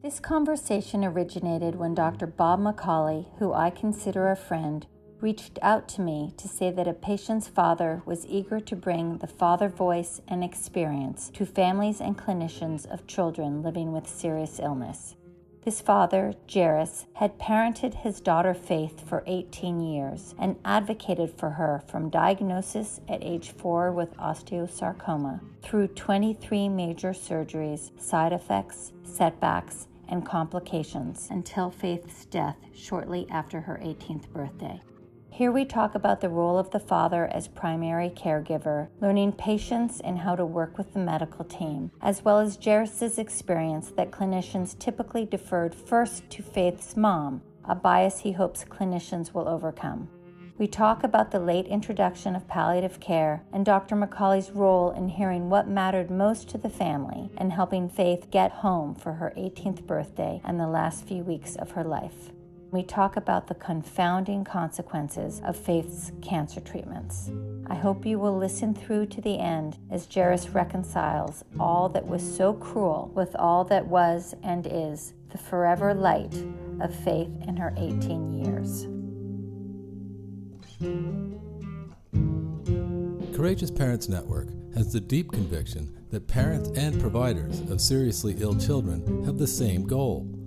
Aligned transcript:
This 0.00 0.20
conversation 0.20 1.04
originated 1.04 1.74
when 1.74 1.92
Dr. 1.92 2.28
Bob 2.28 2.60
McCauley, 2.60 3.26
who 3.40 3.52
I 3.52 3.70
consider 3.70 4.30
a 4.30 4.36
friend, 4.36 4.86
reached 5.20 5.58
out 5.60 5.88
to 5.88 6.00
me 6.00 6.32
to 6.36 6.46
say 6.46 6.70
that 6.70 6.86
a 6.86 6.92
patient's 6.92 7.48
father 7.48 8.02
was 8.06 8.24
eager 8.24 8.60
to 8.60 8.76
bring 8.76 9.18
the 9.18 9.26
father 9.26 9.68
voice 9.68 10.20
and 10.28 10.44
experience 10.44 11.30
to 11.30 11.44
families 11.44 12.00
and 12.00 12.16
clinicians 12.16 12.86
of 12.86 13.08
children 13.08 13.60
living 13.60 13.92
with 13.92 14.08
serious 14.08 14.60
illness. 14.60 15.16
His 15.68 15.82
father, 15.82 16.32
Jairus, 16.50 17.04
had 17.12 17.38
parented 17.38 17.92
his 17.92 18.22
daughter 18.22 18.54
Faith 18.54 19.06
for 19.06 19.22
18 19.26 19.82
years 19.82 20.34
and 20.38 20.56
advocated 20.64 21.30
for 21.36 21.50
her 21.50 21.82
from 21.86 22.08
diagnosis 22.08 23.02
at 23.06 23.22
age 23.22 23.50
4 23.50 23.92
with 23.92 24.16
osteosarcoma 24.16 25.42
through 25.60 25.88
23 25.88 26.70
major 26.70 27.10
surgeries, 27.10 27.90
side 28.00 28.32
effects, 28.32 28.94
setbacks, 29.04 29.88
and 30.08 30.24
complications 30.24 31.28
until 31.30 31.70
Faith's 31.70 32.24
death 32.24 32.56
shortly 32.74 33.26
after 33.28 33.60
her 33.60 33.78
18th 33.84 34.26
birthday. 34.30 34.80
Here 35.38 35.52
we 35.52 35.64
talk 35.64 35.94
about 35.94 36.20
the 36.20 36.28
role 36.28 36.58
of 36.58 36.72
the 36.72 36.80
father 36.80 37.26
as 37.26 37.46
primary 37.46 38.10
caregiver, 38.10 38.88
learning 39.00 39.34
patience 39.34 40.00
and 40.00 40.18
how 40.18 40.34
to 40.34 40.44
work 40.44 40.76
with 40.76 40.92
the 40.92 40.98
medical 40.98 41.44
team, 41.44 41.92
as 42.02 42.24
well 42.24 42.40
as 42.40 42.58
Jairus' 42.60 43.18
experience 43.18 43.92
that 43.92 44.10
clinicians 44.10 44.76
typically 44.76 45.24
deferred 45.24 45.76
first 45.76 46.28
to 46.30 46.42
Faith's 46.42 46.96
mom, 46.96 47.40
a 47.64 47.76
bias 47.76 48.18
he 48.18 48.32
hopes 48.32 48.64
clinicians 48.64 49.32
will 49.32 49.46
overcome. 49.46 50.08
We 50.58 50.66
talk 50.66 51.04
about 51.04 51.30
the 51.30 51.38
late 51.38 51.68
introduction 51.68 52.34
of 52.34 52.48
palliative 52.48 52.98
care 52.98 53.44
and 53.52 53.64
Dr. 53.64 53.94
McCauley's 53.94 54.50
role 54.50 54.90
in 54.90 55.06
hearing 55.06 55.48
what 55.48 55.68
mattered 55.68 56.10
most 56.10 56.48
to 56.48 56.58
the 56.58 56.68
family 56.68 57.30
and 57.36 57.52
helping 57.52 57.88
Faith 57.88 58.32
get 58.32 58.50
home 58.50 58.96
for 58.96 59.12
her 59.12 59.32
18th 59.36 59.86
birthday 59.86 60.40
and 60.42 60.58
the 60.58 60.66
last 60.66 61.04
few 61.04 61.22
weeks 61.22 61.54
of 61.54 61.70
her 61.70 61.84
life. 61.84 62.32
We 62.70 62.82
talk 62.82 63.16
about 63.16 63.46
the 63.46 63.54
confounding 63.54 64.44
consequences 64.44 65.40
of 65.42 65.56
Faith's 65.56 66.12
cancer 66.20 66.60
treatments. 66.60 67.30
I 67.66 67.74
hope 67.74 68.04
you 68.04 68.18
will 68.18 68.36
listen 68.36 68.74
through 68.74 69.06
to 69.06 69.22
the 69.22 69.38
end 69.38 69.78
as 69.90 70.06
Jairus 70.12 70.50
reconciles 70.50 71.44
all 71.58 71.88
that 71.88 72.06
was 72.06 72.22
so 72.36 72.52
cruel 72.52 73.10
with 73.14 73.34
all 73.36 73.64
that 73.64 73.86
was 73.86 74.34
and 74.42 74.66
is 74.70 75.14
the 75.30 75.38
forever 75.38 75.94
light 75.94 76.34
of 76.82 76.94
Faith 76.94 77.30
in 77.46 77.56
her 77.56 77.72
18 77.78 78.44
years. 78.44 78.86
Courageous 83.34 83.70
Parents 83.70 84.10
Network 84.10 84.48
has 84.74 84.92
the 84.92 85.00
deep 85.00 85.32
conviction 85.32 85.96
that 86.10 86.26
parents 86.26 86.68
and 86.76 87.00
providers 87.00 87.60
of 87.70 87.80
seriously 87.80 88.36
ill 88.40 88.54
children 88.54 89.24
have 89.24 89.38
the 89.38 89.46
same 89.46 89.86
goal 89.86 90.37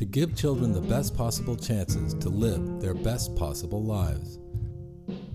to 0.00 0.06
give 0.06 0.34
children 0.34 0.72
the 0.72 0.80
best 0.80 1.14
possible 1.14 1.54
chances 1.54 2.14
to 2.14 2.30
live 2.30 2.80
their 2.80 2.94
best 2.94 3.36
possible 3.36 3.84
lives. 3.84 4.38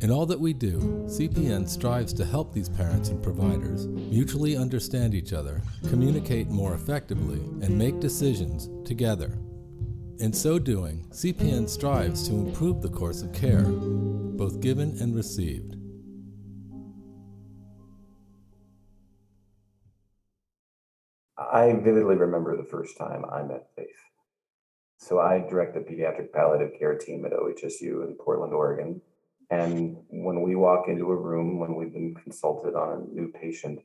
In 0.01 0.09
all 0.09 0.25
that 0.25 0.39
we 0.39 0.53
do, 0.53 0.79
CPN 1.05 1.69
strives 1.69 2.11
to 2.13 2.25
help 2.25 2.51
these 2.51 2.67
parents 2.67 3.09
and 3.09 3.21
providers 3.21 3.85
mutually 3.85 4.57
understand 4.57 5.13
each 5.13 5.33
other, 5.33 5.61
communicate 5.87 6.47
more 6.47 6.73
effectively, 6.73 7.37
and 7.63 7.77
make 7.77 7.99
decisions 7.99 8.67
together. 8.87 9.37
In 10.17 10.33
so 10.33 10.57
doing, 10.57 11.05
CPN 11.11 11.69
strives 11.69 12.27
to 12.27 12.33
improve 12.33 12.81
the 12.81 12.89
course 12.89 13.21
of 13.21 13.33
care, 13.33 13.65
both 13.65 14.61
given 14.61 14.97
and 14.99 15.15
received. 15.15 15.75
I 21.37 21.71
vividly 21.73 22.15
remember 22.15 22.57
the 22.57 22.63
first 22.63 22.97
time 22.97 23.25
I 23.31 23.43
met 23.43 23.67
Faith. 23.75 24.04
So 25.05 25.19
I 25.19 25.37
direct 25.37 25.75
the 25.75 25.81
pediatric 25.81 26.33
palliative 26.33 26.79
care 26.79 26.97
team 26.97 27.25
at 27.25 27.31
OHSU 27.31 28.07
in 28.07 28.15
Portland, 28.19 28.53
Oregon. 28.53 28.99
And 29.51 29.97
when 30.09 30.41
we 30.41 30.55
walk 30.55 30.87
into 30.87 31.11
a 31.11 31.15
room, 31.15 31.59
when 31.59 31.75
we've 31.75 31.93
been 31.93 32.15
consulted 32.15 32.73
on 32.73 32.91
a 32.91 33.13
new 33.13 33.31
patient, 33.31 33.81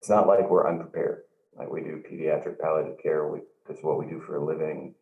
it's 0.00 0.10
not 0.10 0.28
like 0.28 0.50
we're 0.50 0.68
unprepared. 0.68 1.22
Like 1.56 1.70
we 1.70 1.80
do 1.80 2.02
pediatric 2.06 2.58
palliative 2.58 2.98
care, 3.02 3.26
we, 3.26 3.38
that's 3.66 3.82
what 3.82 3.98
we 3.98 4.04
do 4.04 4.20
for 4.20 4.36
a 4.36 4.44
living. 4.44 4.94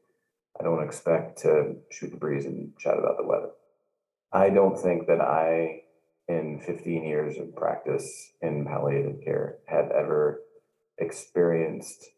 I 0.61 0.63
don't 0.63 0.85
expect 0.85 1.39
to 1.39 1.75
shoot 1.91 2.13
the 2.13 2.19
breeze 2.19 2.47
and 2.47 2.79
chat 2.79 2.97
about 2.97 3.17
the 3.17 3.27
weather. 3.27 3.51
I 4.33 4.49
don't 4.49 4.79
think 4.79 5.09
that 5.09 5.21
I, 5.21 5.83
in 6.29 6.61
15 6.65 7.03
years 7.03 7.37
of 7.39 7.57
practice 7.57 8.31
in 8.43 8.65
palliative 8.65 9.25
care, 9.25 9.57
have 9.67 9.91
ever 9.91 10.41
experienced 10.99 12.11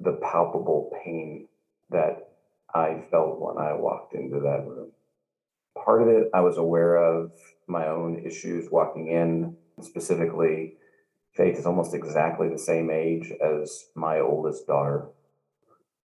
the 0.00 0.18
palpable 0.20 0.90
pain 1.04 1.46
that 1.92 2.30
I 2.74 3.02
felt 3.10 3.40
when 3.40 3.58
I 3.58 3.74
walked 3.74 4.14
into 4.14 4.40
that 4.40 4.66
room. 4.66 4.92
Part 5.84 6.02
of 6.02 6.08
it, 6.08 6.30
I 6.34 6.40
was 6.40 6.58
aware 6.58 6.96
of 6.96 7.32
my 7.66 7.86
own 7.86 8.22
issues 8.24 8.70
walking 8.70 9.08
in. 9.08 9.56
Specifically, 9.80 10.74
Faith 11.34 11.58
is 11.58 11.64
almost 11.64 11.94
exactly 11.94 12.48
the 12.48 12.58
same 12.58 12.90
age 12.90 13.32
as 13.42 13.86
my 13.94 14.20
oldest 14.20 14.66
daughter. 14.66 15.08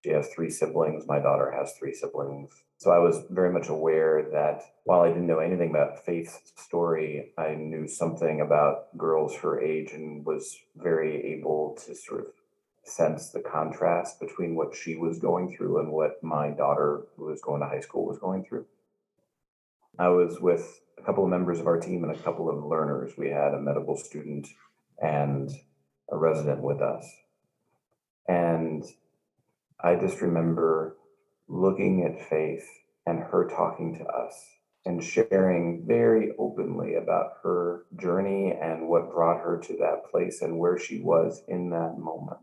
She 0.02 0.10
has 0.10 0.28
three 0.28 0.48
siblings. 0.48 1.06
My 1.06 1.18
daughter 1.18 1.50
has 1.50 1.74
three 1.74 1.92
siblings. 1.92 2.50
So 2.78 2.92
I 2.92 2.98
was 2.98 3.24
very 3.28 3.52
much 3.52 3.68
aware 3.68 4.28
that 4.32 4.62
while 4.84 5.02
I 5.02 5.08
didn't 5.08 5.26
know 5.26 5.40
anything 5.40 5.70
about 5.70 6.04
Faith's 6.04 6.52
story, 6.56 7.32
I 7.36 7.54
knew 7.56 7.86
something 7.86 8.40
about 8.40 8.96
girls 8.96 9.34
her 9.36 9.60
age 9.60 9.92
and 9.92 10.24
was 10.24 10.56
very 10.76 11.34
able 11.34 11.76
to 11.84 11.94
sort 11.94 12.20
of 12.20 12.26
sense 12.88 13.30
the 13.30 13.40
contrast 13.40 14.20
between 14.20 14.54
what 14.54 14.74
she 14.74 14.96
was 14.96 15.18
going 15.18 15.54
through 15.54 15.80
and 15.80 15.92
what 15.92 16.22
my 16.22 16.50
daughter, 16.50 17.06
who 17.16 17.26
was 17.26 17.40
going 17.40 17.60
to 17.60 17.68
high 17.68 17.80
school, 17.80 18.06
was 18.06 18.18
going 18.18 18.44
through. 18.44 18.66
I 19.98 20.08
was 20.08 20.40
with 20.40 20.80
a 20.98 21.02
couple 21.02 21.24
of 21.24 21.30
members 21.30 21.60
of 21.60 21.66
our 21.66 21.78
team 21.78 22.04
and 22.04 22.14
a 22.14 22.22
couple 22.22 22.48
of 22.48 22.64
learners. 22.64 23.12
We 23.16 23.30
had 23.30 23.54
a 23.54 23.60
medical 23.60 23.96
student 23.96 24.48
and 25.00 25.50
a 26.10 26.16
resident 26.16 26.62
with 26.62 26.80
us. 26.80 27.04
And 28.26 28.84
I 29.82 29.96
just 29.96 30.20
remember 30.20 30.96
looking 31.48 32.04
at 32.04 32.28
Faith 32.28 32.68
and 33.06 33.20
her 33.20 33.48
talking 33.48 33.98
to 33.98 34.04
us 34.04 34.34
and 34.84 35.02
sharing 35.02 35.84
very 35.86 36.32
openly 36.38 36.94
about 36.94 37.32
her 37.42 37.84
journey 37.96 38.52
and 38.52 38.88
what 38.88 39.10
brought 39.10 39.40
her 39.40 39.58
to 39.58 39.76
that 39.78 40.10
place 40.10 40.42
and 40.42 40.58
where 40.58 40.78
she 40.78 41.00
was 41.00 41.42
in 41.48 41.70
that 41.70 41.98
moment 41.98 42.40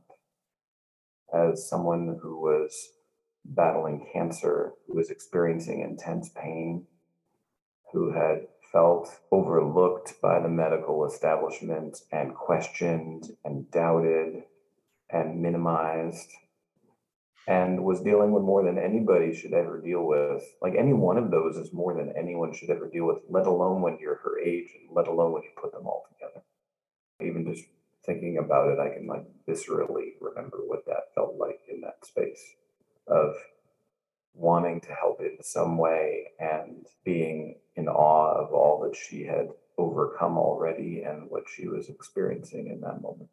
as 1.36 1.70
someone 1.70 2.18
who 2.22 2.40
was 2.40 2.90
battling 3.44 4.08
cancer, 4.14 4.74
who 4.88 4.96
was 4.96 5.10
experiencing 5.10 5.82
intense 5.82 6.30
pain, 6.30 6.86
who 7.92 8.14
had 8.14 8.48
felt 8.72 9.10
overlooked 9.32 10.20
by 10.22 10.40
the 10.40 10.50
medical 10.50 11.06
establishment 11.06 11.98
and 12.12 12.34
questioned 12.34 13.26
and 13.44 13.70
doubted 13.72 14.44
and 15.10 15.42
minimized 15.42 16.30
and 17.48 17.84
was 17.84 18.02
dealing 18.02 18.32
with 18.32 18.44
more 18.44 18.64
than 18.64 18.80
anybody 18.80 19.34
should 19.34 19.54
ever 19.54 19.80
deal 19.80 20.06
with. 20.06 20.44
Like 20.62 20.74
any 20.78 20.94
one 20.94 21.18
of 21.18 21.30
those 21.30 21.58
is 21.58 21.72
more 21.72 21.94
than 21.96 22.14
anyone 22.18 22.54
should 22.54 22.72
ever 22.72 22.90
deal 22.90 23.06
with, 23.06 23.20
let 23.30 23.46
alone 23.46 23.82
when 23.82 23.98
you're 24.02 24.20
her 24.24 24.40
age 24.40 24.70
and 24.80 24.90
let 24.96 25.08
alone 25.08 25.32
when 25.32 25.44
you 25.44 25.50
put 25.62 25.72
them 25.72 25.86
all 25.86 26.06
together. 26.12 26.44
Even 27.22 27.46
just 27.46 27.66
thinking 28.06 28.38
about 28.38 28.70
it, 28.70 28.80
I 28.80 28.90
can 28.90 29.08
like 29.08 29.26
viscerally 29.48 30.14
remember 30.22 30.60
what 30.66 30.86
that 30.86 31.14
felt 31.14 31.36
like 31.38 31.62
in 31.70 31.82
that 31.82 32.06
space 32.06 32.56
of 33.08 33.36
wanting 34.34 34.82
to 34.82 34.94
help 34.94 35.22
in 35.22 35.38
some 35.42 35.78
way 35.78 36.32
and 36.40 36.86
being 37.04 37.56
in 37.76 37.88
awe 37.88 38.34
of 38.34 38.54
all 38.54 38.82
that 38.82 38.96
she 38.96 39.24
had 39.24 39.50
overcome 39.78 40.38
already 40.38 41.04
and 41.04 41.30
what 41.30 41.44
she 41.54 41.68
was 41.68 41.90
experiencing 41.90 42.68
in 42.68 42.82
that 42.82 43.02
moment. 43.02 43.30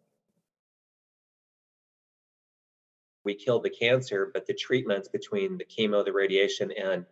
We 3.24 3.34
killed 3.34 3.62
the 3.62 3.70
cancer, 3.70 4.30
but 4.32 4.46
the 4.46 4.54
treatments 4.54 5.08
between 5.08 5.58
the 5.58 5.64
chemo, 5.64 6.04
the 6.04 6.12
radiation, 6.12 6.72
and 6.72 7.04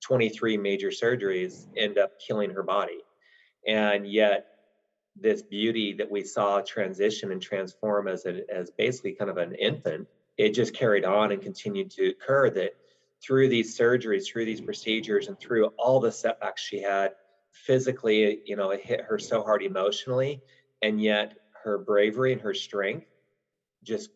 23 0.00 0.56
major 0.56 0.88
surgeries 0.88 1.66
end 1.76 1.98
up 1.98 2.18
killing 2.18 2.50
her 2.50 2.62
body. 2.62 3.00
And 3.66 4.10
yet, 4.10 4.46
this 5.20 5.42
beauty 5.42 5.92
that 5.94 6.10
we 6.10 6.22
saw 6.22 6.60
transition 6.60 7.32
and 7.32 7.42
transform 7.42 8.08
as 8.08 8.26
a, 8.26 8.42
as 8.52 8.70
basically 8.70 9.12
kind 9.12 9.30
of 9.30 9.36
an 9.36 9.54
infant, 9.54 10.06
it 10.36 10.50
just 10.50 10.74
carried 10.74 11.04
on 11.04 11.32
and 11.32 11.42
continued 11.42 11.90
to 11.92 12.10
occur 12.10 12.50
that 12.50 12.76
through 13.22 13.48
these 13.48 13.76
surgeries, 13.76 14.26
through 14.26 14.44
these 14.44 14.60
procedures, 14.60 15.26
and 15.28 15.38
through 15.40 15.66
all 15.78 15.98
the 15.98 16.12
setbacks 16.12 16.62
she 16.62 16.80
had 16.80 17.12
physically, 17.50 18.40
you 18.44 18.56
know, 18.56 18.70
it 18.70 18.80
hit 18.80 19.00
her 19.00 19.18
so 19.18 19.42
hard 19.42 19.62
emotionally, 19.62 20.40
and 20.82 21.02
yet 21.02 21.34
her 21.64 21.78
bravery 21.78 22.32
and 22.32 22.40
her 22.40 22.54
strength 22.54 23.06
just 23.82 24.10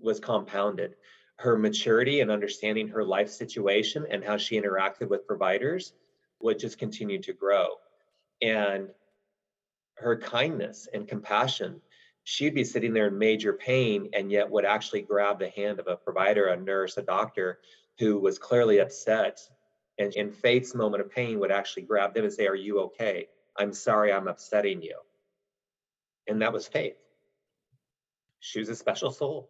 was 0.00 0.18
compounded. 0.18 0.94
Her 1.36 1.56
maturity 1.56 2.20
and 2.20 2.30
understanding 2.30 2.88
her 2.88 3.04
life 3.04 3.30
situation 3.30 4.04
and 4.10 4.24
how 4.24 4.36
she 4.36 4.60
interacted 4.60 5.08
with 5.08 5.26
providers 5.26 5.92
would 6.40 6.58
just 6.58 6.78
continue 6.78 7.20
to 7.22 7.32
grow. 7.32 7.68
And 8.42 8.88
her 10.00 10.16
kindness 10.16 10.88
and 10.92 11.08
compassion 11.08 11.80
she'd 12.28 12.54
be 12.54 12.62
sitting 12.62 12.92
there 12.92 13.06
in 13.06 13.16
major 13.16 13.54
pain 13.54 14.10
and 14.12 14.30
yet 14.30 14.50
would 14.50 14.66
actually 14.66 15.00
grab 15.00 15.38
the 15.38 15.48
hand 15.48 15.80
of 15.80 15.86
a 15.86 15.96
provider, 15.96 16.48
a 16.48 16.56
nurse, 16.58 16.98
a 16.98 17.02
doctor 17.02 17.58
who 17.98 18.18
was 18.18 18.38
clearly 18.38 18.80
upset 18.80 19.40
and 19.98 20.14
in 20.14 20.30
Faith's 20.30 20.74
moment 20.74 21.02
of 21.02 21.10
pain 21.10 21.40
would 21.40 21.50
actually 21.50 21.84
grab 21.84 22.12
them 22.12 22.24
and 22.24 22.32
say, 22.32 22.46
Are 22.46 22.54
you 22.54 22.80
okay? 22.80 23.28
I'm 23.56 23.72
sorry 23.72 24.12
I'm 24.12 24.28
upsetting 24.28 24.82
you. 24.82 24.98
And 26.28 26.42
that 26.42 26.52
was 26.52 26.68
Faith. 26.68 26.98
She 28.40 28.60
was 28.60 28.68
a 28.68 28.76
special 28.76 29.10
soul. 29.10 29.48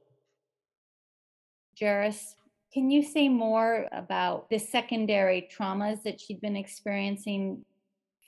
Jairus, 1.79 2.37
can 2.73 2.93
you 2.93 3.03
say 3.03 3.29
more 3.29 3.89
about 3.91 4.49
the 4.51 4.59
secondary 4.59 5.49
traumas 5.53 6.05
that 6.05 6.21
she'd 6.21 6.41
been 6.41 6.57
experiencing, 6.57 7.65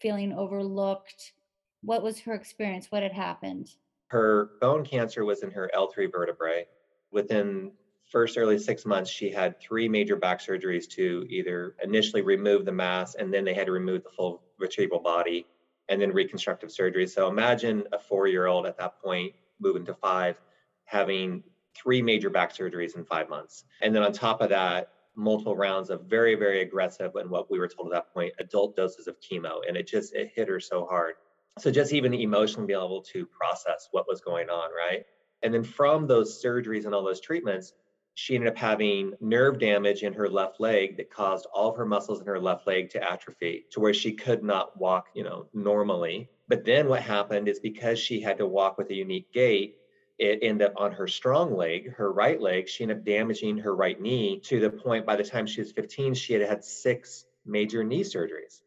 feeling 0.00 0.32
overlooked? 0.32 1.34
What 1.82 2.02
was 2.02 2.20
her 2.20 2.34
experience? 2.34 2.90
What 2.90 3.02
had 3.02 3.12
happened? 3.12 3.74
Her 4.08 4.50
bone 4.60 4.84
cancer 4.84 5.24
was 5.24 5.42
in 5.42 5.50
her 5.50 5.70
L3 5.74 6.10
vertebrae. 6.10 6.66
Within 7.10 7.72
first 8.10 8.36
early 8.36 8.58
six 8.58 8.84
months, 8.84 9.10
she 9.10 9.30
had 9.30 9.60
three 9.60 9.88
major 9.88 10.16
back 10.16 10.40
surgeries 10.40 10.88
to 10.90 11.24
either 11.28 11.76
initially 11.82 12.22
remove 12.22 12.64
the 12.64 12.72
mass 12.72 13.14
and 13.14 13.32
then 13.32 13.44
they 13.44 13.54
had 13.54 13.66
to 13.66 13.72
remove 13.72 14.02
the 14.02 14.10
full 14.10 14.42
vertebral 14.58 15.00
body 15.00 15.46
and 15.88 16.00
then 16.00 16.12
reconstructive 16.12 16.70
surgery. 16.70 17.06
So 17.06 17.28
imagine 17.28 17.84
a 17.92 17.98
four 17.98 18.26
year 18.26 18.46
old 18.46 18.66
at 18.66 18.76
that 18.78 19.00
point 19.00 19.32
moving 19.60 19.84
to 19.86 19.94
five 19.94 20.40
having 20.84 21.42
three 21.74 22.02
major 22.02 22.30
back 22.30 22.52
surgeries 22.52 22.96
in 22.96 23.04
five 23.04 23.28
months. 23.28 23.64
And 23.80 23.94
then 23.94 24.02
on 24.02 24.12
top 24.12 24.40
of 24.40 24.48
that, 24.50 24.90
multiple 25.14 25.56
rounds 25.56 25.90
of 25.90 26.02
very, 26.02 26.34
very 26.34 26.62
aggressive 26.62 27.14
and 27.14 27.30
what 27.30 27.50
we 27.50 27.58
were 27.58 27.68
told 27.68 27.88
at 27.88 27.92
that 27.92 28.12
point, 28.12 28.32
adult 28.38 28.76
doses 28.76 29.06
of 29.06 29.16
chemo. 29.20 29.60
And 29.66 29.76
it 29.76 29.86
just, 29.86 30.14
it 30.14 30.32
hit 30.34 30.48
her 30.48 30.60
so 30.60 30.84
hard 30.86 31.14
so 31.60 31.70
just 31.70 31.92
even 31.92 32.14
emotionally 32.14 32.66
be 32.66 32.72
able 32.72 33.02
to 33.02 33.26
process 33.26 33.88
what 33.92 34.06
was 34.08 34.20
going 34.20 34.48
on 34.48 34.70
right 34.70 35.04
and 35.42 35.52
then 35.54 35.62
from 35.62 36.06
those 36.06 36.42
surgeries 36.42 36.84
and 36.84 36.94
all 36.94 37.04
those 37.04 37.20
treatments 37.20 37.72
she 38.14 38.34
ended 38.34 38.50
up 38.50 38.56
having 38.56 39.14
nerve 39.20 39.58
damage 39.58 40.02
in 40.02 40.12
her 40.12 40.28
left 40.28 40.60
leg 40.60 40.96
that 40.96 41.10
caused 41.10 41.46
all 41.54 41.70
of 41.70 41.76
her 41.76 41.86
muscles 41.86 42.20
in 42.20 42.26
her 42.26 42.40
left 42.40 42.66
leg 42.66 42.90
to 42.90 43.02
atrophy 43.02 43.64
to 43.70 43.80
where 43.80 43.94
she 43.94 44.12
could 44.12 44.42
not 44.42 44.78
walk 44.78 45.08
you 45.14 45.24
know 45.24 45.46
normally 45.52 46.28
but 46.48 46.64
then 46.64 46.88
what 46.88 47.02
happened 47.02 47.48
is 47.48 47.60
because 47.60 47.98
she 47.98 48.20
had 48.20 48.38
to 48.38 48.46
walk 48.46 48.76
with 48.76 48.90
a 48.90 48.94
unique 48.94 49.32
gait 49.32 49.76
it 50.20 50.40
ended 50.42 50.68
up 50.68 50.74
on 50.76 50.92
her 50.92 51.08
strong 51.08 51.56
leg, 51.56 51.94
her 51.94 52.12
right 52.12 52.38
leg. 52.38 52.68
She 52.68 52.84
ended 52.84 52.98
up 52.98 53.04
damaging 53.06 53.56
her 53.56 53.74
right 53.74 53.98
knee 53.98 54.38
to 54.40 54.60
the 54.60 54.68
point 54.68 55.06
by 55.06 55.16
the 55.16 55.24
time 55.24 55.46
she 55.46 55.62
was 55.62 55.72
15, 55.72 56.12
she 56.12 56.34
had 56.34 56.42
had 56.42 56.62
six 56.62 57.24
major 57.46 57.82
knee 57.82 58.04
surgeries. 58.04 58.60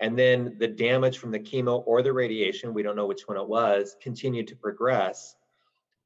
And 0.00 0.18
then 0.18 0.56
the 0.58 0.66
damage 0.66 1.18
from 1.18 1.30
the 1.30 1.38
chemo 1.38 1.82
or 1.86 2.02
the 2.02 2.12
radiation, 2.12 2.72
we 2.72 2.82
don't 2.82 2.96
know 2.96 3.06
which 3.06 3.28
one 3.28 3.36
it 3.36 3.46
was, 3.46 3.96
continued 4.00 4.48
to 4.48 4.56
progress 4.56 5.36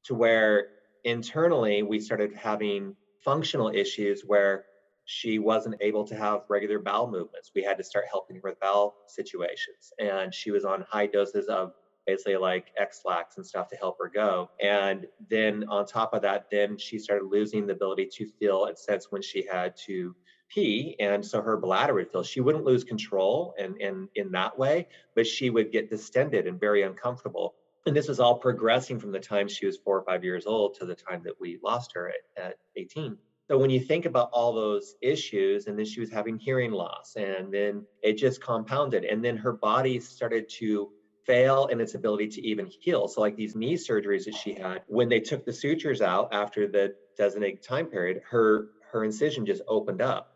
to 0.03 0.13
where 0.13 0.67
internally 1.03 1.81
we 1.83 1.99
started 1.99 2.33
having 2.33 2.95
functional 3.23 3.69
issues 3.69 4.23
where 4.25 4.65
she 5.05 5.39
wasn't 5.39 5.75
able 5.81 6.05
to 6.05 6.15
have 6.15 6.41
regular 6.49 6.79
bowel 6.79 7.09
movements. 7.09 7.51
We 7.55 7.63
had 7.63 7.77
to 7.77 7.83
start 7.83 8.05
helping 8.09 8.37
her 8.37 8.41
with 8.43 8.59
bowel 8.59 8.95
situations. 9.07 9.93
And 9.99 10.33
she 10.33 10.51
was 10.51 10.65
on 10.65 10.85
high 10.89 11.05
doses 11.05 11.47
of 11.47 11.73
basically 12.05 12.37
like 12.37 12.71
Ex-Lax 12.77 13.37
and 13.37 13.45
stuff 13.45 13.67
to 13.69 13.75
help 13.75 13.97
her 13.99 14.09
go. 14.13 14.49
And 14.61 15.07
then 15.29 15.65
on 15.69 15.85
top 15.85 16.13
of 16.13 16.21
that, 16.23 16.47
then 16.51 16.77
she 16.77 16.99
started 16.99 17.25
losing 17.25 17.65
the 17.65 17.73
ability 17.73 18.09
to 18.13 18.27
feel 18.27 18.65
and 18.65 18.77
sense 18.77 19.11
when 19.11 19.21
she 19.21 19.45
had 19.45 19.75
to 19.85 20.15
pee 20.49 20.95
and 20.99 21.25
so 21.25 21.41
her 21.41 21.57
bladder 21.57 21.93
would 21.93 22.11
fill. 22.11 22.23
She 22.23 22.41
wouldn't 22.41 22.65
lose 22.65 22.83
control 22.83 23.53
and, 23.57 23.79
and 23.81 24.09
in 24.15 24.31
that 24.31 24.57
way 24.57 24.87
but 25.15 25.27
she 25.27 25.49
would 25.49 25.71
get 25.71 25.89
distended 25.89 26.47
and 26.47 26.59
very 26.59 26.83
uncomfortable. 26.83 27.55
And 27.85 27.95
this 27.95 28.07
was 28.07 28.19
all 28.19 28.35
progressing 28.39 28.99
from 28.99 29.11
the 29.11 29.19
time 29.19 29.47
she 29.47 29.65
was 29.65 29.77
four 29.77 29.97
or 29.97 30.03
five 30.03 30.23
years 30.23 30.45
old 30.45 30.73
to 30.75 30.85
the 30.85 30.95
time 30.95 31.21
that 31.23 31.39
we 31.39 31.59
lost 31.63 31.91
her 31.93 32.09
at, 32.09 32.43
at 32.43 32.57
18 32.75 33.17
so 33.47 33.59
when 33.59 33.69
you 33.69 33.79
think 33.79 34.05
about 34.05 34.29
all 34.31 34.53
those 34.53 34.95
issues 35.01 35.67
and 35.67 35.77
then 35.77 35.85
she 35.85 35.99
was 35.99 36.09
having 36.09 36.37
hearing 36.37 36.71
loss 36.71 37.15
and 37.15 37.53
then 37.53 37.85
it 38.01 38.13
just 38.13 38.41
compounded 38.41 39.05
and 39.05 39.23
then 39.23 39.37
her 39.37 39.53
body 39.53 39.99
started 39.99 40.49
to 40.57 40.89
fail 41.25 41.67
in 41.67 41.79
its 41.79 41.93
ability 41.93 42.27
to 42.27 42.47
even 42.47 42.65
heal. 42.65 43.07
So 43.07 43.21
like 43.21 43.35
these 43.35 43.55
knee 43.55 43.75
surgeries 43.75 44.25
that 44.25 44.35
she 44.35 44.53
had 44.55 44.81
when 44.87 45.09
they 45.09 45.19
took 45.19 45.45
the 45.45 45.53
sutures 45.53 46.01
out 46.01 46.33
after 46.33 46.67
the 46.67 46.95
designated 47.17 47.61
time 47.61 47.85
period 47.85 48.21
her 48.29 48.69
her 48.91 49.03
incision 49.03 49.45
just 49.45 49.61
opened 49.67 50.01
up 50.01 50.34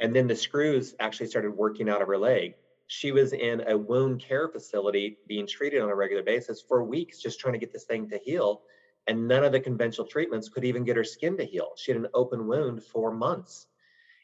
and 0.00 0.16
then 0.16 0.26
the 0.26 0.34
screws 0.34 0.94
actually 0.98 1.26
started 1.26 1.50
working 1.50 1.88
out 1.88 2.00
of 2.02 2.08
her 2.08 2.18
leg. 2.18 2.54
She 2.86 3.12
was 3.12 3.32
in 3.32 3.62
a 3.68 3.76
wound 3.76 4.20
care 4.20 4.48
facility 4.48 5.18
being 5.28 5.46
treated 5.46 5.82
on 5.82 5.90
a 5.90 5.94
regular 5.94 6.22
basis 6.22 6.60
for 6.60 6.82
weeks, 6.82 7.20
just 7.20 7.38
trying 7.38 7.52
to 7.52 7.58
get 7.58 7.72
this 7.72 7.84
thing 7.84 8.08
to 8.08 8.18
heal. 8.18 8.62
And 9.06 9.28
none 9.28 9.44
of 9.44 9.52
the 9.52 9.60
conventional 9.60 10.06
treatments 10.06 10.48
could 10.48 10.64
even 10.64 10.84
get 10.84 10.96
her 10.96 11.04
skin 11.04 11.36
to 11.36 11.44
heal. 11.44 11.72
She 11.76 11.92
had 11.92 12.00
an 12.00 12.08
open 12.14 12.46
wound 12.46 12.82
for 12.82 13.12
months. 13.12 13.66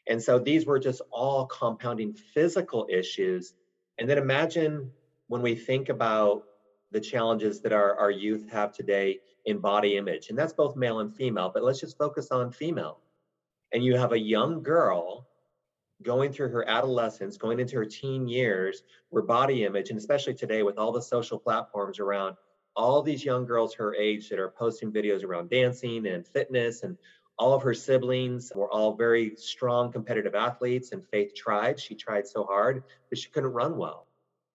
And 0.07 0.21
so 0.21 0.39
these 0.39 0.65
were 0.65 0.79
just 0.79 1.01
all 1.11 1.45
compounding 1.45 2.13
physical 2.13 2.87
issues. 2.89 3.53
And 3.99 4.09
then 4.09 4.17
imagine 4.17 4.91
when 5.27 5.41
we 5.41 5.55
think 5.55 5.89
about 5.89 6.43
the 6.91 6.99
challenges 6.99 7.61
that 7.61 7.73
our, 7.73 7.95
our 7.97 8.11
youth 8.11 8.49
have 8.49 8.73
today 8.73 9.19
in 9.45 9.59
body 9.59 9.97
image, 9.97 10.29
and 10.29 10.37
that's 10.37 10.53
both 10.53 10.75
male 10.75 10.99
and 10.99 11.13
female, 11.13 11.51
but 11.53 11.63
let's 11.63 11.79
just 11.79 11.97
focus 11.97 12.31
on 12.31 12.51
female. 12.51 12.99
And 13.73 13.83
you 13.83 13.97
have 13.97 14.13
a 14.13 14.19
young 14.19 14.63
girl 14.63 15.26
going 16.03 16.31
through 16.31 16.49
her 16.49 16.67
adolescence, 16.69 17.37
going 17.37 17.59
into 17.59 17.75
her 17.75 17.85
teen 17.85 18.27
years, 18.27 18.83
where 19.09 19.23
body 19.23 19.65
image, 19.65 19.89
and 19.89 19.97
especially 19.97 20.33
today 20.33 20.63
with 20.63 20.77
all 20.77 20.91
the 20.91 21.01
social 21.01 21.39
platforms 21.39 21.99
around 21.99 22.35
all 22.75 23.01
these 23.01 23.25
young 23.25 23.45
girls 23.45 23.73
her 23.73 23.95
age 23.95 24.29
that 24.29 24.39
are 24.39 24.49
posting 24.49 24.91
videos 24.91 25.23
around 25.23 25.49
dancing 25.49 26.05
and 26.05 26.27
fitness, 26.27 26.83
and 26.83 26.97
all 27.39 27.53
of 27.53 27.63
her 27.63 27.73
siblings 27.73 28.51
were 28.55 28.71
all 28.71 28.95
very 28.95 29.35
strong 29.35 29.91
competitive 29.91 30.35
athletes, 30.35 30.91
and 30.91 31.05
Faith 31.07 31.33
tried. 31.35 31.79
She 31.79 31.95
tried 31.95 32.27
so 32.27 32.43
hard, 32.43 32.83
but 33.09 33.17
she 33.17 33.29
couldn't 33.29 33.53
run 33.53 33.77
well. 33.77 34.07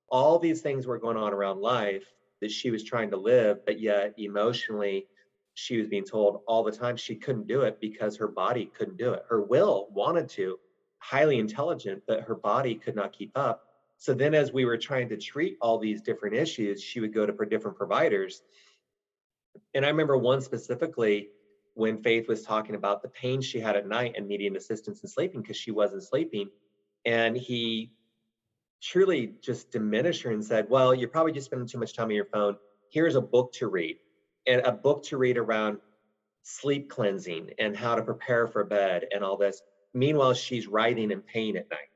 All 0.08 0.38
these 0.38 0.60
things 0.60 0.86
were 0.86 0.98
going 0.98 1.16
on 1.16 1.32
around 1.32 1.60
life 1.60 2.04
that 2.40 2.50
she 2.50 2.70
was 2.70 2.84
trying 2.84 3.10
to 3.10 3.16
live, 3.16 3.64
but 3.64 3.80
yet 3.80 4.14
emotionally, 4.18 5.06
she 5.54 5.78
was 5.78 5.86
being 5.86 6.04
told 6.04 6.42
all 6.46 6.62
the 6.62 6.72
time 6.72 6.96
she 6.96 7.14
couldn't 7.14 7.46
do 7.46 7.62
it 7.62 7.80
because 7.80 8.16
her 8.16 8.28
body 8.28 8.70
couldn't 8.76 8.96
do 8.96 9.12
it. 9.12 9.22
Her 9.28 9.42
will 9.42 9.88
wanted 9.92 10.28
to, 10.30 10.58
highly 11.02 11.38
intelligent, 11.38 12.02
but 12.06 12.20
her 12.22 12.37
body 12.37 12.76
could 12.76 12.94
not 12.94 13.12
keep 13.12 13.32
up. 13.34 13.60
So 13.99 14.14
then, 14.14 14.34
as 14.34 14.52
we 14.52 14.64
were 14.64 14.78
trying 14.78 15.08
to 15.10 15.16
treat 15.16 15.56
all 15.60 15.78
these 15.78 16.00
different 16.00 16.37
issues, 16.37 16.82
she 16.82 17.00
would 17.00 17.12
go 17.12 17.26
to 17.26 17.32
different 17.46 17.76
providers. 17.76 18.43
And 19.75 19.84
I 19.84 19.88
remember 19.88 20.16
one 20.16 20.40
specifically 20.40 21.28
when 21.75 22.02
Faith 22.02 22.28
was 22.28 22.43
talking 22.43 22.75
about 22.75 23.02
the 23.02 23.08
pain 23.08 23.41
she 23.41 23.58
had 23.60 23.76
at 23.76 23.86
night 23.86 24.15
and 24.17 24.29
needing 24.29 24.56
assistance 24.56 25.03
in 25.03 25.08
sleeping 25.08 25.41
because 25.43 25.56
she 25.56 25.70
wasn't 25.70 26.03
sleeping. 26.05 26.48
And 27.05 27.36
he 27.36 27.93
truly 28.81 29.34
just 29.41 29.70
diminished 29.70 30.22
her 30.22 30.31
and 30.31 30.44
said, 30.44 30.69
Well, 30.69 30.94
you're 30.94 31.08
probably 31.08 31.32
just 31.32 31.46
spending 31.46 31.69
too 31.69 31.79
much 31.79 31.94
time 31.94 32.06
on 32.06 32.15
your 32.15 32.26
phone. 32.26 32.56
Here's 32.91 33.17
a 33.17 33.20
book 33.20 33.53
to 33.55 33.69
read, 33.69 33.98
and 34.46 34.60
a 34.62 34.72
book 34.72 35.03
to 35.05 35.17
read 35.17 35.38
around 35.38 35.79
sleep 36.43 36.91
cleansing 36.91 37.50
and 37.58 37.76
how 37.76 37.94
to 37.94 38.03
prepare 38.03 38.46
for 38.46 38.65
bed 38.65 39.06
and 39.12 39.24
all 39.24 39.36
this. 39.36 39.62
Meanwhile, 39.94 40.34
she's 40.34 40.67
writhing 40.69 41.11
in 41.11 41.22
pain 41.22 41.56
at 41.56 41.67
night. 41.70 41.91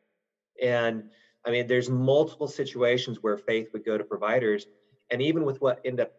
And 0.63 1.05
I 1.47 1.51
mean, 1.51 1.67
there's 1.67 1.91
multiple 1.91 2.49
situations 2.49 3.19
where 3.23 3.37
Faith 3.37 3.69
would 3.73 3.85
go 3.85 3.97
to 3.99 4.05
providers, 4.05 4.67
and 5.11 5.23
even 5.23 5.45
with 5.45 5.61
what 5.61 5.81
ended 5.85 6.07
up 6.07 6.13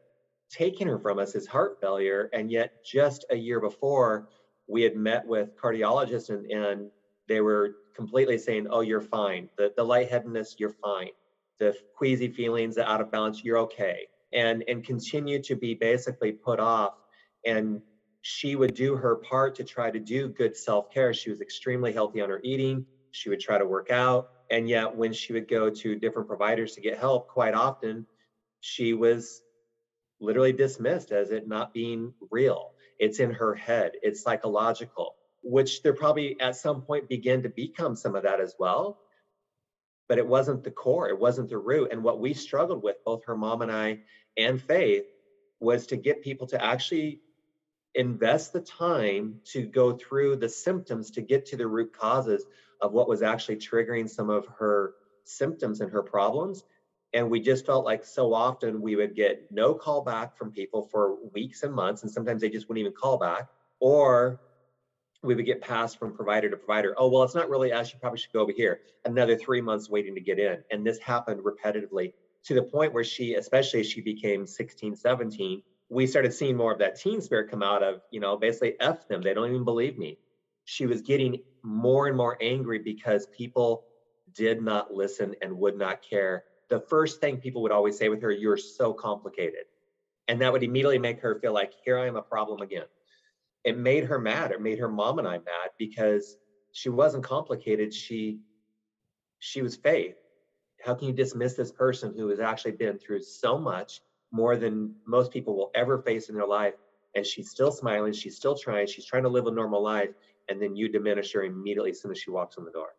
taking 0.49 0.87
her 0.87 0.99
from 0.99 1.19
us 1.19 1.35
is 1.35 1.47
heart 1.47 1.77
failure. 1.81 2.29
And 2.33 2.51
yet, 2.51 2.71
just 2.83 3.25
a 3.29 3.35
year 3.35 3.59
before, 3.59 4.25
we 4.67 4.81
had 4.83 4.95
met 4.95 5.25
with 5.25 5.49
cardiologists, 5.61 6.29
and, 6.29 6.45
and 6.51 6.91
they 7.27 7.41
were 7.41 7.75
completely 7.95 8.37
saying, 8.37 8.67
"Oh, 8.69 8.81
you're 8.81 9.01
fine. 9.01 9.49
The 9.57 9.71
the 9.77 9.83
lightheadedness, 9.83 10.55
you're 10.59 10.75
fine. 10.83 11.11
The 11.59 11.75
queasy 11.93 12.29
feelings, 12.29 12.75
the 12.75 12.89
out 12.89 13.01
of 13.01 13.11
balance, 13.11 13.43
you're 13.43 13.59
okay." 13.59 14.07
And 14.33 14.63
and 14.67 14.83
continue 14.85 15.41
to 15.43 15.55
be 15.55 15.73
basically 15.75 16.33
put 16.33 16.59
off 16.59 16.93
and 17.45 17.81
she 18.29 18.57
would 18.57 18.73
do 18.73 18.97
her 18.97 19.15
part 19.15 19.55
to 19.55 19.63
try 19.63 19.89
to 19.89 19.99
do 20.01 20.27
good 20.27 20.53
self 20.55 20.89
care. 20.93 21.13
She 21.13 21.29
was 21.29 21.39
extremely 21.39 21.93
healthy 21.93 22.19
on 22.19 22.29
her 22.29 22.41
eating. 22.43 22.85
She 23.11 23.29
would 23.29 23.39
try 23.39 23.57
to 23.57 23.65
work 23.65 23.89
out. 23.89 24.27
And 24.51 24.67
yet, 24.67 24.93
when 24.93 25.13
she 25.13 25.31
would 25.31 25.47
go 25.47 25.69
to 25.69 25.95
different 25.95 26.27
providers 26.27 26.73
to 26.73 26.81
get 26.81 26.99
help, 26.99 27.29
quite 27.29 27.53
often 27.53 28.05
she 28.59 28.93
was 28.93 29.43
literally 30.19 30.51
dismissed 30.51 31.13
as 31.13 31.31
it 31.31 31.47
not 31.47 31.71
being 31.73 32.13
real. 32.29 32.73
It's 32.99 33.19
in 33.21 33.31
her 33.31 33.55
head, 33.55 33.93
it's 34.01 34.23
psychological, 34.23 35.15
which 35.41 35.81
there 35.81 35.93
probably 35.93 36.35
at 36.41 36.57
some 36.57 36.81
point 36.81 37.07
began 37.07 37.43
to 37.43 37.49
become 37.49 37.95
some 37.95 38.13
of 38.15 38.23
that 38.23 38.41
as 38.41 38.55
well. 38.59 38.97
But 40.09 40.17
it 40.17 40.27
wasn't 40.27 40.65
the 40.65 40.71
core, 40.71 41.07
it 41.07 41.17
wasn't 41.17 41.49
the 41.49 41.59
root. 41.59 41.93
And 41.93 42.03
what 42.03 42.19
we 42.19 42.33
struggled 42.33 42.83
with, 42.83 42.97
both 43.05 43.21
her 43.25 43.37
mom 43.37 43.61
and 43.61 43.71
I 43.71 43.99
and 44.37 44.61
Faith, 44.61 45.05
was 45.61 45.87
to 45.87 45.95
get 45.95 46.21
people 46.23 46.47
to 46.47 46.61
actually 46.63 47.21
invest 47.97 48.53
the 48.53 48.61
time 48.61 49.41
to 49.45 49.63
go 49.65 49.93
through 49.93 50.37
the 50.37 50.49
symptoms 50.49 51.11
to 51.11 51.21
get 51.21 51.45
to 51.47 51.57
the 51.57 51.67
root 51.67 51.93
causes 51.93 52.45
of 52.81 52.93
what 52.93 53.09
was 53.09 53.23
actually 53.23 53.57
triggering 53.57 54.09
some 54.09 54.29
of 54.29 54.47
her 54.47 54.95
symptoms 55.25 55.81
and 55.81 55.91
her 55.91 56.03
problems 56.03 56.63
And 57.13 57.29
we 57.31 57.39
just 57.39 57.65
felt 57.65 57.85
like 57.85 58.05
so 58.05 58.33
often 58.33 58.81
we 58.81 58.95
would 58.95 59.15
get 59.15 59.47
no 59.51 59.73
call 59.73 60.01
back 60.03 60.37
from 60.37 60.51
people 60.51 60.83
for 60.83 61.17
weeks 61.33 61.63
and 61.63 61.73
months, 61.73 62.03
and 62.03 62.11
sometimes 62.11 62.41
they 62.41 62.49
just 62.49 62.69
wouldn't 62.69 62.81
even 62.81 62.93
call 62.93 63.17
back. 63.17 63.49
Or 63.79 64.41
we 65.23 65.35
would 65.35 65.45
get 65.45 65.61
passed 65.61 65.99
from 65.99 66.13
provider 66.15 66.49
to 66.49 66.57
provider. 66.57 66.95
Oh, 66.97 67.09
well, 67.09 67.23
it's 67.23 67.35
not 67.35 67.49
really 67.49 67.71
us. 67.73 67.93
You 67.93 67.99
probably 67.99 68.19
should 68.19 68.33
go 68.33 68.41
over 68.41 68.53
here. 68.55 68.81
Another 69.05 69.37
three 69.37 69.61
months 69.61 69.89
waiting 69.89 70.15
to 70.15 70.21
get 70.21 70.39
in. 70.39 70.63
And 70.71 70.85
this 70.85 70.99
happened 70.99 71.41
repetitively 71.41 72.13
to 72.45 72.55
the 72.55 72.63
point 72.63 72.93
where 72.93 73.03
she, 73.03 73.35
especially 73.35 73.81
as 73.81 73.87
she 73.87 74.01
became 74.01 74.47
16, 74.47 74.95
17, 74.95 75.63
we 75.89 76.07
started 76.07 76.33
seeing 76.33 76.57
more 76.57 76.73
of 76.73 76.79
that 76.79 76.99
teen 76.99 77.21
spirit 77.21 77.49
come 77.49 77.63
out 77.63 77.83
of, 77.83 78.01
you 78.11 78.19
know, 78.19 78.37
basically 78.37 78.75
F 78.79 78.97
them. 79.07 79.21
They 79.21 79.33
don't 79.33 79.49
even 79.49 79.63
believe 79.63 79.97
me. 79.97 80.17
She 80.65 80.85
was 80.85 81.01
getting 81.01 81.37
more 81.63 82.07
and 82.07 82.17
more 82.17 82.37
angry 82.41 82.79
because 82.79 83.27
people 83.27 83.85
did 84.35 84.61
not 84.61 84.93
listen 84.93 85.35
and 85.41 85.57
would 85.57 85.77
not 85.77 85.99
care. 86.07 86.43
The 86.69 86.81
first 86.89 87.21
thing 87.21 87.37
people 87.37 87.61
would 87.61 87.71
always 87.71 87.97
say 87.97 88.09
with 88.09 88.21
her, 88.21 88.31
You're 88.31 88.57
so 88.57 88.93
complicated. 88.93 89.63
And 90.27 90.41
that 90.41 90.51
would 90.51 90.63
immediately 90.63 90.99
make 90.99 91.21
her 91.21 91.39
feel 91.39 91.53
like, 91.53 91.71
Here 91.85 91.97
I 91.97 92.07
am 92.07 92.17
a 92.17 92.21
problem 92.21 92.61
again 92.61 92.85
it 93.67 93.77
made 93.77 94.05
her 94.05 94.17
mad. 94.17 94.51
It 94.51 94.61
made 94.61 94.79
her 94.79 94.87
mom 94.87 95.19
and 95.19 95.27
I 95.27 95.33
mad 95.39 95.71
because 95.77 96.37
she 96.71 96.87
wasn't 96.87 97.25
complicated. 97.25 97.93
She 97.93 98.39
she 99.39 99.61
was 99.61 99.75
faith. 99.75 100.15
How 100.83 100.95
can 100.95 101.09
you 101.09 101.13
dismiss 101.13 101.55
this 101.55 101.73
person 101.73 102.13
who 102.15 102.29
has 102.29 102.39
actually 102.39 102.71
been 102.71 102.97
through 102.97 103.21
so 103.21 103.57
much 103.57 104.01
more 104.31 104.55
than 104.55 104.93
most 105.05 105.31
people 105.31 105.55
will 105.55 105.71
ever 105.75 105.99
face 105.99 106.29
in 106.29 106.35
their 106.35 106.47
life? 106.47 106.73
And 107.15 107.25
she's 107.25 107.49
still 107.49 107.71
smiling, 107.71 108.13
she's 108.13 108.35
still 108.35 108.55
trying, 108.55 108.87
she's 108.87 109.05
trying 109.05 109.23
to 109.23 109.29
live 109.29 109.47
a 109.47 109.51
normal 109.51 109.81
life, 109.81 110.09
and 110.49 110.61
then 110.61 110.75
you 110.75 110.87
diminish 110.89 111.33
her 111.33 111.43
immediately 111.43 111.91
as 111.91 112.01
soon 112.01 112.11
as 112.11 112.19
she 112.19 112.31
walks 112.31 112.57
in 112.57 112.65
the 112.65 112.71
door. 112.71 112.89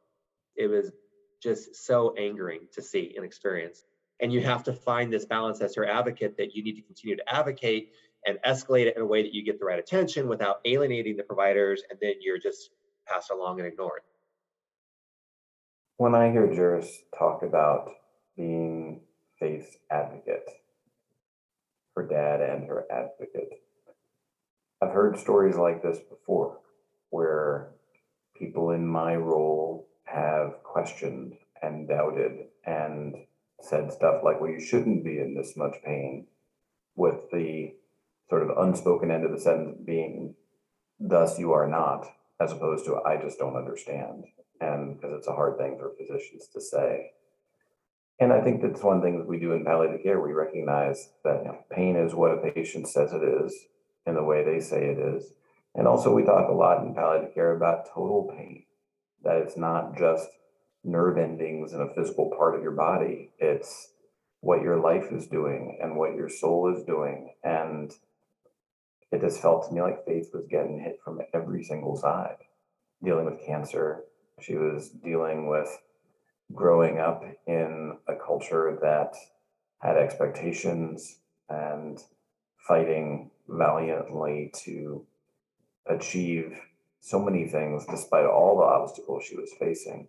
It 0.56 0.66
was 0.66 0.90
just 1.42 1.76
so 1.86 2.14
angering 2.18 2.62
to 2.72 2.82
see 2.82 3.14
and 3.16 3.24
experience. 3.24 3.84
And 4.20 4.32
you 4.32 4.40
have 4.40 4.64
to 4.64 4.72
find 4.72 5.12
this 5.12 5.24
balance 5.24 5.60
as 5.60 5.76
her 5.76 5.86
advocate 5.86 6.36
that 6.38 6.54
you 6.54 6.64
need 6.64 6.74
to 6.74 6.82
continue 6.82 7.16
to 7.16 7.32
advocate 7.32 7.90
and 8.26 8.38
escalate 8.44 8.86
it 8.86 8.96
in 8.96 9.02
a 9.02 9.06
way 9.06 9.22
that 9.22 9.32
you 9.32 9.44
get 9.44 9.60
the 9.60 9.64
right 9.64 9.78
attention 9.78 10.28
without 10.28 10.56
alienating 10.64 11.16
the 11.16 11.22
providers, 11.22 11.82
and 11.88 11.98
then 12.02 12.14
you're 12.20 12.38
just 12.38 12.70
passed 13.06 13.30
along 13.30 13.60
and 13.60 13.68
ignored. 13.68 14.00
When 15.98 16.14
I 16.14 16.30
hear 16.30 16.46
Jairus 16.46 17.02
talk 17.16 17.42
about 17.42 17.90
being 18.36 19.00
faith's 19.38 19.76
advocate, 19.90 20.48
her 21.98 22.06
dad 22.06 22.40
and 22.40 22.68
her 22.68 22.84
advocate, 22.90 23.60
I've 24.80 24.92
heard 24.92 25.18
stories 25.18 25.56
like 25.56 25.82
this 25.82 25.98
before 25.98 26.60
where 27.10 27.70
people 28.36 28.70
in 28.70 28.86
my 28.86 29.16
role 29.16 29.88
have 30.04 30.62
questioned 30.62 31.34
and 31.60 31.88
doubted 31.88 32.46
and 32.64 33.16
said 33.60 33.92
stuff 33.92 34.22
like, 34.22 34.40
well, 34.40 34.50
you 34.50 34.60
shouldn't 34.60 35.04
be 35.04 35.18
in 35.18 35.34
this 35.34 35.56
much 35.56 35.76
pain, 35.84 36.26
with 36.94 37.30
the 37.32 37.74
sort 38.28 38.42
of 38.42 38.56
unspoken 38.56 39.10
end 39.10 39.24
of 39.24 39.32
the 39.32 39.40
sentence 39.40 39.78
being, 39.84 40.34
thus 41.00 41.38
you 41.38 41.52
are 41.52 41.66
not, 41.66 42.06
as 42.40 42.52
opposed 42.52 42.84
to 42.84 43.00
I 43.04 43.16
just 43.20 43.38
don't 43.38 43.56
understand. 43.56 44.24
And 44.60 44.94
because 44.94 45.16
it's 45.16 45.28
a 45.28 45.34
hard 45.34 45.58
thing 45.58 45.76
for 45.78 45.92
physicians 45.98 46.46
to 46.52 46.60
say. 46.60 47.10
And 48.20 48.32
I 48.32 48.40
think 48.40 48.62
that's 48.62 48.82
one 48.82 49.00
thing 49.00 49.18
that 49.18 49.28
we 49.28 49.38
do 49.38 49.52
in 49.52 49.64
palliative 49.64 50.02
care. 50.02 50.20
We 50.20 50.32
recognize 50.32 51.10
that 51.24 51.68
pain 51.70 51.96
is 51.96 52.14
what 52.14 52.32
a 52.32 52.52
patient 52.52 52.88
says 52.88 53.12
it 53.12 53.22
is 53.22 53.54
in 54.06 54.14
the 54.14 54.24
way 54.24 54.42
they 54.44 54.60
say 54.60 54.86
it 54.86 54.98
is. 54.98 55.32
And 55.74 55.86
also, 55.86 56.12
we 56.12 56.24
talk 56.24 56.48
a 56.48 56.54
lot 56.54 56.82
in 56.82 56.94
palliative 56.94 57.34
care 57.34 57.54
about 57.54 57.86
total 57.94 58.32
pain, 58.36 58.64
that 59.22 59.36
it's 59.36 59.56
not 59.56 59.96
just 59.96 60.28
nerve 60.82 61.18
endings 61.18 61.72
in 61.72 61.80
a 61.80 61.94
physical 61.94 62.32
part 62.36 62.56
of 62.56 62.62
your 62.62 62.72
body, 62.72 63.30
it's 63.38 63.90
what 64.40 64.62
your 64.62 64.80
life 64.80 65.12
is 65.12 65.26
doing 65.26 65.78
and 65.82 65.96
what 65.96 66.14
your 66.14 66.28
soul 66.28 66.74
is 66.74 66.82
doing. 66.84 67.34
And 67.44 67.92
it 69.12 69.20
just 69.20 69.40
felt 69.40 69.68
to 69.68 69.74
me 69.74 69.80
like 69.80 70.04
Faith 70.04 70.30
was 70.32 70.46
getting 70.46 70.80
hit 70.80 70.98
from 71.04 71.20
every 71.32 71.62
single 71.62 71.96
side. 71.96 72.36
Dealing 73.02 73.26
with 73.26 73.44
cancer, 73.44 74.04
she 74.40 74.54
was 74.54 74.88
dealing 74.88 75.46
with 75.46 75.68
growing 76.52 76.98
up 76.98 77.22
in 77.46 77.96
a 78.08 78.14
culture 78.14 78.78
that 78.82 79.14
had 79.80 79.96
expectations 79.96 81.18
and 81.48 82.00
fighting 82.66 83.30
valiantly 83.48 84.50
to 84.54 85.04
achieve 85.86 86.58
so 87.00 87.18
many 87.18 87.46
things 87.46 87.86
despite 87.88 88.26
all 88.26 88.58
the 88.58 88.64
obstacles 88.64 89.24
she 89.24 89.36
was 89.36 89.52
facing. 89.58 90.08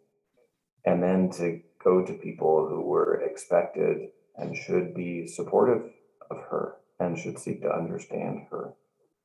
And 0.85 1.03
then 1.03 1.29
to 1.31 1.61
go 1.83 2.03
to 2.03 2.13
people 2.13 2.67
who 2.67 2.81
were 2.81 3.21
expected 3.21 4.09
and 4.37 4.55
should 4.55 4.93
be 4.93 5.27
supportive 5.27 5.83
of 6.31 6.37
her 6.49 6.75
and 6.99 7.17
should 7.17 7.39
seek 7.39 7.61
to 7.61 7.73
understand 7.73 8.47
her 8.51 8.73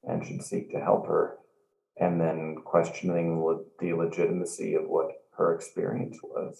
and 0.05 0.25
should 0.25 0.43
seek 0.43 0.71
to 0.73 0.81
help 0.81 1.07
her. 1.07 1.39
And 1.97 2.21
then 2.21 2.57
questioning 2.65 3.41
the 3.81 3.93
legitimacy 3.93 4.75
of 4.75 4.85
what 4.89 5.13
her 5.37 5.55
experience 5.55 6.19
was, 6.23 6.59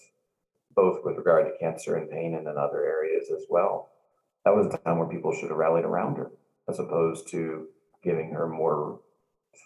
both 0.75 1.03
with 1.03 1.17
regard 1.17 1.45
to 1.45 1.57
cancer 1.57 1.95
and 1.95 2.09
pain 2.09 2.35
and 2.35 2.47
in 2.47 2.57
other 2.57 2.83
areas 2.83 3.29
as 3.31 3.45
well. 3.49 3.89
That 4.43 4.55
was 4.55 4.67
a 4.67 4.77
time 4.77 4.99
where 4.99 5.07
people 5.07 5.33
should 5.33 5.49
have 5.49 5.57
rallied 5.57 5.85
around 5.85 6.17
her, 6.17 6.31
as 6.69 6.79
opposed 6.79 7.27
to 7.29 7.67
giving 8.03 8.31
her 8.31 8.47
more 8.47 8.99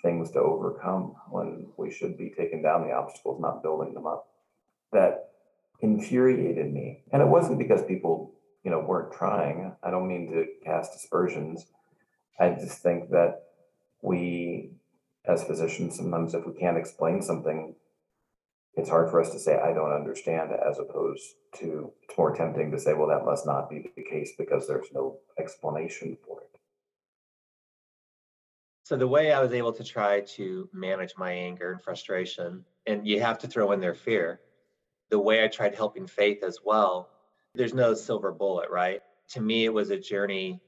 things 0.01 0.31
to 0.31 0.39
overcome 0.39 1.15
when 1.29 1.67
we 1.77 1.91
should 1.91 2.17
be 2.17 2.31
taking 2.37 2.61
down 2.61 2.87
the 2.87 2.93
obstacles, 2.93 3.41
not 3.41 3.63
building 3.63 3.93
them 3.93 4.07
up. 4.07 4.27
That 4.93 5.31
infuriated 5.81 6.71
me. 6.71 7.03
And 7.11 7.21
it 7.21 7.27
wasn't 7.27 7.59
because 7.59 7.83
people, 7.83 8.33
you 8.63 8.71
know, 8.71 8.79
weren't 8.79 9.13
trying. 9.13 9.75
I 9.83 9.91
don't 9.91 10.07
mean 10.07 10.31
to 10.31 10.45
cast 10.63 10.95
aspersions. 10.95 11.65
I 12.39 12.51
just 12.51 12.81
think 12.81 13.09
that 13.09 13.43
we 14.01 14.71
as 15.25 15.43
physicians 15.43 15.95
sometimes 15.95 16.33
if 16.33 16.45
we 16.45 16.53
can't 16.53 16.77
explain 16.77 17.21
something 17.21 17.75
it's 18.79 18.89
hard 18.89 19.09
for 19.09 19.21
us 19.21 19.31
to 19.31 19.39
say 19.39 19.59
i 19.59 19.73
don't 19.73 19.91
understand 19.91 20.51
as 20.51 20.79
opposed 20.79 21.35
to 21.53 21.91
it's 22.03 22.17
more 22.17 22.35
tempting 22.35 22.71
to 22.71 22.79
say 22.79 22.93
well 22.93 23.07
that 23.07 23.25
must 23.25 23.45
not 23.45 23.69
be 23.69 23.91
the 23.95 24.03
case 24.03 24.31
because 24.37 24.67
there's 24.67 24.87
no 24.93 25.17
explanation 25.37 26.17
for 26.25 26.41
it 26.41 26.59
so 28.83 28.95
the 28.95 29.07
way 29.07 29.31
i 29.31 29.41
was 29.41 29.53
able 29.53 29.73
to 29.73 29.83
try 29.83 30.21
to 30.21 30.69
manage 30.73 31.13
my 31.17 31.31
anger 31.31 31.71
and 31.71 31.81
frustration 31.81 32.63
and 32.87 33.07
you 33.07 33.19
have 33.19 33.37
to 33.37 33.47
throw 33.47 33.71
in 33.71 33.79
their 33.79 33.95
fear 33.95 34.39
the 35.09 35.19
way 35.19 35.43
i 35.43 35.47
tried 35.47 35.75
helping 35.75 36.07
faith 36.07 36.43
as 36.43 36.59
well 36.63 37.09
there's 37.55 37.73
no 37.73 37.93
silver 37.93 38.31
bullet 38.31 38.69
right 38.69 39.01
to 39.27 39.41
me 39.41 39.65
it 39.65 39.73
was 39.73 39.89
a 39.89 39.99
journey 39.99 40.61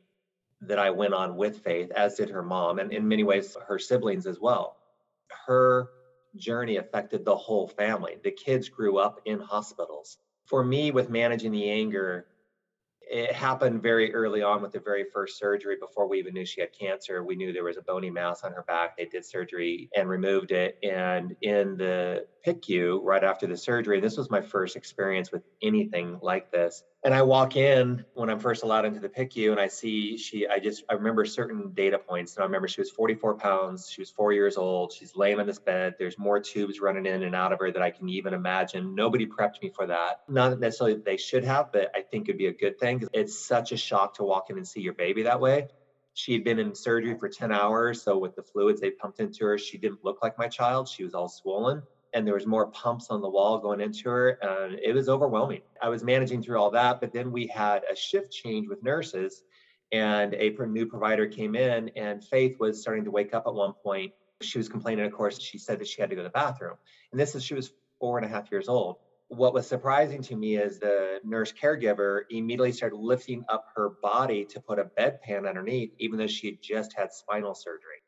that 0.62 0.78
I 0.78 0.92
went 0.92 1.14
on 1.14 1.36
with 1.36 1.64
Faith, 1.64 1.92
as 1.92 2.16
did 2.16 2.30
her 2.30 2.44
mom, 2.44 2.78
and 2.78 2.94
in 2.94 3.08
many 3.08 3.24
ways 3.24 3.58
her 3.68 3.80
siblings 3.80 4.28
as 4.28 4.40
well. 4.40 4.78
Her 5.48 5.90
journey 6.36 6.78
affected 6.78 7.26
the 7.26 7.36
whole 7.36 7.68
family. 7.68 8.18
The 8.24 8.32
kids 8.32 8.70
grew 8.70 8.98
up 8.98 9.20
in 9.26 9.40
hospitals. 9.40 10.18
For 10.46 10.64
me, 10.64 10.92
with 10.92 11.10
managing 11.10 11.52
the 11.52 11.70
anger, 11.70 12.28
it 13.02 13.34
happened 13.34 13.82
very 13.82 14.14
early 14.14 14.42
on 14.42 14.62
with 14.62 14.72
the 14.72 14.80
very 14.80 15.06
first 15.14 15.38
surgery 15.38 15.76
before 15.80 16.08
we 16.08 16.20
even 16.20 16.34
knew 16.34 16.46
she 16.46 16.62
had 16.62 16.70
cancer. 16.78 17.24
We 17.24 17.36
knew 17.36 17.52
there 17.52 17.64
was 17.64 17.78
a 17.78 17.82
bony 17.82 18.10
mass 18.10 18.44
on 18.44 18.54
her 18.54 18.64
back. 18.64 18.96
They 18.96 19.06
did 19.06 19.26
surgery 19.26 19.90
and 19.96 20.08
removed 20.08 20.52
it. 20.52 20.78
And 20.82 21.36
in 21.42 21.78
the 21.78 22.26
PICU, 22.46 23.02
right 23.04 23.24
after 23.24 23.48
the 23.48 23.58
surgery, 23.58 24.00
this 24.00 24.18
was 24.18 24.30
my 24.30 24.42
first 24.42 24.76
experience 24.76 25.32
with 25.32 25.44
anything 25.62 26.20
like 26.22 26.52
this 26.52 26.84
and 27.04 27.14
I 27.16 27.24
walk 27.24 27.56
in 27.56 28.06
when 28.14 28.30
I'm 28.30 28.40
first 28.40 28.64
allowed 28.64 28.86
into 28.86 29.00
the 29.00 29.10
PICU 29.10 29.52
and 29.52 29.60
I 29.60 29.68
see 29.68 30.18
she, 30.18 30.48
I 30.48 30.60
just, 30.60 30.84
I 30.88 30.94
remember 30.94 31.26
certain 31.26 31.72
data 31.74 31.98
points. 31.98 32.36
And 32.36 32.44
I 32.44 32.46
remember 32.46 32.68
she 32.68 32.80
was 32.80 32.92
44 32.92 33.36
pounds. 33.36 33.90
She 33.90 34.02
was 34.02 34.12
four 34.12 34.34
years 34.34 34.56
old. 34.56 34.94
She's 34.94 35.16
laying 35.16 35.40
on 35.40 35.48
this 35.48 35.58
bed. 35.58 35.96
There's 35.98 36.20
more 36.20 36.40
tubes 36.40 36.80
running 36.80 37.08
in 37.08 37.24
and 37.24 37.36
out 37.36 37.54
of 37.54 37.60
her 37.60 37.72
that 37.72 37.82
I 37.82 37.90
can 37.90 38.08
even 38.10 38.36
imagine. 38.36 38.94
Nobody 38.94 39.26
prepped 39.26 39.64
me 39.64 39.72
for 39.76 39.88
that. 39.88 40.22
Not 40.30 40.60
necessarily 40.60 40.96
that 40.96 41.06
they 41.06 41.18
should 41.18 41.44
have, 41.44 41.72
but 41.72 41.90
I 41.96 42.02
think 42.02 42.30
it'd 42.30 42.38
be 42.38 42.48
a 42.48 42.54
good 42.54 42.80
thing. 42.80 43.04
It's 43.14 43.48
such 43.48 43.72
a 43.72 43.78
shock 43.78 44.16
to 44.16 44.24
walk 44.24 44.52
in 44.52 44.58
and 44.58 44.68
see 44.68 44.82
your 44.82 44.94
baby 44.94 45.24
that 45.24 45.40
way. 45.40 45.70
She 46.14 46.34
had 46.34 46.44
been 46.44 46.60
in 46.60 46.76
surgery 46.76 47.18
for 47.18 47.30
10 47.30 47.52
hours. 47.52 48.04
So 48.04 48.20
with 48.20 48.36
the 48.36 48.44
fluids 48.44 48.80
they 48.80 48.92
pumped 48.92 49.20
into 49.20 49.46
her, 49.46 49.58
she 49.58 49.80
didn't 49.80 50.04
look 50.04 50.22
like 50.22 50.38
my 50.38 50.48
child. 50.48 50.88
She 50.88 51.04
was 51.04 51.16
all 51.16 51.30
swollen 51.30 51.82
and 52.14 52.28
there 52.28 52.34
was 52.34 52.46
more 52.46 52.68
pumps 52.68 53.08
on 53.10 53.22
the 53.22 53.30
wall 53.30 53.60
going 53.60 53.82
into 53.82 54.10
her 54.10 54.38
and 54.42 54.80
it 54.84 54.94
was 54.94 55.10
overwhelming. 55.10 55.62
I 55.82 55.90
was 55.90 56.04
managing 56.04 56.42
through 56.42 56.60
all 56.60 56.72
that 56.72 57.00
but 57.00 57.14
then 57.14 57.32
we 57.32 57.48
had 57.48 57.84
a 57.92 57.96
shift 57.96 58.32
change 58.32 58.68
with 58.68 58.84
nurses 58.84 59.44
and 59.92 60.34
a 60.34 60.50
new 60.68 60.86
provider 60.86 61.28
came 61.28 61.56
in 61.56 61.90
and 61.96 62.24
faith 62.24 62.58
was 62.60 62.82
starting 62.82 63.04
to 63.06 63.12
wake 63.12 63.34
up 63.34 63.44
at 63.48 63.54
one 63.54 63.74
point. 63.84 64.12
She 64.42 64.58
was 64.58 64.70
complaining 64.70 65.06
of 65.06 65.12
course 65.12 65.40
she 65.40 65.58
said 65.58 65.80
that 65.80 65.88
she 65.88 66.02
had 66.02 66.10
to 66.10 66.16
go 66.16 66.22
to 66.22 66.28
the 66.28 66.32
bathroom. 66.32 66.76
And 67.12 67.20
this 67.20 67.36
is 67.36 67.44
she 67.44 67.54
was 67.54 67.72
four 68.00 68.18
and 68.18 68.26
a 68.26 68.30
half 68.30 68.52
years 68.52 68.68
old. 68.68 68.98
What 69.28 69.54
was 69.54 69.66
surprising 69.66 70.22
to 70.24 70.36
me 70.36 70.58
is 70.58 70.80
the 70.80 71.20
nurse 71.24 71.54
caregiver 71.54 72.24
immediately 72.30 72.74
started 72.74 72.98
lifting 72.98 73.46
up 73.48 73.66
her 73.76 73.92
body 74.02 74.44
to 74.46 74.60
put 74.60 74.80
a 74.80 74.86
bedpan 75.00 75.48
underneath 75.48 75.92
even 76.00 76.20
though 76.20 76.28
she 76.28 76.48
had 76.48 76.62
just 76.62 76.94
had 76.94 77.14
spinal 77.14 77.56
surgery. 77.56 78.02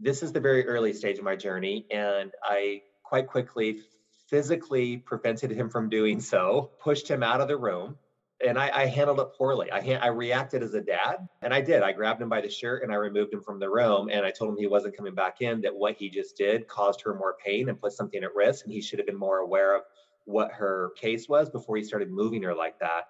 This 0.00 0.22
is 0.22 0.32
the 0.32 0.40
very 0.40 0.64
early 0.68 0.92
stage 0.92 1.18
of 1.18 1.24
my 1.24 1.34
journey 1.34 1.86
and 1.90 2.30
i 2.44 2.82
quite 3.08 3.26
quickly 3.26 3.80
physically 4.28 4.98
prevented 4.98 5.50
him 5.50 5.70
from 5.70 5.88
doing 5.88 6.20
so, 6.20 6.70
pushed 6.80 7.08
him 7.08 7.22
out 7.22 7.40
of 7.40 7.48
the 7.48 7.56
room. 7.56 7.96
and 8.46 8.58
I, 8.58 8.82
I, 8.82 8.86
handled 8.86 9.18
it 9.18 9.32
poorly. 9.36 9.68
I, 9.72 9.80
I 10.00 10.08
reacted 10.08 10.62
as 10.62 10.74
a 10.74 10.80
dad, 10.80 11.26
and 11.42 11.52
I 11.52 11.60
did. 11.60 11.82
I 11.82 11.92
grabbed 11.92 12.22
him 12.22 12.28
by 12.28 12.40
the 12.40 12.50
shirt 12.50 12.84
and 12.84 12.92
I 12.92 12.94
removed 12.96 13.32
him 13.32 13.40
from 13.40 13.58
the 13.58 13.68
room, 13.68 14.10
and 14.12 14.24
I 14.24 14.30
told 14.30 14.50
him 14.50 14.58
he 14.58 14.68
wasn't 14.68 14.96
coming 14.96 15.14
back 15.14 15.40
in. 15.40 15.62
That 15.62 15.74
what 15.74 15.96
he 15.96 16.08
just 16.08 16.36
did 16.36 16.68
caused 16.68 17.00
her 17.00 17.14
more 17.14 17.36
pain 17.44 17.68
and 17.68 17.80
put 17.80 17.92
something 17.92 18.22
at 18.22 18.34
risk, 18.36 18.64
and 18.64 18.72
he 18.72 18.82
should 18.82 18.98
have 19.00 19.06
been 19.06 19.18
more 19.18 19.38
aware 19.38 19.74
of 19.74 19.82
what 20.26 20.52
her 20.52 20.90
case 21.00 21.28
was 21.28 21.48
before 21.50 21.78
he 21.78 21.82
started 21.82 22.10
moving 22.10 22.42
her 22.42 22.54
like 22.54 22.78
that. 22.80 23.06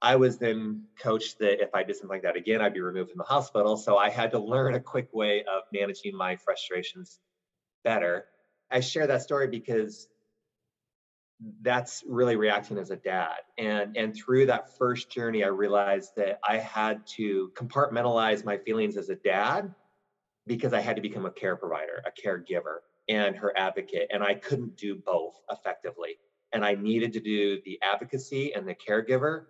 I 0.00 0.16
was 0.16 0.38
then 0.38 0.86
coached 0.98 1.38
that 1.38 1.62
if 1.62 1.74
I 1.74 1.84
did 1.84 1.94
something 1.94 2.08
like 2.08 2.22
that 2.22 2.34
again, 2.34 2.60
I'd 2.60 2.74
be 2.74 2.80
removed 2.80 3.10
from 3.10 3.18
the 3.18 3.24
hospital. 3.24 3.76
So 3.76 3.98
I 3.98 4.08
had 4.08 4.32
to 4.32 4.38
learn 4.40 4.74
a 4.74 4.80
quick 4.80 5.10
way 5.12 5.44
of 5.44 5.62
managing 5.72 6.16
my 6.16 6.34
frustrations 6.34 7.20
better. 7.84 8.24
I 8.72 8.80
share 8.80 9.06
that 9.06 9.22
story 9.22 9.48
because 9.48 10.08
that's 11.60 12.02
really 12.06 12.36
reacting 12.36 12.78
as 12.78 12.90
a 12.90 12.96
dad. 12.96 13.38
And 13.58 13.96
and 13.96 14.14
through 14.14 14.46
that 14.46 14.76
first 14.78 15.10
journey 15.10 15.44
i 15.44 15.48
realized 15.48 16.12
that 16.16 16.40
i 16.48 16.56
had 16.58 17.06
to 17.16 17.52
compartmentalize 17.56 18.44
my 18.44 18.58
feelings 18.58 18.96
as 18.96 19.08
a 19.08 19.16
dad 19.16 19.74
because 20.46 20.72
i 20.72 20.80
had 20.80 20.96
to 20.96 21.02
become 21.02 21.26
a 21.26 21.30
care 21.30 21.56
provider 21.56 22.02
a 22.06 22.28
caregiver 22.28 22.78
and 23.08 23.36
her 23.36 23.52
advocate 23.56 24.08
and 24.12 24.22
i 24.22 24.34
couldn't 24.34 24.76
do 24.76 24.94
both 24.94 25.34
effectively. 25.50 26.16
And 26.54 26.64
i 26.64 26.74
needed 26.74 27.12
to 27.14 27.20
do 27.20 27.60
the 27.64 27.78
advocacy 27.82 28.54
and 28.54 28.68
the 28.68 28.74
caregiver 28.74 29.46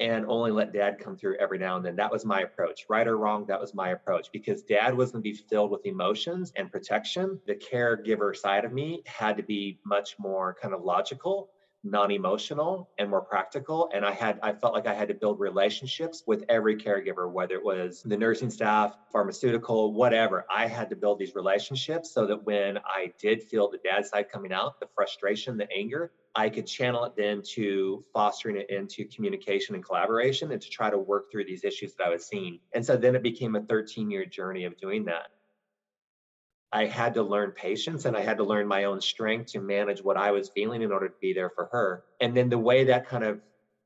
and 0.00 0.24
only 0.26 0.50
let 0.50 0.72
dad 0.72 0.98
come 0.98 1.16
through 1.16 1.36
every 1.38 1.58
now 1.58 1.76
and 1.76 1.84
then. 1.84 1.96
That 1.96 2.12
was 2.12 2.24
my 2.24 2.40
approach. 2.42 2.86
Right 2.88 3.06
or 3.06 3.16
wrong, 3.16 3.46
that 3.46 3.60
was 3.60 3.74
my 3.74 3.90
approach 3.90 4.28
because 4.32 4.62
dad 4.62 4.94
was 4.94 5.12
going 5.12 5.22
to 5.22 5.30
be 5.30 5.34
filled 5.34 5.70
with 5.70 5.84
emotions 5.86 6.52
and 6.56 6.70
protection. 6.70 7.40
The 7.46 7.54
caregiver 7.54 8.36
side 8.36 8.64
of 8.64 8.72
me 8.72 9.02
had 9.06 9.36
to 9.36 9.42
be 9.42 9.78
much 9.84 10.16
more 10.18 10.56
kind 10.60 10.74
of 10.74 10.82
logical 10.82 11.50
non-emotional 11.84 12.90
and 12.98 13.08
more 13.08 13.20
practical 13.20 13.88
and 13.94 14.04
i 14.04 14.10
had 14.10 14.38
i 14.42 14.52
felt 14.52 14.74
like 14.74 14.86
i 14.86 14.94
had 14.94 15.06
to 15.06 15.14
build 15.14 15.38
relationships 15.38 16.24
with 16.26 16.44
every 16.48 16.76
caregiver 16.76 17.30
whether 17.30 17.54
it 17.54 17.64
was 17.64 18.02
the 18.02 18.16
nursing 18.16 18.50
staff 18.50 18.96
pharmaceutical 19.12 19.92
whatever. 19.92 20.44
I 20.50 20.66
had 20.66 20.90
to 20.90 20.96
build 20.96 21.18
these 21.18 21.34
relationships 21.34 22.12
so 22.12 22.26
that 22.26 22.44
when 22.44 22.78
i 22.78 23.12
did 23.20 23.42
feel 23.42 23.70
the 23.70 23.78
dad 23.78 24.06
side 24.06 24.28
coming 24.30 24.52
out 24.52 24.80
the 24.80 24.88
frustration 24.94 25.56
the 25.56 25.70
anger 25.72 26.12
i 26.34 26.48
could 26.48 26.66
channel 26.66 27.04
it 27.04 27.14
then 27.16 27.42
to 27.54 28.04
fostering 28.12 28.56
it 28.56 28.68
into 28.70 29.04
communication 29.06 29.76
and 29.76 29.84
collaboration 29.84 30.50
and 30.50 30.60
to 30.60 30.68
try 30.68 30.90
to 30.90 30.98
work 30.98 31.30
through 31.30 31.44
these 31.44 31.64
issues 31.64 31.94
that 31.94 32.08
i 32.08 32.10
was 32.10 32.26
seeing. 32.26 32.58
And 32.74 32.84
so 32.84 32.96
then 32.96 33.14
it 33.14 33.22
became 33.22 33.54
a 33.54 33.62
13 33.62 34.10
year 34.10 34.26
journey 34.26 34.64
of 34.64 34.76
doing 34.78 35.04
that 35.06 35.28
I 36.72 36.84
had 36.86 37.14
to 37.14 37.22
learn 37.22 37.52
patience 37.52 38.04
and 38.04 38.16
I 38.16 38.20
had 38.20 38.38
to 38.38 38.44
learn 38.44 38.66
my 38.66 38.84
own 38.84 39.00
strength 39.00 39.52
to 39.52 39.60
manage 39.60 40.02
what 40.02 40.16
I 40.18 40.32
was 40.32 40.50
feeling 40.54 40.82
in 40.82 40.92
order 40.92 41.08
to 41.08 41.14
be 41.20 41.32
there 41.32 41.50
for 41.54 41.68
her. 41.72 42.04
And 42.20 42.36
then 42.36 42.50
the 42.50 42.58
way 42.58 42.84
that 42.84 43.08
kind 43.08 43.24
of 43.24 43.40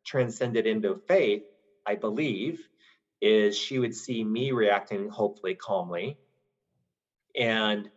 transcended 0.04 0.66
into 0.66 1.00
faith, 1.06 1.42
I 1.86 1.94
believe, 1.94 2.60
is 3.20 3.56
she 3.56 3.78
would 3.78 3.94
see 3.94 4.24
me 4.24 4.50
reacting 4.50 5.08
hopefully 5.08 5.54
calmly. 5.54 6.18
And 7.38 7.88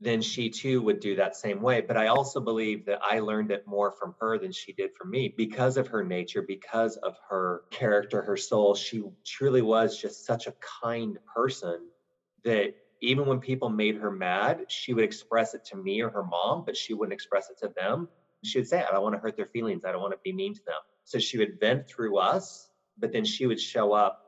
then 0.00 0.20
she 0.20 0.50
too 0.50 0.82
would 0.82 0.98
do 0.98 1.14
that 1.14 1.36
same 1.36 1.62
way. 1.62 1.80
But 1.80 1.96
I 1.96 2.08
also 2.08 2.40
believe 2.40 2.84
that 2.86 2.98
I 3.02 3.20
learned 3.20 3.52
it 3.52 3.62
more 3.66 3.92
from 3.92 4.14
her 4.20 4.36
than 4.36 4.50
she 4.50 4.72
did 4.72 4.90
from 4.98 5.10
me 5.10 5.32
because 5.36 5.76
of 5.76 5.86
her 5.86 6.02
nature, 6.02 6.42
because 6.42 6.96
of 6.96 7.14
her 7.28 7.62
character, 7.70 8.20
her 8.22 8.36
soul. 8.36 8.74
She 8.74 9.04
truly 9.24 9.62
was 9.62 9.96
just 9.96 10.26
such 10.26 10.48
a 10.48 10.54
kind 10.82 11.16
person 11.32 11.88
that 12.42 12.72
even 13.02 13.26
when 13.26 13.40
people 13.40 13.68
made 13.68 13.96
her 13.96 14.10
mad, 14.10 14.64
she 14.68 14.94
would 14.94 15.04
express 15.04 15.54
it 15.54 15.64
to 15.66 15.76
me 15.76 16.00
or 16.00 16.10
her 16.10 16.24
mom, 16.24 16.64
but 16.64 16.76
she 16.76 16.94
wouldn't 16.94 17.12
express 17.12 17.50
it 17.50 17.58
to 17.58 17.72
them. 17.76 18.08
She 18.44 18.58
would 18.58 18.68
say, 18.68 18.82
I 18.82 18.90
don't 18.92 19.02
want 19.02 19.14
to 19.14 19.20
hurt 19.20 19.36
their 19.36 19.46
feelings. 19.46 19.84
I 19.84 19.92
don't 19.92 20.00
want 20.00 20.14
to 20.14 20.20
be 20.24 20.32
mean 20.32 20.54
to 20.54 20.60
them. 20.66 20.80
So 21.04 21.18
she 21.18 21.38
would 21.38 21.58
vent 21.60 21.88
through 21.88 22.18
us, 22.18 22.68
but 22.98 23.12
then 23.12 23.24
she 23.24 23.46
would 23.46 23.60
show 23.60 23.92
up 23.92 24.20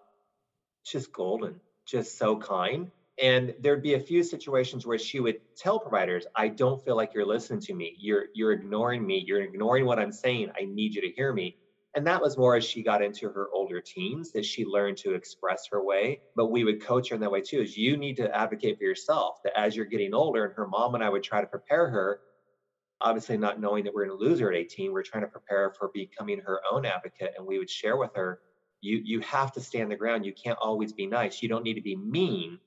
just 0.84 1.12
golden, 1.12 1.60
just 1.86 2.18
so 2.18 2.36
kind. 2.36 2.90
And 3.22 3.54
there'd 3.60 3.82
be 3.82 3.94
a 3.94 4.00
few 4.00 4.24
situations 4.24 4.86
where 4.86 4.98
she 4.98 5.20
would 5.20 5.36
tell 5.56 5.78
providers, 5.78 6.26
I 6.34 6.48
don't 6.48 6.84
feel 6.84 6.96
like 6.96 7.14
you're 7.14 7.26
listening 7.26 7.60
to 7.62 7.74
me. 7.74 7.94
You're 7.98 8.26
you're 8.34 8.52
ignoring 8.52 9.06
me. 9.06 9.22
You're 9.24 9.42
ignoring 9.42 9.86
what 9.86 10.00
I'm 10.00 10.10
saying. 10.10 10.50
I 10.60 10.64
need 10.64 10.94
you 10.94 11.02
to 11.02 11.10
hear 11.10 11.32
me. 11.32 11.56
And 11.94 12.06
that 12.06 12.20
was 12.20 12.36
more 12.36 12.56
as 12.56 12.64
she 12.64 12.82
got 12.82 13.02
into 13.02 13.28
her 13.28 13.48
older 13.52 13.80
teens 13.80 14.32
that 14.32 14.44
she 14.44 14.64
learned 14.64 14.96
to 14.98 15.14
express 15.14 15.68
her 15.70 15.84
way. 15.84 16.20
But 16.34 16.50
we 16.50 16.64
would 16.64 16.82
coach 16.82 17.08
her 17.10 17.14
in 17.14 17.20
that 17.20 17.30
way 17.30 17.40
too, 17.40 17.60
is 17.60 17.76
you 17.76 17.96
need 17.96 18.16
to 18.16 18.34
advocate 18.36 18.78
for 18.78 18.84
yourself 18.84 19.38
that 19.44 19.56
as 19.56 19.76
you're 19.76 19.84
getting 19.84 20.12
older, 20.12 20.44
and 20.44 20.54
her 20.54 20.66
mom 20.66 20.96
and 20.96 21.04
I 21.04 21.08
would 21.08 21.22
try 21.22 21.40
to 21.40 21.46
prepare 21.46 21.88
her, 21.88 22.20
obviously 23.00 23.36
not 23.36 23.60
knowing 23.60 23.84
that 23.84 23.94
we're 23.94 24.06
going 24.06 24.18
to 24.18 24.24
lose 24.24 24.40
her 24.40 24.50
at 24.50 24.56
18, 24.56 24.92
we're 24.92 25.02
trying 25.02 25.22
to 25.22 25.28
prepare 25.28 25.68
her 25.68 25.74
for 25.78 25.90
becoming 25.94 26.40
her 26.40 26.60
own 26.70 26.84
advocate. 26.84 27.34
And 27.36 27.46
we 27.46 27.58
would 27.58 27.70
share 27.70 27.96
with 27.96 28.14
her, 28.16 28.40
you 28.80 29.00
you 29.02 29.20
have 29.20 29.52
to 29.52 29.60
stand 29.60 29.90
the 29.90 29.96
ground. 29.96 30.26
You 30.26 30.34
can't 30.34 30.58
always 30.60 30.92
be 30.92 31.06
nice. 31.06 31.42
You 31.42 31.48
don't 31.48 31.64
need 31.64 31.74
to 31.74 31.80
be 31.80 31.96
mean, 31.96 32.58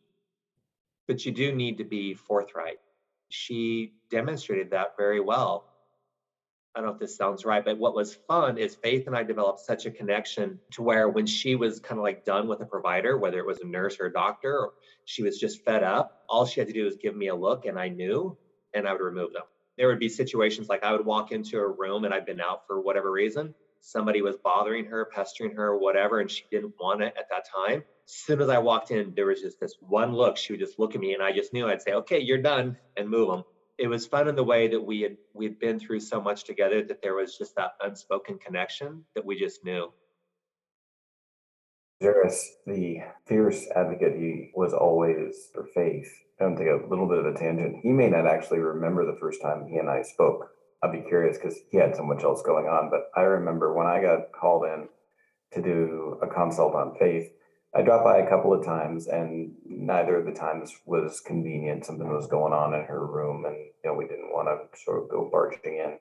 but 1.08 1.26
you 1.26 1.32
do 1.32 1.54
need 1.54 1.78
to 1.78 1.84
be 1.84 2.13
forthright. 2.13 2.78
She 3.30 3.94
demonstrated 4.10 4.72
that 4.72 4.96
very 4.98 5.20
well 5.20 5.77
I 6.78 6.80
don't 6.80 6.90
know 6.90 6.94
if 6.94 7.00
this 7.00 7.18
sounds 7.18 7.44
right, 7.44 7.66
but 7.66 7.80
what 7.80 7.96
was 7.96 8.20
fun 8.28 8.60
is 8.60 8.76
Faith 8.76 9.08
and 9.08 9.18
I 9.18 9.24
developed 9.24 9.62
such 9.62 9.88
a 9.88 9.92
connection 9.92 10.60
to 10.74 10.84
where 10.84 11.10
when 11.10 11.26
she 11.26 11.56
was 11.56 11.80
kind 11.80 11.98
of 11.98 12.04
like 12.04 12.24
done 12.24 12.48
with 12.48 12.62
a 12.62 12.68
provider, 12.68 13.18
whether 13.18 13.40
it 13.40 13.48
was 13.48 13.58
a 13.62 13.66
nurse 13.66 13.98
or 14.00 14.06
a 14.06 14.13
doctor, 14.13 14.54
or 14.54 14.74
she 15.04 15.24
was 15.24 15.40
just 15.40 15.66
fed 15.66 15.82
up, 15.82 16.12
all 16.30 16.46
she 16.46 16.60
had 16.60 16.68
to 16.68 16.74
do 16.74 16.86
was 16.86 16.96
give 16.96 17.16
me 17.16 17.30
a 17.30 17.36
look 17.36 17.66
and 17.66 17.80
I 17.80 17.90
knew 17.90 18.38
and 18.76 18.88
I 18.88 18.92
would 18.92 19.02
remove 19.02 19.34
them. 19.34 19.42
There 19.80 19.88
would 19.88 19.98
be 19.98 20.08
situations 20.08 20.70
like 20.70 20.84
I 20.84 20.92
would 20.92 21.04
walk 21.04 21.32
into 21.32 21.58
a 21.58 21.68
room 21.68 22.06
and 22.06 22.13
I'd 22.13 22.28
been 22.28 22.42
out 22.42 22.60
for 22.68 22.80
whatever 22.80 23.12
reason. 23.12 23.56
Somebody 23.82 24.22
was 24.22 24.36
bothering 24.44 24.86
her, 24.86 25.10
pestering 25.12 25.56
her, 25.56 25.80
whatever, 25.80 26.20
and 26.20 26.30
she 26.30 26.44
didn't 26.52 26.76
want 26.80 27.02
it 27.02 27.16
at 27.18 27.26
that 27.32 27.46
time. 27.56 27.84
As 28.08 28.13
soon 28.13 28.40
as 28.40 28.50
I 28.50 28.60
walked 28.60 28.92
in, 28.92 29.13
there 29.16 29.26
was 29.26 29.42
just 29.42 29.60
this 29.60 29.74
one 29.80 30.13
look. 30.13 30.38
She 30.38 30.54
would 30.54 30.60
just 30.60 30.78
look 30.78 30.94
at 30.94 31.02
me 31.02 31.16
and 31.16 31.24
I 31.24 31.32
just 31.32 31.54
knew 31.54 31.68
I'd 31.68 31.82
say, 31.82 31.94
okay, 31.94 32.20
you're 32.20 32.38
done 32.38 32.78
and 32.96 33.10
move 33.10 33.30
them 33.30 33.44
it 33.78 33.88
was 33.88 34.08
fun 34.08 34.28
in 34.28 34.36
the 34.36 34.44
way 34.44 34.68
that 34.68 34.82
we 34.82 35.02
had 35.02 35.18
we 35.34 35.46
had 35.46 35.60
been 35.60 35.80
through 35.80 36.00
so 36.00 36.20
much 36.20 36.44
together 36.44 36.84
that 36.84 37.02
there 37.02 37.16
was 37.16 37.38
just 37.38 37.56
that 37.56 37.74
unspoken 37.82 38.38
connection 38.40 39.04
that 39.16 39.26
we 39.26 39.40
just 39.40 39.63
knew. 39.63 39.92
Jairus, 42.02 42.58
the 42.66 43.00
fierce 43.26 43.68
advocate 43.76 44.18
he 44.18 44.52
was 44.56 44.74
always 44.74 45.50
for 45.54 45.66
faith. 45.74 46.12
I'm 46.40 46.54
going 46.54 46.58
to 46.58 46.63
take 46.63 46.86
a 46.86 46.90
little 46.90 47.08
bit 47.08 47.18
of 47.18 47.26
a 47.26 47.34
tangent. 47.34 47.78
He 47.82 47.90
may 47.90 48.10
not 48.10 48.28
actually 48.28 48.60
remember 48.60 49.06
the 49.06 49.18
first 49.20 49.42
time 49.42 49.68
he 49.68 49.78
and 49.78 49.90
I 49.90 50.04
spoke. 50.04 50.52
I'd 50.84 50.92
be 50.92 51.02
curious 51.02 51.38
because 51.38 51.58
he 51.72 51.78
had 51.78 51.96
so 51.96 52.04
much 52.04 52.24
else 52.24 52.44
going 52.44 52.68
on. 52.68 52.92
But 52.92 53.10
I 53.20 53.24
remember 53.24 53.74
when 53.74 53.88
I 53.88 54.00
got 54.00 54.32
called 54.32 54.66
in 54.66 54.88
to 55.54 55.62
do 55.63 56.20
a 56.22 56.28
consult 56.28 56.76
on 56.76 56.96
faith, 57.00 57.32
I 57.76 57.82
dropped 57.82 58.06
by 58.06 58.18
a 58.18 58.30
couple 58.30 58.54
of 58.54 58.66
times, 58.66 59.08
and 59.08 59.52
neither 59.66 60.18
of 60.18 60.26
the 60.26 60.32
times 60.32 60.74
was 60.86 61.20
convenient. 61.20 61.86
Something 61.86 62.10
was 62.10 62.28
going 62.28 62.54
on 62.54 62.74
in 62.74 62.86
her 62.86 63.06
room, 63.06 63.46
and 63.46 63.56
you 63.56 63.72
know 63.86 63.94
we 63.94 64.08
didn't 64.08 64.32
want 64.32 64.48
to 64.48 64.80
sort 64.80 65.04
of 65.04 65.10
go 65.10 65.30
barging 65.32 65.78
in. 65.78 66.00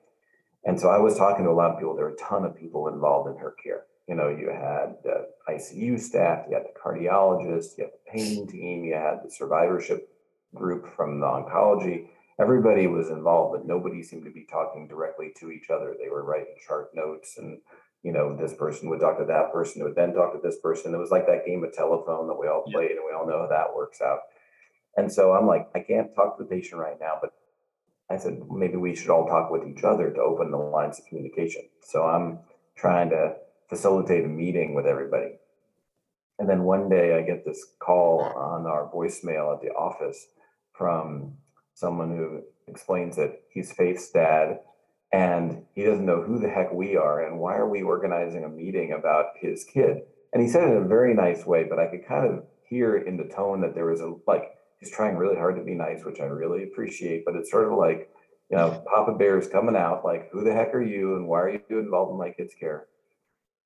And 0.65 0.79
so 0.79 0.89
I 0.89 0.97
was 0.97 1.17
talking 1.17 1.45
to 1.45 1.51
a 1.51 1.53
lot 1.53 1.71
of 1.71 1.77
people. 1.77 1.95
There 1.95 2.05
were 2.05 2.11
a 2.11 2.17
ton 2.17 2.45
of 2.45 2.57
people 2.57 2.87
involved 2.87 3.29
in 3.29 3.37
her 3.37 3.55
care. 3.63 3.83
You 4.07 4.15
know, 4.15 4.29
you 4.29 4.49
had 4.49 4.95
the 5.03 5.27
ICU 5.49 5.99
staff, 5.99 6.45
you 6.49 6.55
had 6.55 6.63
the 6.63 6.79
cardiologist, 6.79 7.77
you 7.77 7.83
had 7.83 7.93
the 7.93 8.11
pain 8.11 8.47
team, 8.47 8.85
you 8.85 8.93
had 8.93 9.19
the 9.23 9.29
survivorship 9.29 10.09
group 10.55 10.95
from 10.95 11.19
the 11.19 11.25
oncology. 11.25 12.07
Everybody 12.39 12.87
was 12.87 13.09
involved, 13.09 13.57
but 13.57 13.67
nobody 13.67 14.01
seemed 14.01 14.23
to 14.25 14.31
be 14.31 14.45
talking 14.49 14.87
directly 14.87 15.33
to 15.39 15.51
each 15.51 15.69
other. 15.69 15.95
They 15.99 16.09
were 16.09 16.23
writing 16.23 16.55
chart 16.65 16.91
notes 16.93 17.37
and 17.37 17.59
you 18.03 18.11
know, 18.11 18.35
this 18.35 18.53
person 18.53 18.89
would 18.89 18.99
talk 18.99 19.17
to 19.17 19.25
that 19.25 19.51
person, 19.51 19.81
who 19.81 19.87
would 19.87 19.95
then 19.95 20.13
talk 20.13 20.33
to 20.33 20.39
this 20.41 20.59
person. 20.59 20.93
It 20.93 20.97
was 20.97 21.11
like 21.11 21.25
that 21.27 21.45
game 21.45 21.63
of 21.63 21.73
telephone 21.73 22.27
that 22.27 22.39
we 22.39 22.47
all 22.47 22.63
played, 22.63 22.91
and 22.91 23.01
we 23.05 23.13
all 23.13 23.27
know 23.27 23.41
how 23.41 23.47
that 23.47 23.75
works 23.75 24.01
out. 24.01 24.19
And 24.95 25.11
so 25.11 25.33
I'm 25.33 25.45
like, 25.45 25.67
I 25.75 25.79
can't 25.79 26.13
talk 26.15 26.37
to 26.37 26.43
the 26.43 26.49
patient 26.49 26.81
right 26.81 26.99
now, 26.99 27.17
but 27.21 27.33
I 28.09 28.17
said 28.17 28.41
maybe 28.49 28.77
we 28.77 28.95
should 28.95 29.09
all 29.09 29.27
talk 29.27 29.51
with 29.51 29.67
each 29.67 29.83
other 29.83 30.11
to 30.11 30.21
open 30.21 30.51
the 30.51 30.57
lines 30.57 30.99
of 30.99 31.05
communication. 31.05 31.63
So 31.81 32.03
I'm 32.03 32.39
trying 32.75 33.09
to 33.09 33.35
facilitate 33.69 34.25
a 34.25 34.29
meeting 34.29 34.73
with 34.73 34.85
everybody. 34.85 35.35
And 36.39 36.47
then 36.47 36.63
one 36.63 36.87
day 36.87 37.17
I 37.17 37.21
get 37.21 37.45
this 37.45 37.65
call 37.79 38.21
on 38.21 38.65
our 38.65 38.89
voicemail 38.93 39.53
at 39.53 39.61
the 39.61 39.69
office 39.69 40.27
from 40.71 41.33
someone 41.73 42.15
who 42.15 42.43
explains 42.67 43.15
that 43.17 43.41
he's 43.49 43.71
Faith's 43.73 44.09
dad 44.11 44.59
and 45.13 45.63
he 45.73 45.83
doesn't 45.83 46.05
know 46.05 46.21
who 46.21 46.39
the 46.39 46.49
heck 46.49 46.71
we 46.73 46.97
are 46.97 47.25
and 47.25 47.39
why 47.39 47.55
are 47.55 47.69
we 47.69 47.81
organizing 47.81 48.43
a 48.43 48.49
meeting 48.49 48.91
about 48.91 49.27
his 49.39 49.63
kid. 49.63 50.01
And 50.33 50.41
he 50.43 50.49
said 50.49 50.67
it 50.67 50.75
in 50.75 50.83
a 50.83 50.87
very 50.87 51.13
nice 51.13 51.45
way 51.45 51.63
but 51.63 51.79
i 51.79 51.87
could 51.87 52.05
kind 52.05 52.27
of 52.27 52.43
hear 52.69 52.97
in 52.97 53.17
the 53.17 53.23
tone 53.33 53.61
that 53.61 53.73
there 53.73 53.85
was 53.85 54.01
a 54.01 54.13
like 54.27 54.51
he's 54.79 54.91
trying 54.91 55.15
really 55.15 55.37
hard 55.37 55.55
to 55.55 55.63
be 55.63 55.73
nice 55.73 56.03
which 56.03 56.19
i 56.19 56.25
really 56.25 56.63
appreciate 56.63 57.23
but 57.25 57.35
it's 57.35 57.49
sort 57.49 57.71
of 57.71 57.77
like 57.77 58.09
you 58.51 58.57
know 58.57 58.83
papa 58.85 59.13
bear 59.13 59.39
is 59.39 59.47
coming 59.47 59.75
out 59.75 60.05
like 60.05 60.29
who 60.31 60.43
the 60.43 60.53
heck 60.53 60.73
are 60.75 60.83
you 60.83 61.15
and 61.15 61.27
why 61.27 61.39
are 61.39 61.49
you 61.49 61.79
involved 61.79 62.11
in 62.11 62.17
my 62.17 62.29
kid's 62.29 62.53
care? 62.53 62.87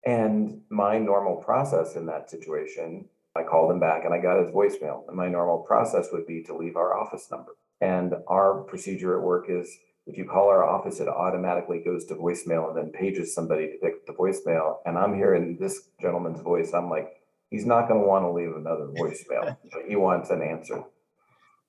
And 0.05 0.61
my 0.69 0.97
normal 0.97 1.37
process 1.37 1.95
in 1.95 2.05
that 2.07 2.29
situation 2.29 3.05
i 3.35 3.43
called 3.43 3.71
him 3.71 3.79
back 3.79 4.05
and 4.05 4.13
i 4.13 4.19
got 4.19 4.43
his 4.43 4.53
voicemail. 4.53 5.07
And 5.07 5.17
my 5.17 5.27
normal 5.27 5.59
process 5.59 6.07
would 6.11 6.27
be 6.27 6.43
to 6.43 6.55
leave 6.55 6.75
our 6.75 6.97
office 6.97 7.27
number. 7.31 7.53
And 7.81 8.13
our 8.27 8.61
procedure 8.61 9.17
at 9.17 9.23
work 9.23 9.45
is 9.49 9.75
if 10.11 10.17
you 10.17 10.25
call 10.25 10.49
our 10.49 10.67
office, 10.67 10.99
it 10.99 11.07
automatically 11.07 11.79
goes 11.79 12.03
to 12.05 12.15
voicemail 12.15 12.67
and 12.67 12.77
then 12.77 12.91
pages 12.91 13.33
somebody 13.33 13.67
to 13.67 13.77
pick 13.81 13.93
up 13.93 14.05
the 14.05 14.13
voicemail. 14.13 14.77
And 14.85 14.97
I'm 14.97 15.15
hearing 15.15 15.57
this 15.57 15.87
gentleman's 16.01 16.41
voice. 16.41 16.73
I'm 16.73 16.89
like, 16.89 17.07
he's 17.49 17.65
not 17.65 17.87
going 17.87 18.01
to 18.01 18.07
want 18.07 18.25
to 18.25 18.31
leave 18.31 18.53
another 18.53 18.87
voicemail. 18.87 19.55
But 19.71 19.83
he 19.87 19.95
wants 19.95 20.29
an 20.29 20.41
answer. 20.41 20.83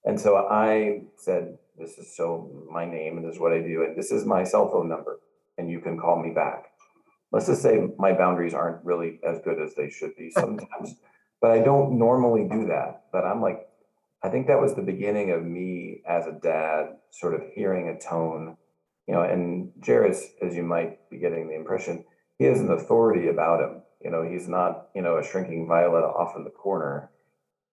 And 0.04 0.20
so 0.20 0.36
I 0.36 1.02
said, 1.16 1.56
This 1.78 1.98
is 1.98 2.16
so 2.16 2.66
my 2.68 2.84
name 2.84 3.16
and 3.16 3.24
this 3.24 3.36
is 3.36 3.40
what 3.40 3.52
I 3.52 3.60
do. 3.60 3.84
And 3.84 3.96
this 3.96 4.10
is 4.10 4.24
my 4.24 4.42
cell 4.42 4.68
phone 4.68 4.88
number. 4.88 5.20
And 5.56 5.70
you 5.70 5.80
can 5.80 5.96
call 5.96 6.20
me 6.20 6.34
back. 6.34 6.64
Let's 7.30 7.46
just 7.46 7.62
say 7.62 7.88
my 7.96 8.12
boundaries 8.12 8.54
aren't 8.54 8.84
really 8.84 9.20
as 9.24 9.38
good 9.44 9.62
as 9.62 9.74
they 9.76 9.88
should 9.88 10.16
be 10.16 10.30
sometimes. 10.32 10.96
but 11.40 11.52
I 11.52 11.60
don't 11.60 11.96
normally 11.96 12.48
do 12.48 12.66
that. 12.66 13.04
But 13.12 13.24
I'm 13.24 13.40
like, 13.40 13.68
I 14.24 14.28
think 14.28 14.46
that 14.46 14.60
was 14.60 14.74
the 14.74 14.82
beginning 14.82 15.32
of 15.32 15.44
me 15.44 16.02
as 16.06 16.26
a 16.26 16.38
dad, 16.40 16.96
sort 17.10 17.34
of 17.34 17.42
hearing 17.54 17.88
a 17.88 17.98
tone, 17.98 18.56
you 19.06 19.14
know. 19.14 19.22
And 19.22 19.72
Jairus, 19.84 20.24
as 20.40 20.54
you 20.54 20.62
might 20.62 21.10
be 21.10 21.18
getting 21.18 21.48
the 21.48 21.56
impression, 21.56 22.04
he 22.38 22.44
has 22.44 22.60
an 22.60 22.70
authority 22.70 23.28
about 23.28 23.60
him. 23.60 23.82
You 24.00 24.10
know, 24.10 24.22
he's 24.22 24.48
not, 24.48 24.88
you 24.94 25.02
know, 25.02 25.18
a 25.18 25.24
shrinking 25.24 25.66
violet 25.68 26.04
off 26.04 26.36
in 26.36 26.44
the 26.44 26.50
corner. 26.50 27.10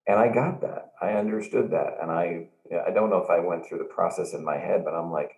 And 0.06 0.18
I 0.18 0.28
got 0.32 0.60
that. 0.62 0.92
I 1.00 1.12
understood 1.12 1.70
that. 1.70 1.98
And 2.02 2.10
I, 2.10 2.48
I 2.86 2.90
don't 2.90 3.10
know 3.10 3.18
if 3.18 3.30
I 3.30 3.38
went 3.40 3.66
through 3.66 3.78
the 3.78 3.84
process 3.84 4.32
in 4.32 4.44
my 4.44 4.56
head, 4.56 4.84
but 4.84 4.94
I'm 4.94 5.12
like, 5.12 5.32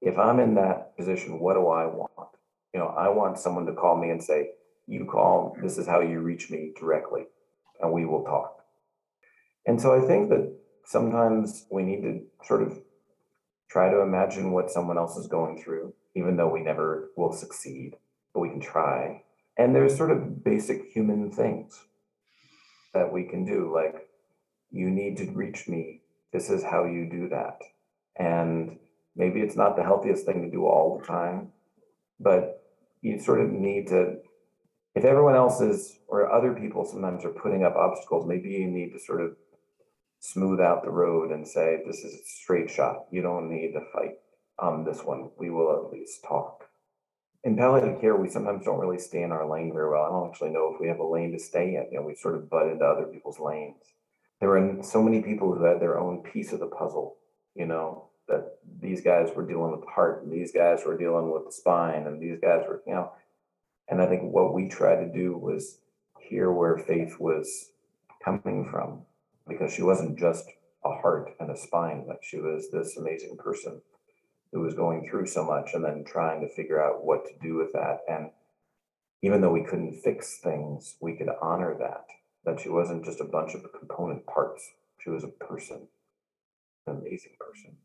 if 0.00 0.18
I'm 0.18 0.40
in 0.40 0.54
that 0.54 0.96
position, 0.96 1.38
what 1.38 1.54
do 1.54 1.68
I 1.68 1.86
want? 1.86 2.10
You 2.74 2.80
know, 2.80 2.88
I 2.88 3.08
want 3.08 3.38
someone 3.38 3.66
to 3.66 3.72
call 3.72 3.96
me 3.96 4.10
and 4.10 4.22
say, 4.22 4.50
you 4.86 5.04
call, 5.04 5.56
this 5.62 5.78
is 5.78 5.86
how 5.86 6.00
you 6.00 6.20
reach 6.20 6.50
me 6.50 6.72
directly, 6.78 7.24
and 7.80 7.92
we 7.92 8.04
will 8.04 8.24
talk. 8.24 8.55
And 9.66 9.80
so 9.80 9.94
I 9.94 10.06
think 10.06 10.28
that 10.30 10.52
sometimes 10.84 11.66
we 11.70 11.82
need 11.82 12.02
to 12.02 12.20
sort 12.44 12.62
of 12.62 12.78
try 13.68 13.90
to 13.90 14.00
imagine 14.00 14.52
what 14.52 14.70
someone 14.70 14.96
else 14.96 15.16
is 15.16 15.26
going 15.26 15.60
through, 15.62 15.92
even 16.14 16.36
though 16.36 16.48
we 16.48 16.60
never 16.60 17.10
will 17.16 17.32
succeed, 17.32 17.96
but 18.32 18.40
we 18.40 18.48
can 18.48 18.60
try. 18.60 19.22
And 19.58 19.74
there's 19.74 19.96
sort 19.96 20.12
of 20.12 20.44
basic 20.44 20.90
human 20.92 21.32
things 21.32 21.78
that 22.94 23.12
we 23.12 23.24
can 23.24 23.44
do, 23.44 23.72
like, 23.74 24.08
you 24.70 24.88
need 24.90 25.16
to 25.16 25.30
reach 25.32 25.68
me. 25.68 26.02
This 26.32 26.50
is 26.50 26.62
how 26.62 26.84
you 26.84 27.08
do 27.10 27.28
that. 27.30 27.58
And 28.18 28.78
maybe 29.16 29.40
it's 29.40 29.56
not 29.56 29.76
the 29.76 29.82
healthiest 29.82 30.26
thing 30.26 30.42
to 30.42 30.50
do 30.50 30.66
all 30.66 30.98
the 30.98 31.06
time, 31.06 31.52
but 32.20 32.62
you 33.00 33.18
sort 33.18 33.40
of 33.40 33.50
need 33.50 33.88
to, 33.88 34.16
if 34.94 35.04
everyone 35.04 35.34
else 35.34 35.60
is, 35.60 35.98
or 36.08 36.32
other 36.32 36.52
people 36.54 36.84
sometimes 36.84 37.24
are 37.24 37.30
putting 37.30 37.64
up 37.64 37.76
obstacles, 37.76 38.26
maybe 38.26 38.50
you 38.50 38.66
need 38.66 38.92
to 38.92 38.98
sort 38.98 39.20
of 39.20 39.36
smooth 40.26 40.60
out 40.60 40.82
the 40.82 40.90
road 40.90 41.30
and 41.30 41.46
say, 41.46 41.82
this 41.86 42.02
is 42.02 42.14
a 42.14 42.24
straight 42.24 42.70
shot. 42.70 43.06
You 43.10 43.22
don't 43.22 43.48
need 43.48 43.72
to 43.72 43.80
fight 43.92 44.18
on 44.58 44.84
this 44.84 45.04
one. 45.04 45.30
We 45.38 45.50
will 45.50 45.72
at 45.76 45.92
least 45.92 46.24
talk. 46.24 46.64
In 47.44 47.56
palliative 47.56 48.00
care, 48.00 48.16
we 48.16 48.28
sometimes 48.28 48.64
don't 48.64 48.80
really 48.80 48.98
stay 48.98 49.22
in 49.22 49.30
our 49.30 49.48
lane 49.48 49.72
very 49.72 49.88
well. 49.88 50.02
I 50.02 50.08
don't 50.08 50.28
actually 50.28 50.50
know 50.50 50.72
if 50.74 50.80
we 50.80 50.88
have 50.88 50.98
a 50.98 51.06
lane 51.06 51.30
to 51.32 51.38
stay 51.38 51.76
in. 51.76 51.86
You 51.92 52.00
know, 52.00 52.06
we 52.06 52.14
sort 52.16 52.34
of 52.34 52.50
butt 52.50 52.66
into 52.66 52.84
other 52.84 53.06
people's 53.06 53.38
lanes. 53.38 53.76
There 54.40 54.48
were 54.48 54.78
so 54.82 55.00
many 55.00 55.22
people 55.22 55.54
who 55.54 55.64
had 55.64 55.80
their 55.80 55.98
own 55.98 56.22
piece 56.22 56.52
of 56.52 56.58
the 56.58 56.66
puzzle, 56.66 57.16
you 57.54 57.66
know, 57.66 58.08
that 58.28 58.58
these 58.80 59.00
guys 59.00 59.30
were 59.34 59.46
dealing 59.46 59.70
with 59.70 59.82
the 59.82 59.92
heart 59.92 60.24
and 60.24 60.32
these 60.32 60.50
guys 60.50 60.84
were 60.84 60.98
dealing 60.98 61.30
with 61.30 61.44
the 61.44 61.52
spine 61.52 62.06
and 62.06 62.20
these 62.20 62.40
guys 62.40 62.64
were, 62.68 62.82
you 62.84 62.94
know, 62.94 63.12
and 63.88 64.02
I 64.02 64.06
think 64.06 64.32
what 64.32 64.52
we 64.52 64.68
tried 64.68 65.04
to 65.04 65.12
do 65.12 65.38
was 65.38 65.78
hear 66.18 66.50
where 66.50 66.76
Faith 66.76 67.20
was 67.20 67.70
coming 68.24 68.68
from 68.68 69.02
because 69.48 69.72
she 69.72 69.82
wasn't 69.82 70.18
just 70.18 70.44
a 70.84 70.90
heart 70.90 71.34
and 71.40 71.50
a 71.50 71.56
spine, 71.56 72.04
like 72.06 72.22
she 72.22 72.38
was 72.38 72.70
this 72.70 72.96
amazing 72.96 73.36
person 73.36 73.80
who 74.52 74.60
was 74.60 74.74
going 74.74 75.08
through 75.08 75.26
so 75.26 75.44
much 75.44 75.74
and 75.74 75.84
then 75.84 76.04
trying 76.04 76.40
to 76.40 76.54
figure 76.54 76.82
out 76.82 77.04
what 77.04 77.24
to 77.26 77.32
do 77.42 77.56
with 77.56 77.72
that. 77.72 78.00
And 78.08 78.30
even 79.22 79.40
though 79.40 79.52
we 79.52 79.64
couldn't 79.64 80.00
fix 80.02 80.38
things, 80.38 80.96
we 81.00 81.14
could 81.16 81.28
honor 81.42 81.76
that, 81.78 82.06
that 82.44 82.60
she 82.60 82.68
wasn't 82.68 83.04
just 83.04 83.20
a 83.20 83.24
bunch 83.24 83.54
of 83.54 83.64
component 83.78 84.24
parts. 84.26 84.70
She 85.02 85.10
was 85.10 85.24
a 85.24 85.28
person, 85.28 85.88
an 86.86 86.96
amazing 86.98 87.32
person. 87.38 87.76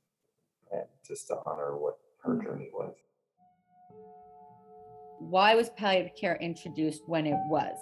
And 0.71 0.85
just 1.05 1.27
to 1.27 1.37
honor 1.45 1.77
what 1.77 1.97
her 2.23 2.41
journey 2.41 2.69
was. 2.71 2.93
Why 5.19 5.55
was 5.55 5.69
palliative 5.71 6.15
care 6.15 6.37
introduced 6.41 7.07
when 7.07 7.27
it 7.27 7.37
was? 7.47 7.75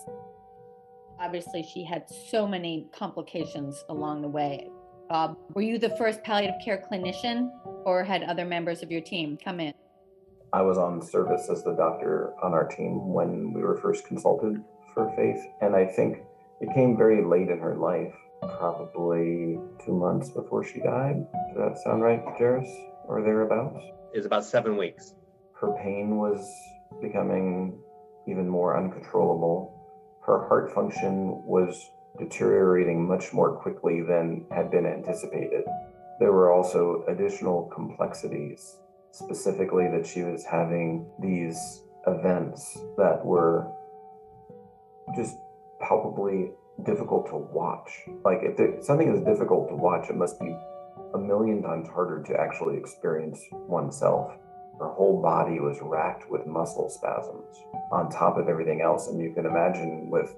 Obviously, 1.21 1.63
she 1.63 1.83
had 1.83 2.09
so 2.09 2.47
many 2.47 2.87
complications 2.93 3.83
along 3.89 4.21
the 4.21 4.27
way. 4.27 4.69
Bob, 5.09 5.37
were 5.53 5.61
you 5.61 5.77
the 5.77 5.89
first 5.97 6.23
palliative 6.23 6.55
care 6.63 6.83
clinician 6.89 7.49
or 7.83 8.03
had 8.03 8.23
other 8.23 8.45
members 8.45 8.81
of 8.83 8.91
your 8.91 9.01
team 9.01 9.37
come 9.43 9.59
in? 9.59 9.73
I 10.53 10.61
was 10.61 10.77
on 10.77 11.01
service 11.01 11.49
as 11.49 11.63
the 11.63 11.73
doctor 11.73 12.33
on 12.41 12.53
our 12.53 12.67
team 12.67 13.11
when 13.11 13.53
we 13.53 13.61
were 13.61 13.77
first 13.77 14.05
consulted 14.05 14.63
for 14.93 15.13
Faith. 15.15 15.45
And 15.61 15.75
I 15.75 15.85
think 15.85 16.19
it 16.61 16.73
came 16.73 16.95
very 16.95 17.23
late 17.25 17.49
in 17.49 17.59
her 17.59 17.75
life, 17.75 18.13
probably 18.41 19.59
two 19.85 19.93
months 19.93 20.29
before 20.29 20.63
she 20.63 20.79
died. 20.79 21.25
Does 21.49 21.57
that 21.57 21.77
sound 21.83 22.01
right, 22.01 22.21
Jairus, 22.37 22.69
or 23.07 23.21
thereabouts? 23.21 23.83
It's 24.13 24.25
about 24.25 24.45
seven 24.45 24.77
weeks. 24.77 25.15
Her 25.59 25.75
pain 25.83 26.17
was 26.17 26.49
becoming 27.01 27.77
even 28.27 28.47
more 28.47 28.77
uncontrollable 28.77 29.78
her 30.29 30.47
heart 30.47 30.71
function 30.73 31.43
was 31.43 31.89
deteriorating 32.19 33.07
much 33.07 33.33
more 33.33 33.55
quickly 33.55 34.01
than 34.01 34.45
had 34.51 34.69
been 34.69 34.85
anticipated. 34.85 35.63
There 36.19 36.31
were 36.31 36.51
also 36.51 37.03
additional 37.07 37.63
complexities, 37.73 38.77
specifically 39.11 39.87
that 39.87 40.05
she 40.05 40.21
was 40.21 40.45
having 40.45 41.09
these 41.19 41.57
events 42.05 42.77
that 42.97 43.25
were 43.25 43.71
just 45.15 45.35
palpably 45.81 46.51
difficult 46.83 47.27
to 47.27 47.37
watch. 47.37 47.89
Like, 48.23 48.39
if 48.43 48.83
something 48.83 49.15
is 49.15 49.23
difficult 49.23 49.69
to 49.69 49.75
watch, 49.75 50.09
it 50.09 50.15
must 50.15 50.39
be 50.39 50.55
a 51.15 51.17
million 51.17 51.63
times 51.63 51.87
harder 51.89 52.21
to 52.21 52.39
actually 52.39 52.77
experience 52.77 53.41
oneself. 53.51 54.33
Her 54.79 54.89
whole 54.89 55.21
body 55.21 55.59
was 55.59 55.77
racked 55.81 56.29
with 56.31 56.47
muscle 56.47 56.89
spasms 56.89 57.63
on 57.91 58.09
top 58.09 58.37
of 58.37 58.47
everything 58.47 58.81
else. 58.81 59.07
And 59.07 59.19
you 59.19 59.33
can 59.33 59.45
imagine 59.45 60.09
with 60.09 60.33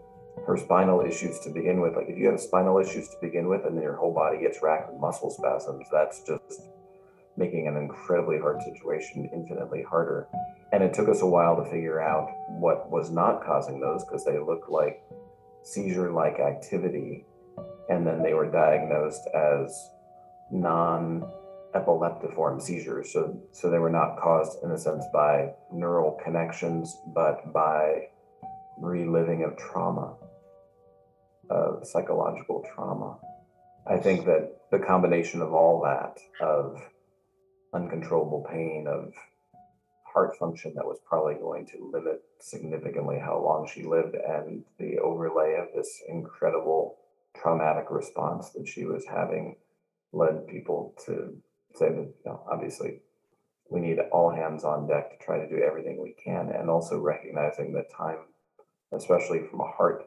her 0.48 0.58
spinal 0.58 1.02
issues 1.02 1.40
to 1.42 1.50
begin 1.50 1.80
with, 1.80 1.96
like 1.96 2.10
if 2.10 2.18
you 2.18 2.28
have 2.28 2.40
spinal 2.40 2.80
issues 2.80 3.10
to 3.10 3.18
begin 3.22 3.48
with 3.48 3.66
and 3.66 3.76
then 3.76 3.84
your 3.84 3.96
whole 3.96 4.14
body 4.14 4.40
gets 4.40 4.64
racked 4.64 4.92
with 4.92 5.00
muscle 5.00 5.30
spasms, 5.30 5.86
that's 5.92 6.24
just 6.24 6.62
making 7.38 7.68
an 7.68 7.78
incredibly 7.78 8.40
hard 8.40 8.62
situation 8.64 9.30
infinitely 9.32 9.84
harder. 9.84 10.28
And 10.74 10.84
it 10.84 10.94
took 10.94 11.10
us 11.10 11.22
a 11.22 11.26
while 11.26 11.56
to 11.58 11.70
figure 11.70 12.02
out 12.02 12.30
what 12.48 12.90
was 12.90 13.12
not 13.12 13.46
causing 13.46 13.80
those 13.80 14.04
because 14.04 14.26
they 14.26 14.40
looked 14.40 14.70
like 14.70 15.04
seizure 15.64 16.12
like 16.12 16.40
activity. 16.40 17.26
And 17.90 18.08
then 18.08 18.24
they 18.24 18.34
were 18.34 18.50
diagnosed 18.50 19.28
as 19.36 19.90
non 20.50 21.30
epileptiform 21.74 22.62
seizures. 22.62 23.12
So, 23.14 23.42
so 23.52 23.70
they 23.70 23.80
were 23.80 23.90
not 23.90 24.18
caused, 24.20 24.64
in 24.64 24.72
a 24.72 24.78
sense, 24.78 25.06
by 25.14 25.54
neural 25.72 26.20
connections, 26.24 26.98
but 27.14 27.54
by 27.54 28.08
reliving 28.78 29.44
of 29.44 29.58
trauma, 29.58 30.16
of 31.50 31.86
psychological 31.86 32.66
trauma. 32.74 33.18
I 33.88 33.98
think 33.98 34.26
that 34.26 34.58
the 34.72 34.80
combination 34.80 35.42
of 35.42 35.54
all 35.54 35.82
that, 35.84 36.20
of 36.46 36.82
uncontrollable 37.74 38.46
pain, 38.50 38.88
of 38.88 39.14
heart 40.04 40.38
function 40.38 40.74
that 40.76 40.86
was 40.86 41.00
probably 41.08 41.36
going 41.36 41.66
to 41.66 41.90
limit 41.92 42.22
significantly 42.40 43.18
how 43.18 43.42
long 43.42 43.68
she 43.72 43.84
lived, 43.84 44.16
and 44.16 44.64
the 44.78 45.00
overlay 45.00 45.56
of 45.56 45.68
this 45.76 46.02
incredible 46.10 46.98
traumatic 47.42 47.86
response 47.90 48.50
that 48.50 48.68
she 48.68 48.86
was 48.86 49.06
having 49.06 49.56
led 50.12 50.48
people 50.48 50.94
to 51.06 51.38
say 51.76 51.90
that 51.90 51.96
you 51.96 52.14
know, 52.26 52.44
obviously 52.52 53.02
we 53.70 53.80
need 53.80 54.00
all 54.12 54.30
hands 54.30 54.64
on 54.64 54.88
deck 54.88 55.12
to 55.12 55.26
try 55.26 55.40
to 55.40 55.50
do 55.50 55.64
everything 55.64 56.02
we 56.02 56.14
can, 56.24 56.50
and 56.50 56.70
also 56.70 57.00
recognizing 57.00 57.74
that 57.74 57.90
time, 57.96 58.18
especially 58.94 59.42
from 59.50 59.62
a 59.62 59.72
heart 59.72 60.06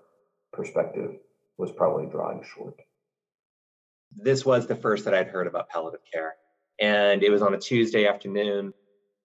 perspective, 0.53 1.16
was 1.57 1.72
probably 1.72 2.07
drawing 2.07 2.42
short. 2.42 2.79
This 4.16 4.44
was 4.44 4.66
the 4.66 4.77
first 4.77 5.07
that 5.07 5.14
I'd 5.14 5.29
heard 5.29 5.46
about 5.46 5.70
palliative 5.70 6.05
care, 6.12 6.35
and 6.79 7.22
it 7.22 7.31
was 7.31 7.42
on 7.42 7.55
a 7.55 7.59
Tuesday 7.59 8.07
afternoon 8.07 8.74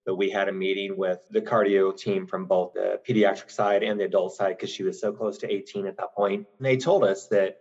that 0.05 0.15
we 0.15 0.29
had 0.29 0.47
a 0.47 0.51
meeting 0.51 0.97
with 0.97 1.19
the 1.29 1.41
cardio 1.41 1.95
team 1.95 2.25
from 2.25 2.45
both 2.45 2.73
the 2.73 2.99
pediatric 3.07 3.51
side 3.51 3.83
and 3.83 3.99
the 3.99 4.05
adult 4.05 4.33
side 4.33 4.57
because 4.57 4.69
she 4.69 4.83
was 4.83 4.99
so 4.99 5.11
close 5.11 5.37
to 5.37 5.51
18 5.51 5.85
at 5.85 5.97
that 5.97 6.15
point. 6.15 6.47
And 6.57 6.65
they 6.65 6.77
told 6.77 7.03
us 7.03 7.27
that 7.27 7.57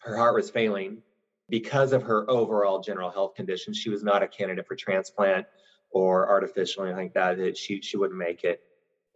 her 0.00 0.16
heart 0.16 0.34
was 0.34 0.50
failing 0.50 1.02
because 1.48 1.92
of 1.92 2.02
her 2.02 2.28
overall 2.30 2.80
general 2.80 3.10
health 3.10 3.34
condition, 3.34 3.74
she 3.74 3.90
was 3.90 4.02
not 4.02 4.22
a 4.22 4.28
candidate 4.28 4.66
for 4.66 4.76
transplant 4.76 5.46
or 5.90 6.28
artificial 6.28 6.84
anything 6.84 7.04
like 7.04 7.14
that, 7.14 7.38
that 7.38 7.56
she, 7.56 7.80
she 7.80 7.96
wouldn't 7.96 8.18
make 8.18 8.44
it. 8.44 8.60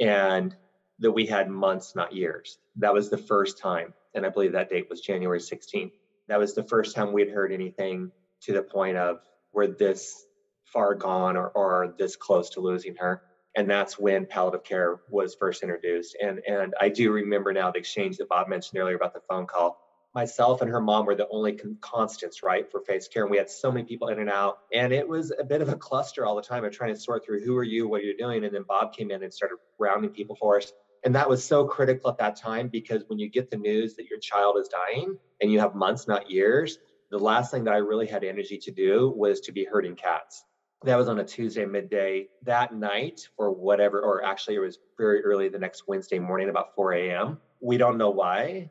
And 0.01 0.55
that 1.01 1.12
we 1.12 1.27
had 1.27 1.49
months, 1.49 1.95
not 1.95 2.12
years. 2.12 2.59
That 2.77 2.93
was 2.93 3.09
the 3.09 3.19
first 3.19 3.59
time. 3.59 3.95
And 4.14 4.27
I 4.27 4.31
believe 4.31 4.53
that 4.53 4.71
date 4.71 4.88
was 4.91 5.01
January 5.01 5.41
16th. 5.41 5.93
That 6.29 6.38
was 6.38 6.55
the 6.55 6.64
first 6.64 6.95
time 6.95 7.12
we'd 7.12 7.31
heard 7.31 7.53
anything 7.53 8.11
to 8.43 8.53
the 8.53 8.62
point 8.62 8.97
of 8.97 9.21
we're 9.53 9.67
this 9.67 10.25
far 10.64 10.95
gone 10.95 11.37
or, 11.37 11.49
or 11.49 11.95
this 11.99 12.17
close 12.17 12.51
to 12.51 12.61
losing 12.61 12.97
her. 12.97 13.23
And 13.57 13.69
that's 13.69 13.99
when 13.99 14.27
palliative 14.27 14.64
care 14.64 15.01
was 15.09 15.35
first 15.35 15.62
introduced. 15.62 16.17
And, 16.23 16.41
and 16.47 16.75
I 16.81 16.91
do 16.91 17.11
remember 17.11 17.53
now 17.53 17.71
the 17.71 17.79
exchange 17.79 18.19
that 18.19 18.29
Bob 18.29 18.49
mentioned 18.49 18.81
earlier 18.81 18.97
about 18.97 19.14
the 19.14 19.23
phone 19.29 19.47
call. 19.47 19.81
Myself 20.14 20.62
and 20.62 20.71
her 20.71 20.81
mom 20.81 21.07
were 21.07 21.14
the 21.14 21.29
only 21.29 21.53
con- 21.53 21.77
constants, 21.81 22.42
right, 22.42 22.71
for 22.71 22.81
Faith's 22.81 23.09
care. 23.09 23.23
And 23.23 23.31
we 23.31 23.37
had 23.37 23.51
so 23.51 23.71
many 23.71 23.85
people 23.85 24.09
in 24.09 24.18
and 24.18 24.31
out. 24.31 24.59
And 24.73 24.92
it 24.92 25.07
was 25.07 25.33
a 25.38 25.44
bit 25.44 25.61
of 25.61 25.68
a 25.68 25.77
cluster 25.77 26.25
all 26.25 26.35
the 26.35 26.42
time 26.42 26.64
of 26.64 26.73
trying 26.73 26.94
to 26.94 27.01
sort 27.01 27.25
through 27.25 27.44
who 27.44 27.57
are 27.57 27.64
you, 27.64 27.88
what 27.88 28.01
are 28.01 28.05
you 28.05 28.16
doing? 28.16 28.44
And 28.44 28.55
then 28.55 28.64
Bob 28.66 28.94
came 28.94 29.11
in 29.11 29.23
and 29.23 29.33
started 29.33 29.59
rounding 29.79 30.11
people 30.11 30.37
for 30.37 30.57
us. 30.57 30.73
And 31.05 31.14
that 31.14 31.29
was 31.29 31.44
so 31.44 31.64
critical 31.64 32.11
at 32.11 32.18
that 32.18 32.37
time 32.37 32.68
because 32.68 33.05
when 33.07 33.18
you 33.18 33.29
get 33.29 33.51
the 33.51 33.57
news 33.57 33.94
that 33.97 34.07
your 34.09 34.18
child 34.18 34.57
is 34.59 34.68
dying 34.68 35.16
and 35.40 35.53
you 35.53 35.61
have 35.61 35.75
months, 35.75 36.09
not 36.09 36.31
years, 36.31 36.79
the 37.11 37.18
last 37.18 37.51
thing 37.51 37.64
that 37.64 37.75
I 37.75 37.79
really 37.79 38.07
had 38.07 38.25
energy 38.25 38.59
to 38.59 38.71
do 38.71 39.12
was 39.16 39.40
to 39.40 39.53
be 39.53 39.64
herding 39.64 39.94
cats. 39.94 40.44
That 40.85 40.97
was 40.97 41.09
on 41.09 41.18
a 41.18 41.25
Tuesday 41.25 41.64
midday. 41.64 42.29
That 42.42 42.75
night, 42.75 43.29
or 43.37 43.53
whatever, 43.53 44.01
or 44.01 44.25
actually, 44.25 44.57
it 44.57 44.61
was 44.61 44.79
very 44.97 45.25
early 45.25 45.49
the 45.49 45.59
next 45.59 45.88
Wednesday 45.88 46.18
morning, 46.18 46.51
about 46.51 46.75
4 46.75 46.92
a.m. 46.92 47.38
We 47.61 47.79
don't 47.79 47.99
know 47.99 48.11
why, 48.11 48.71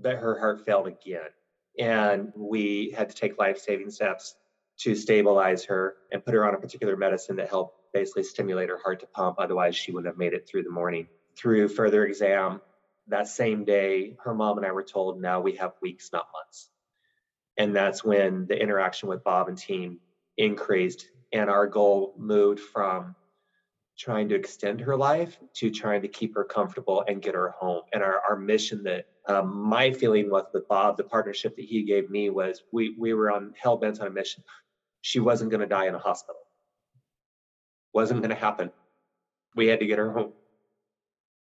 but 0.00 0.16
her 0.16 0.38
heart 0.38 0.64
failed 0.64 0.86
again. 0.86 1.28
And 1.78 2.32
we 2.34 2.94
had 2.96 3.08
to 3.10 3.14
take 3.14 3.38
life 3.38 3.58
saving 3.58 3.90
steps 3.90 4.34
to 4.78 4.94
stabilize 4.94 5.64
her 5.64 5.96
and 6.12 6.24
put 6.24 6.34
her 6.34 6.46
on 6.46 6.54
a 6.54 6.58
particular 6.58 6.96
medicine 6.96 7.36
that 7.36 7.48
helped 7.48 7.92
basically 7.92 8.22
stimulate 8.22 8.68
her 8.68 8.78
heart 8.78 9.00
to 9.00 9.06
pump. 9.06 9.36
Otherwise, 9.38 9.76
she 9.76 9.92
wouldn't 9.92 10.12
have 10.12 10.18
made 10.18 10.32
it 10.32 10.48
through 10.48 10.62
the 10.62 10.70
morning. 10.70 11.08
Through 11.36 11.68
further 11.68 12.04
exam, 12.04 12.60
that 13.08 13.28
same 13.28 13.64
day, 13.64 14.16
her 14.22 14.34
mom 14.34 14.58
and 14.58 14.66
I 14.66 14.72
were 14.72 14.82
told 14.82 15.20
now 15.20 15.40
we 15.40 15.56
have 15.56 15.72
weeks, 15.80 16.10
not 16.12 16.26
months. 16.32 16.68
And 17.56 17.74
that's 17.74 18.04
when 18.04 18.46
the 18.46 18.60
interaction 18.60 19.08
with 19.08 19.24
Bob 19.24 19.48
and 19.48 19.58
team 19.58 19.98
increased. 20.36 21.08
And 21.32 21.50
our 21.50 21.66
goal 21.66 22.14
moved 22.16 22.60
from 22.60 23.16
trying 23.98 24.28
to 24.28 24.34
extend 24.34 24.80
her 24.80 24.96
life 24.96 25.38
to 25.52 25.70
trying 25.70 26.00
to 26.02 26.08
keep 26.08 26.34
her 26.34 26.44
comfortable 26.44 27.04
and 27.08 27.20
get 27.20 27.34
her 27.34 27.54
home. 27.58 27.82
And 27.92 28.02
our, 28.02 28.20
our 28.28 28.36
mission 28.36 28.82
that 28.84 29.06
um, 29.26 29.54
my 29.54 29.92
feeling 29.92 30.30
was 30.30 30.44
with 30.54 30.68
Bob, 30.68 30.96
the 30.96 31.04
partnership 31.04 31.56
that 31.56 31.64
he 31.64 31.82
gave 31.82 32.08
me 32.08 32.30
was 32.30 32.62
we, 32.72 32.94
we 32.98 33.12
were 33.12 33.30
on 33.30 33.52
hell 33.60 33.76
bent 33.76 34.00
on 34.00 34.06
a 34.06 34.10
mission. 34.10 34.44
She 35.00 35.18
wasn't 35.18 35.50
going 35.50 35.60
to 35.60 35.66
die 35.66 35.88
in 35.88 35.94
a 35.94 35.98
hospital. 35.98 36.40
Wasn't 37.92 38.20
going 38.20 38.30
to 38.30 38.36
happen. 38.36 38.70
We 39.56 39.66
had 39.66 39.80
to 39.80 39.86
get 39.86 39.98
her 39.98 40.12
home. 40.12 40.32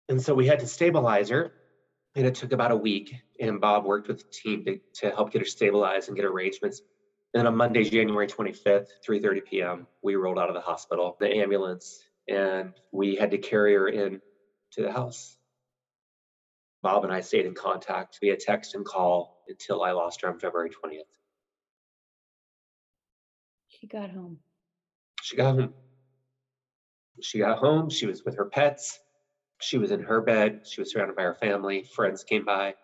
And 0.08 0.20
so 0.20 0.34
we 0.34 0.46
had 0.46 0.60
to 0.60 0.66
stabilize 0.66 1.28
her. 1.28 1.52
And 2.14 2.26
it 2.26 2.34
took 2.34 2.52
about 2.52 2.72
a 2.72 2.76
week. 2.76 3.14
And 3.40 3.60
Bob 3.60 3.84
worked 3.84 4.08
with 4.08 4.18
the 4.18 4.30
team 4.30 4.64
to, 4.64 4.80
to 5.00 5.14
help 5.14 5.32
get 5.32 5.40
her 5.40 5.46
stabilized 5.46 6.08
and 6.08 6.16
get 6.16 6.26
arrangements. 6.26 6.82
And 7.32 7.40
then 7.40 7.46
on 7.46 7.56
Monday, 7.56 7.84
January 7.84 8.26
25th, 8.26 8.88
3:30 9.08 9.44
p.m., 9.46 9.86
we 10.02 10.16
rolled 10.16 10.38
out 10.38 10.50
of 10.50 10.54
the 10.54 10.60
hospital, 10.60 11.16
the 11.18 11.28
ambulance, 11.28 12.04
and 12.28 12.72
we 12.92 13.16
had 13.16 13.30
to 13.32 13.38
carry 13.38 13.74
her 13.74 13.88
in 13.88 14.20
to 14.72 14.82
the 14.82 14.92
house. 14.92 15.36
Bob 16.82 17.04
and 17.04 17.12
I 17.12 17.20
stayed 17.20 17.46
in 17.46 17.54
contact 17.54 18.18
via 18.20 18.36
text 18.36 18.74
and 18.74 18.84
call 18.84 19.42
until 19.48 19.82
I 19.82 19.92
lost 19.92 20.22
her 20.22 20.28
on 20.28 20.38
February 20.38 20.70
20th. 20.70 21.00
She 23.68 23.86
got 23.86 24.10
home. 24.10 24.38
She 25.22 25.36
got 25.36 25.54
home. 25.54 25.74
She 27.20 27.38
got 27.38 27.58
home. 27.58 27.88
She 27.90 28.06
was 28.06 28.24
with 28.24 28.36
her 28.36 28.46
pets. 28.46 28.98
She 29.60 29.78
was 29.78 29.92
in 29.92 30.00
her 30.00 30.20
bed. 30.20 30.62
She 30.64 30.80
was 30.80 30.92
surrounded 30.92 31.16
by 31.16 31.22
her 31.22 31.34
family. 31.34 31.84
Friends 31.94 32.24
came 32.24 32.44
by. 32.44 32.74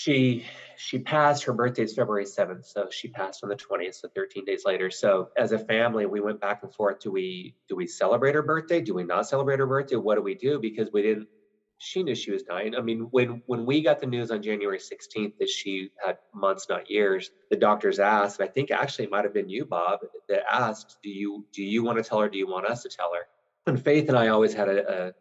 She 0.00 0.46
she 0.78 0.98
passed. 0.98 1.44
Her 1.44 1.52
birthday 1.52 1.82
is 1.82 1.94
February 1.94 2.24
7th, 2.24 2.64
so 2.64 2.88
she 2.90 3.08
passed 3.08 3.44
on 3.44 3.50
the 3.50 3.56
20th, 3.56 3.96
so 3.96 4.08
13 4.14 4.46
days 4.46 4.62
later. 4.64 4.90
So 4.90 5.28
as 5.36 5.52
a 5.52 5.58
family, 5.58 6.06
we 6.06 6.20
went 6.20 6.40
back 6.40 6.62
and 6.62 6.74
forth. 6.74 7.00
Do 7.00 7.10
we 7.10 7.54
do 7.68 7.76
we 7.76 7.86
celebrate 7.86 8.34
her 8.34 8.42
birthday? 8.42 8.80
Do 8.80 8.94
we 8.94 9.04
not 9.04 9.28
celebrate 9.28 9.58
her 9.58 9.66
birthday? 9.66 9.96
What 9.96 10.14
do 10.14 10.22
we 10.22 10.34
do? 10.34 10.58
Because 10.58 10.88
we 10.90 11.02
didn't 11.02 11.28
she 11.76 12.02
knew 12.02 12.14
she 12.14 12.30
was 12.30 12.42
dying. 12.44 12.74
I 12.74 12.80
mean, 12.80 13.08
when 13.10 13.42
when 13.44 13.66
we 13.66 13.82
got 13.82 14.00
the 14.00 14.06
news 14.06 14.30
on 14.30 14.42
January 14.42 14.78
16th 14.78 15.34
that 15.38 15.50
she 15.50 15.90
had 16.02 16.16
months, 16.34 16.66
not 16.70 16.90
years, 16.90 17.30
the 17.50 17.56
doctors 17.58 17.98
asked, 17.98 18.40
and 18.40 18.48
I 18.48 18.52
think 18.52 18.70
actually 18.70 19.04
it 19.04 19.10
might 19.10 19.24
have 19.24 19.34
been 19.34 19.50
you, 19.50 19.66
Bob, 19.66 20.00
that 20.30 20.44
asked, 20.50 20.96
"Do 21.02 21.10
you 21.10 21.46
do 21.52 21.62
you 21.62 21.84
want 21.84 21.98
to 21.98 22.04
tell 22.04 22.20
her? 22.20 22.30
Do 22.30 22.38
you 22.38 22.46
want 22.46 22.64
us 22.64 22.82
to 22.84 22.88
tell 22.88 23.12
her?" 23.12 23.26
And 23.66 23.82
Faith 23.82 24.08
and 24.08 24.16
I 24.16 24.28
always 24.28 24.54
had 24.54 24.68
a, 24.70 25.08
a 25.08 25.12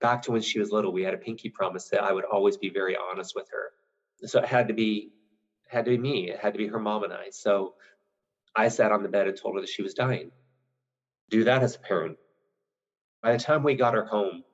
back 0.00 0.22
to 0.22 0.32
when 0.32 0.40
she 0.40 0.60
was 0.60 0.70
little, 0.70 0.92
we 0.94 1.02
had 1.02 1.12
a 1.12 1.18
pinky 1.18 1.50
promise 1.50 1.88
that 1.90 2.02
I 2.02 2.12
would 2.12 2.24
always 2.24 2.56
be 2.56 2.70
very 2.70 2.96
honest 2.96 3.34
with 3.34 3.48
her. 3.50 3.70
So 4.26 4.40
it 4.40 4.46
had 4.46 4.68
to 4.68 4.74
be 4.74 5.10
had 5.68 5.84
to 5.86 5.90
be 5.90 5.98
me. 5.98 6.30
It 6.30 6.38
had 6.38 6.54
to 6.54 6.58
be 6.58 6.66
her 6.68 6.78
mom 6.78 7.04
and 7.04 7.12
I. 7.12 7.30
So 7.30 7.74
I 8.54 8.68
sat 8.68 8.92
on 8.92 9.02
the 9.02 9.08
bed 9.08 9.26
and 9.26 9.36
told 9.36 9.54
her 9.54 9.60
that 9.60 9.70
she 9.70 9.82
was 9.82 9.94
dying. 9.94 10.30
Do 11.30 11.44
that 11.44 11.62
as 11.62 11.74
a 11.74 11.78
parent. 11.78 12.16
By 13.22 13.32
the 13.32 13.38
time 13.38 13.62
we 13.62 13.74
got 13.74 13.94
her 13.94 14.04
home, 14.04 14.44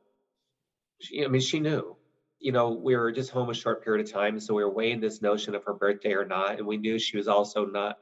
she, 1.01 1.25
I 1.25 1.29
mean, 1.29 1.41
she 1.41 1.61
knew. 1.61 1.97
You 2.39 2.53
know, 2.53 2.71
we 2.71 2.97
were 2.97 3.13
just 3.13 3.31
home 3.31 3.51
a 3.51 3.55
short 3.55 3.85
period 3.85 4.07
of 4.07 4.13
time, 4.13 4.41
so 4.41 4.55
we 4.55 4.65
were 4.65 4.71
weighing 4.71 5.01
this 5.01 5.21
notion 5.21 5.55
of 5.55 5.65
her 5.65 5.75
birthday 5.75 6.13
or 6.13 6.25
not, 6.25 6.59
and 6.59 6.67
we 6.67 6.79
knew 6.79 6.99
she 6.99 7.19
was 7.19 7.29
also 7.29 7.67
not 7.67 7.99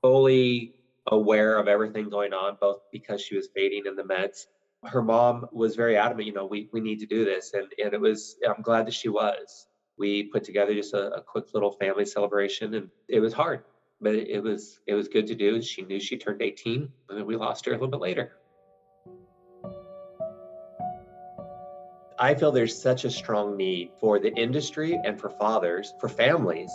fully 0.00 0.76
aware 1.08 1.58
of 1.58 1.68
everything 1.68 2.08
going 2.08 2.32
on, 2.32 2.56
both 2.58 2.78
because 2.90 3.20
she 3.20 3.36
was 3.36 3.48
fading 3.54 3.82
in 3.84 3.96
the 3.96 4.02
meds 4.02 4.46
her 4.84 5.02
mom 5.02 5.46
was 5.52 5.76
very 5.76 5.96
adamant, 5.96 6.26
you 6.26 6.32
know, 6.32 6.46
we, 6.46 6.68
we 6.72 6.80
need 6.80 6.98
to 7.00 7.06
do 7.06 7.24
this. 7.24 7.54
And, 7.54 7.66
and 7.82 7.94
it 7.94 8.00
was, 8.00 8.36
I'm 8.46 8.62
glad 8.62 8.86
that 8.86 8.94
she 8.94 9.08
was. 9.08 9.66
We 10.02 10.24
put 10.24 10.42
together 10.42 10.74
just 10.74 10.94
a, 10.94 11.14
a 11.14 11.22
quick 11.22 11.54
little 11.54 11.70
family 11.70 12.04
celebration 12.04 12.74
and 12.74 12.90
it 13.06 13.20
was 13.20 13.32
hard, 13.32 13.62
but 14.00 14.16
it, 14.16 14.28
it 14.28 14.42
was, 14.42 14.80
it 14.88 14.94
was 14.94 15.06
good 15.06 15.28
to 15.28 15.36
do. 15.36 15.62
She 15.62 15.82
knew 15.82 16.00
she 16.00 16.18
turned 16.18 16.42
18 16.42 16.88
and 17.08 17.18
then 17.18 17.24
we 17.24 17.36
lost 17.36 17.64
her 17.66 17.70
a 17.70 17.74
little 17.76 17.86
bit 17.86 18.00
later. 18.00 18.32
I 22.18 22.34
feel 22.34 22.50
there's 22.50 22.76
such 22.76 23.04
a 23.04 23.10
strong 23.10 23.56
need 23.56 23.92
for 24.00 24.18
the 24.18 24.34
industry 24.34 24.98
and 25.04 25.20
for 25.20 25.30
fathers, 25.30 25.94
for 26.00 26.08
families 26.08 26.72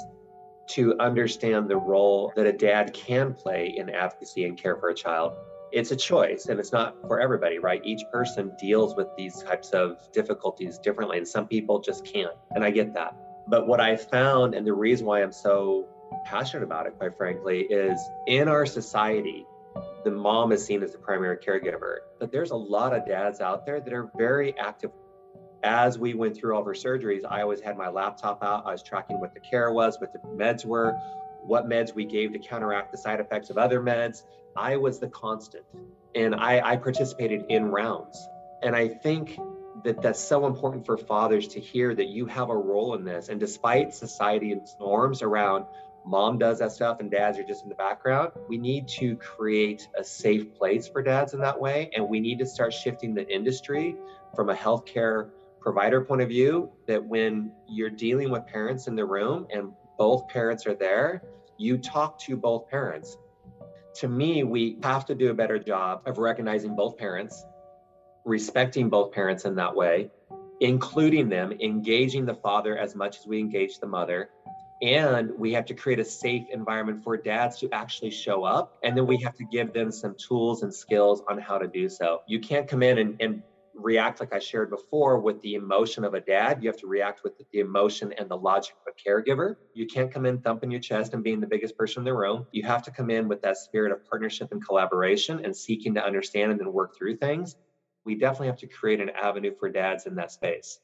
to 0.68 0.98
understand 0.98 1.68
the 1.68 1.76
role 1.76 2.32
that 2.38 2.48
a 2.48 2.54
dad 2.54 2.94
can 2.94 3.34
play 3.34 3.74
in 3.76 3.90
advocacy 3.90 4.46
and 4.46 4.58
care 4.58 4.78
for 4.78 4.88
a 4.88 4.96
child 4.96 5.34
it's 5.72 5.92
a 5.92 5.96
choice 5.96 6.48
and 6.48 6.60
it's 6.60 6.72
not 6.72 6.96
for 7.08 7.20
everybody, 7.20 7.60
right? 7.60 7.82
Each 7.84 8.04
person 8.12 8.52
deals 8.60 8.96
with 8.96 9.08
these 9.18 9.42
types 9.44 9.72
of 9.72 9.98
difficulties 10.14 10.78
differently, 10.80 11.18
and 11.18 11.28
some 11.28 11.48
people 11.48 11.80
just 11.80 12.06
can't. 12.06 12.36
And 12.52 12.64
I 12.64 12.72
get 12.72 12.94
that. 12.94 13.16
But 13.48 13.68
what 13.68 13.80
I 13.80 13.96
found, 13.96 14.56
and 14.56 14.66
the 14.66 14.74
reason 14.74 15.06
why 15.06 15.22
I'm 15.22 15.32
so 15.32 15.88
passionate 16.26 16.64
about 16.64 16.86
it, 16.88 16.98
quite 16.98 17.18
frankly, 17.18 17.62
is 17.62 18.00
in 18.28 18.48
our 18.48 18.66
society, 18.66 19.46
the 20.04 20.12
mom 20.12 20.52
is 20.52 20.66
seen 20.66 20.84
as 20.84 20.92
the 20.92 20.98
primary 20.98 21.38
caregiver. 21.38 21.98
But 22.20 22.32
there's 22.32 22.52
a 22.52 22.56
lot 22.56 22.94
of 22.94 23.06
dads 23.06 23.42
out 23.42 23.66
there 23.66 23.80
that 23.80 23.94
are 23.94 24.10
very 24.18 24.58
active. 24.58 24.92
As 25.64 25.98
we 25.98 26.14
went 26.14 26.38
through 26.38 26.56
all 26.56 26.62
of 26.62 26.68
our 26.68 26.74
surgeries, 26.74 27.22
I 27.28 27.42
always 27.42 27.60
had 27.60 27.78
my 27.78 27.90
laptop 27.90 28.44
out. 28.44 28.66
I 28.66 28.72
was 28.72 28.84
tracking 28.84 29.20
what 29.20 29.34
the 29.34 29.40
care 29.40 29.72
was, 29.72 30.00
what 30.00 30.14
the 30.14 30.20
meds 30.20 30.66
were, 30.66 30.96
what 31.44 31.68
meds 31.68 31.94
we 31.94 32.06
gave 32.06 32.34
to 32.34 32.40
counteract 32.40 32.92
the 32.92 32.98
side 32.98 33.20
effects 33.20 33.50
of 33.50 33.58
other 33.58 33.82
meds. 33.82 34.24
I 34.56 34.78
was 34.78 35.00
the 35.00 35.08
constant 35.08 35.64
and 36.16 36.36
I, 36.36 36.72
I 36.72 36.78
participated 36.78 37.46
in 37.50 37.66
rounds. 37.66 38.28
And 38.64 38.76
I 38.76 38.88
think 38.88 39.40
that 39.84 40.02
that's 40.02 40.20
so 40.20 40.48
important 40.48 40.86
for 40.86 40.98
fathers 40.98 41.48
to 41.50 41.60
hear 41.60 41.94
that 41.94 42.08
you 42.08 42.26
have 42.26 42.50
a 42.50 42.56
role 42.56 42.96
in 42.96 43.06
this. 43.06 43.30
And 43.30 43.40
despite 43.40 43.94
society's 43.94 44.76
norms 44.80 45.22
around 45.22 45.66
mom 46.06 46.38
does 46.38 46.60
that 46.60 46.72
stuff 46.72 47.00
and 47.00 47.12
dads 47.12 47.38
are 47.38 47.44
just 47.44 47.64
in 47.64 47.70
the 47.70 47.76
background, 47.76 48.32
we 48.48 48.58
need 48.58 48.88
to 48.88 49.16
create 49.18 49.88
a 49.98 50.04
safe 50.04 50.56
place 50.56 50.88
for 50.88 51.04
dads 51.04 51.34
in 51.34 51.42
that 51.42 51.60
way. 51.60 51.92
And 51.94 52.08
we 52.08 52.20
need 52.20 52.40
to 52.40 52.46
start 52.46 52.74
shifting 52.74 53.14
the 53.14 53.28
industry 53.30 53.96
from 54.36 54.50
a 54.50 54.56
healthcare 54.56 55.30
provider 55.60 56.02
point 56.02 56.22
of 56.22 56.30
view 56.30 56.72
that 56.88 57.04
when 57.04 57.52
you're 57.68 57.90
dealing 57.90 58.32
with 58.32 58.46
parents 58.48 58.88
in 58.88 58.96
the 58.96 59.06
room 59.06 59.48
and 59.52 59.74
both 59.98 60.28
parents 60.28 60.66
are 60.66 60.76
there, 60.76 61.24
you 61.58 61.78
talk 61.78 62.20
to 62.20 62.38
both 62.38 62.70
parents 62.70 63.18
to 63.98 64.08
me, 64.08 64.44
we 64.44 64.78
have 64.84 65.06
to 65.06 65.16
do 65.16 65.32
a 65.32 65.34
better 65.34 65.58
job 65.58 66.04
of 66.06 66.20
recognizing 66.20 66.76
both 66.76 66.98
parents, 66.98 67.46
respecting 68.26 68.90
both 68.90 69.12
parents 69.12 69.46
in 69.46 69.56
that 69.56 69.76
way, 69.76 70.12
including 70.60 71.30
them, 71.30 71.52
engaging 71.60 72.26
the 72.26 72.36
father 72.36 72.78
as 72.78 72.96
much 72.96 73.18
as 73.20 73.26
we 73.26 73.40
engage 73.40 73.80
the 73.80 73.88
mother. 73.88 74.30
And 74.84 75.32
we 75.40 75.52
have 75.54 75.66
to 75.66 75.74
create 75.74 75.98
a 75.98 76.06
safe 76.06 76.44
environment 76.52 77.04
for 77.04 77.18
dads 77.18 77.58
to 77.60 77.70
actually 77.72 78.12
show 78.12 78.44
up. 78.44 78.78
And 78.84 78.96
then 78.96 79.08
we 79.08 79.18
have 79.24 79.34
to 79.38 79.46
give 79.46 79.74
them 79.74 79.92
some 79.92 80.16
tools 80.16 80.62
and 80.62 80.72
skills 80.72 81.24
on 81.28 81.40
how 81.40 81.58
to 81.58 81.68
do 81.68 81.90
so. 81.90 82.22
You 82.28 82.40
can't 82.40 82.68
come 82.68 82.84
in 82.84 83.00
and, 83.00 83.20
and 83.20 83.42
react 83.78 84.20
like 84.20 84.34
I 84.34 84.40
shared 84.40 84.70
before 84.70 85.20
with 85.20 85.40
the 85.42 85.56
emotion 85.56 86.04
of 86.04 86.14
a 86.14 86.20
dad. 86.20 86.62
You 86.62 86.70
have 86.70 86.80
to 86.80 86.88
react 86.88 87.24
with 87.24 87.34
the 87.38 87.60
emotion 87.60 88.14
and 88.18 88.30
the 88.30 88.36
logic 88.36 88.76
of 88.86 88.94
a 88.94 89.10
caregiver. 89.10 89.56
You 89.74 89.86
can't 89.86 90.12
come 90.12 90.26
in 90.26 90.40
thumping 90.40 90.72
your 90.72 90.82
chest 90.82 91.14
and 91.14 91.24
being 91.24 91.40
the 91.40 91.48
biggest 91.48 91.78
person 91.78 92.02
in 92.02 92.06
the 92.06 92.14
room. 92.14 92.48
You 92.52 92.64
have 92.64 92.84
to 92.84 92.92
come 92.92 93.10
in 93.10 93.28
with 93.28 93.42
that 93.44 93.58
spirit 93.58 93.92
of 93.92 94.04
partnership 94.10 94.52
and 94.52 94.66
collaboration 94.66 95.46
and 95.46 95.56
seeking 95.56 95.94
to 95.94 96.04
understand 96.04 96.52
and 96.52 96.60
then 96.60 96.74
work 96.74 96.98
through 96.98 97.18
things. 97.18 97.56
We 98.06 98.16
definitely 98.16 98.48
have 98.48 98.58
to 98.60 98.68
create 98.68 99.00
an 99.00 99.12
avenue 99.12 99.54
for 99.60 99.70
dads 99.70 100.06
in 100.06 100.16
that 100.16 100.32
space. 100.32 100.80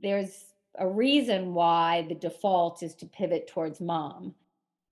There's 0.00 0.46
a 0.78 0.88
reason 0.88 1.54
why 1.54 2.06
the 2.08 2.14
default 2.14 2.82
is 2.82 2.94
to 2.96 3.06
pivot 3.06 3.46
towards 3.46 3.80
mom. 3.80 4.34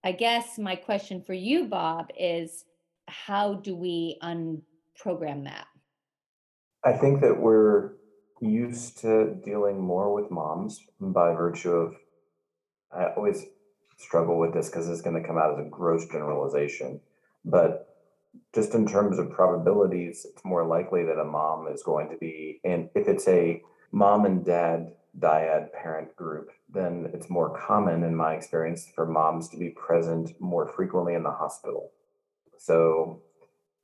I 0.05 0.13
guess 0.13 0.59
my 0.59 0.77
question 0.77 1.23
for 1.23 1.35
you, 1.35 1.67
Bob, 1.67 2.11
is 2.19 2.65
how 3.09 3.55
do 3.55 3.75
we 3.75 4.19
unprogram 4.23 5.45
that? 5.45 5.67
I 6.85 6.93
think 6.93 7.21
that 7.21 7.41
we're 7.41 7.93
used 8.41 8.99
to 8.99 9.35
dealing 9.45 9.81
more 9.81 10.13
with 10.13 10.31
moms 10.31 10.81
by 11.01 11.33
virtue 11.33 11.71
of, 11.71 11.95
I 12.93 13.07
always 13.17 13.45
struggle 13.99 14.39
with 14.39 14.53
this 14.53 14.69
because 14.69 14.89
it's 14.89 15.01
going 15.01 15.21
to 15.21 15.27
come 15.27 15.39
out 15.39 15.53
as 15.53 15.65
a 15.65 15.69
gross 15.69 16.07
generalization. 16.07 17.01
But 17.45 17.89
just 18.55 18.75
in 18.75 18.87
terms 18.87 19.19
of 19.19 19.31
probabilities, 19.31 20.27
it's 20.29 20.45
more 20.45 20.67
likely 20.67 21.05
that 21.05 21.21
a 21.21 21.25
mom 21.25 21.69
is 21.73 21.83
going 21.83 22.09
to 22.11 22.17
be, 22.17 22.61
and 22.65 22.89
if 22.95 23.07
it's 23.07 23.29
a 23.29 23.63
mom 23.93 24.25
and 24.25 24.45
dad 24.45 24.93
dyad 25.19 25.73
parent 25.73 26.17
group, 26.17 26.51
then 26.71 27.11
it's 27.13 27.29
more 27.29 27.57
common 27.59 28.03
in 28.03 28.17
my 28.17 28.33
experience 28.35 28.89
for 28.95 29.07
moms 29.07 29.49
to 29.51 29.59
be 29.59 29.69
present 29.69 30.33
more 30.41 30.67
frequently 30.67 31.15
in 31.15 31.23
the 31.23 31.31
hospital. 31.31 31.91
So 32.59 33.21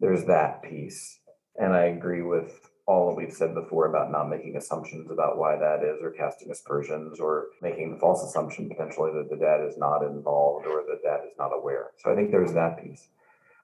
there's 0.01 0.25
that 0.25 0.63
piece. 0.63 1.21
And 1.61 1.75
I 1.75 1.87
agree 1.87 2.23
with 2.23 2.68
all 2.89 3.11
that 3.11 3.17
we've 3.17 3.35
said 3.35 3.55
before 3.55 3.87
about 3.87 4.11
not 4.11 4.31
making 4.31 4.57
assumptions 4.57 5.11
about 5.11 5.37
why 5.37 5.59
that 5.59 5.85
is 5.85 6.03
or 6.03 6.11
casting 6.11 6.51
aspersions 6.51 7.21
or 7.21 7.49
making 7.61 7.93
the 7.93 8.01
false 8.01 8.25
assumption 8.25 8.67
potentially 8.67 9.13
that 9.13 9.29
the 9.29 9.37
dad 9.37 9.61
is 9.61 9.77
not 9.77 10.03
involved 10.03 10.67
or 10.67 10.83
the 10.89 10.99
dad 11.05 11.21
is 11.27 11.37
not 11.39 11.51
aware. 11.55 11.91
So 11.99 12.11
I 12.11 12.17
think 12.17 12.31
there's 12.31 12.55
that 12.55 12.83
piece. 12.83 13.09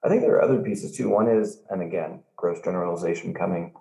I 0.03 0.09
think 0.09 0.21
there 0.21 0.35
are 0.35 0.43
other 0.43 0.61
pieces 0.61 0.95
too. 0.95 1.09
One 1.09 1.27
is, 1.27 1.63
and 1.71 1.81
again, 1.81 2.21
gross 2.35 2.61
generalization 2.63 3.33
coming. 3.33 3.73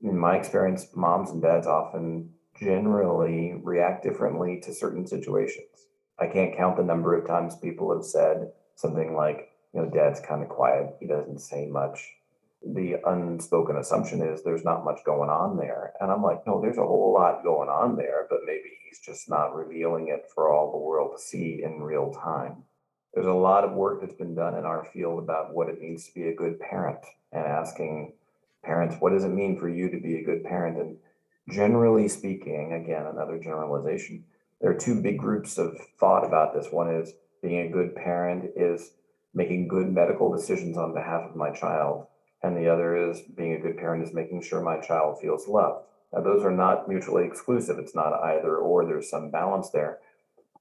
In 0.00 0.16
my 0.16 0.36
experience, 0.36 0.86
moms 0.94 1.30
and 1.30 1.42
dads 1.42 1.66
often 1.66 2.30
generally 2.58 3.52
react 3.62 4.02
differently 4.02 4.62
to 4.64 4.72
certain 4.72 5.06
situations. 5.06 5.88
I 6.18 6.26
can't 6.26 6.56
count 6.56 6.78
the 6.78 6.82
number 6.82 7.14
of 7.14 7.26
times 7.26 7.54
people 7.56 7.94
have 7.94 8.06
said 8.06 8.50
something 8.76 9.14
like, 9.14 9.50
you 9.74 9.82
know, 9.82 9.90
dad's 9.90 10.20
kind 10.20 10.42
of 10.42 10.48
quiet, 10.48 10.96
he 11.00 11.06
doesn't 11.06 11.40
say 11.40 11.66
much. 11.66 12.15
The 12.74 12.96
unspoken 13.06 13.76
assumption 13.76 14.22
is 14.22 14.42
there's 14.42 14.64
not 14.64 14.84
much 14.84 15.00
going 15.04 15.30
on 15.30 15.56
there. 15.56 15.92
And 16.00 16.10
I'm 16.10 16.22
like, 16.22 16.46
no, 16.46 16.60
there's 16.60 16.78
a 16.78 16.86
whole 16.86 17.12
lot 17.12 17.44
going 17.44 17.68
on 17.68 17.96
there, 17.96 18.26
but 18.28 18.40
maybe 18.44 18.70
he's 18.84 18.98
just 18.98 19.30
not 19.30 19.54
revealing 19.54 20.08
it 20.08 20.26
for 20.34 20.52
all 20.52 20.72
the 20.72 20.78
world 20.78 21.12
to 21.16 21.22
see 21.22 21.62
in 21.62 21.82
real 21.82 22.12
time. 22.12 22.64
There's 23.14 23.26
a 23.26 23.32
lot 23.32 23.64
of 23.64 23.72
work 23.72 24.00
that's 24.00 24.14
been 24.14 24.34
done 24.34 24.56
in 24.56 24.64
our 24.64 24.84
field 24.92 25.22
about 25.22 25.54
what 25.54 25.68
it 25.68 25.80
means 25.80 26.06
to 26.06 26.14
be 26.14 26.28
a 26.28 26.34
good 26.34 26.58
parent 26.60 26.98
and 27.32 27.44
asking 27.44 28.12
parents, 28.62 28.96
what 28.98 29.12
does 29.12 29.24
it 29.24 29.28
mean 29.28 29.58
for 29.58 29.68
you 29.68 29.88
to 29.90 30.00
be 30.00 30.16
a 30.16 30.24
good 30.24 30.44
parent? 30.44 30.76
And 30.78 30.96
generally 31.48 32.08
speaking, 32.08 32.72
again, 32.72 33.06
another 33.06 33.38
generalization, 33.38 34.24
there 34.60 34.70
are 34.70 34.78
two 34.78 35.00
big 35.00 35.18
groups 35.18 35.56
of 35.56 35.78
thought 35.98 36.26
about 36.26 36.52
this. 36.52 36.72
One 36.72 36.90
is 36.90 37.12
being 37.42 37.60
a 37.60 37.70
good 37.70 37.94
parent 37.94 38.50
is 38.56 38.90
making 39.34 39.68
good 39.68 39.92
medical 39.92 40.34
decisions 40.34 40.76
on 40.76 40.94
behalf 40.94 41.22
of 41.28 41.36
my 41.36 41.50
child. 41.50 42.06
And 42.42 42.56
the 42.56 42.68
other 42.68 43.10
is 43.10 43.22
being 43.22 43.54
a 43.54 43.60
good 43.60 43.76
parent 43.76 44.06
is 44.06 44.14
making 44.14 44.42
sure 44.42 44.60
my 44.60 44.78
child 44.78 45.18
feels 45.20 45.48
loved. 45.48 45.86
Now, 46.12 46.20
those 46.20 46.44
are 46.44 46.52
not 46.52 46.88
mutually 46.88 47.24
exclusive. 47.24 47.78
It's 47.78 47.94
not 47.94 48.12
either 48.22 48.56
or, 48.56 48.84
there's 48.84 49.10
some 49.10 49.30
balance 49.30 49.70
there. 49.70 49.98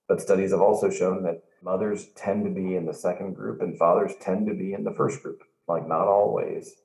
But 0.08 0.22
studies 0.22 0.52
have 0.52 0.62
also 0.62 0.90
shown 0.90 1.24
that 1.24 1.44
mothers 1.64 2.08
tend 2.16 2.46
to 2.46 2.52
be 2.52 2.76
in 2.76 2.86
the 2.86 2.94
second 2.94 3.34
group 3.34 3.62
and 3.62 3.78
fathers 3.78 4.14
tend 4.20 4.48
to 4.48 4.54
be 4.54 4.74
in 4.74 4.84
the 4.84 4.94
first 4.94 5.22
group, 5.24 5.44
like 5.68 5.88
not 5.88 6.08
always. 6.08 6.76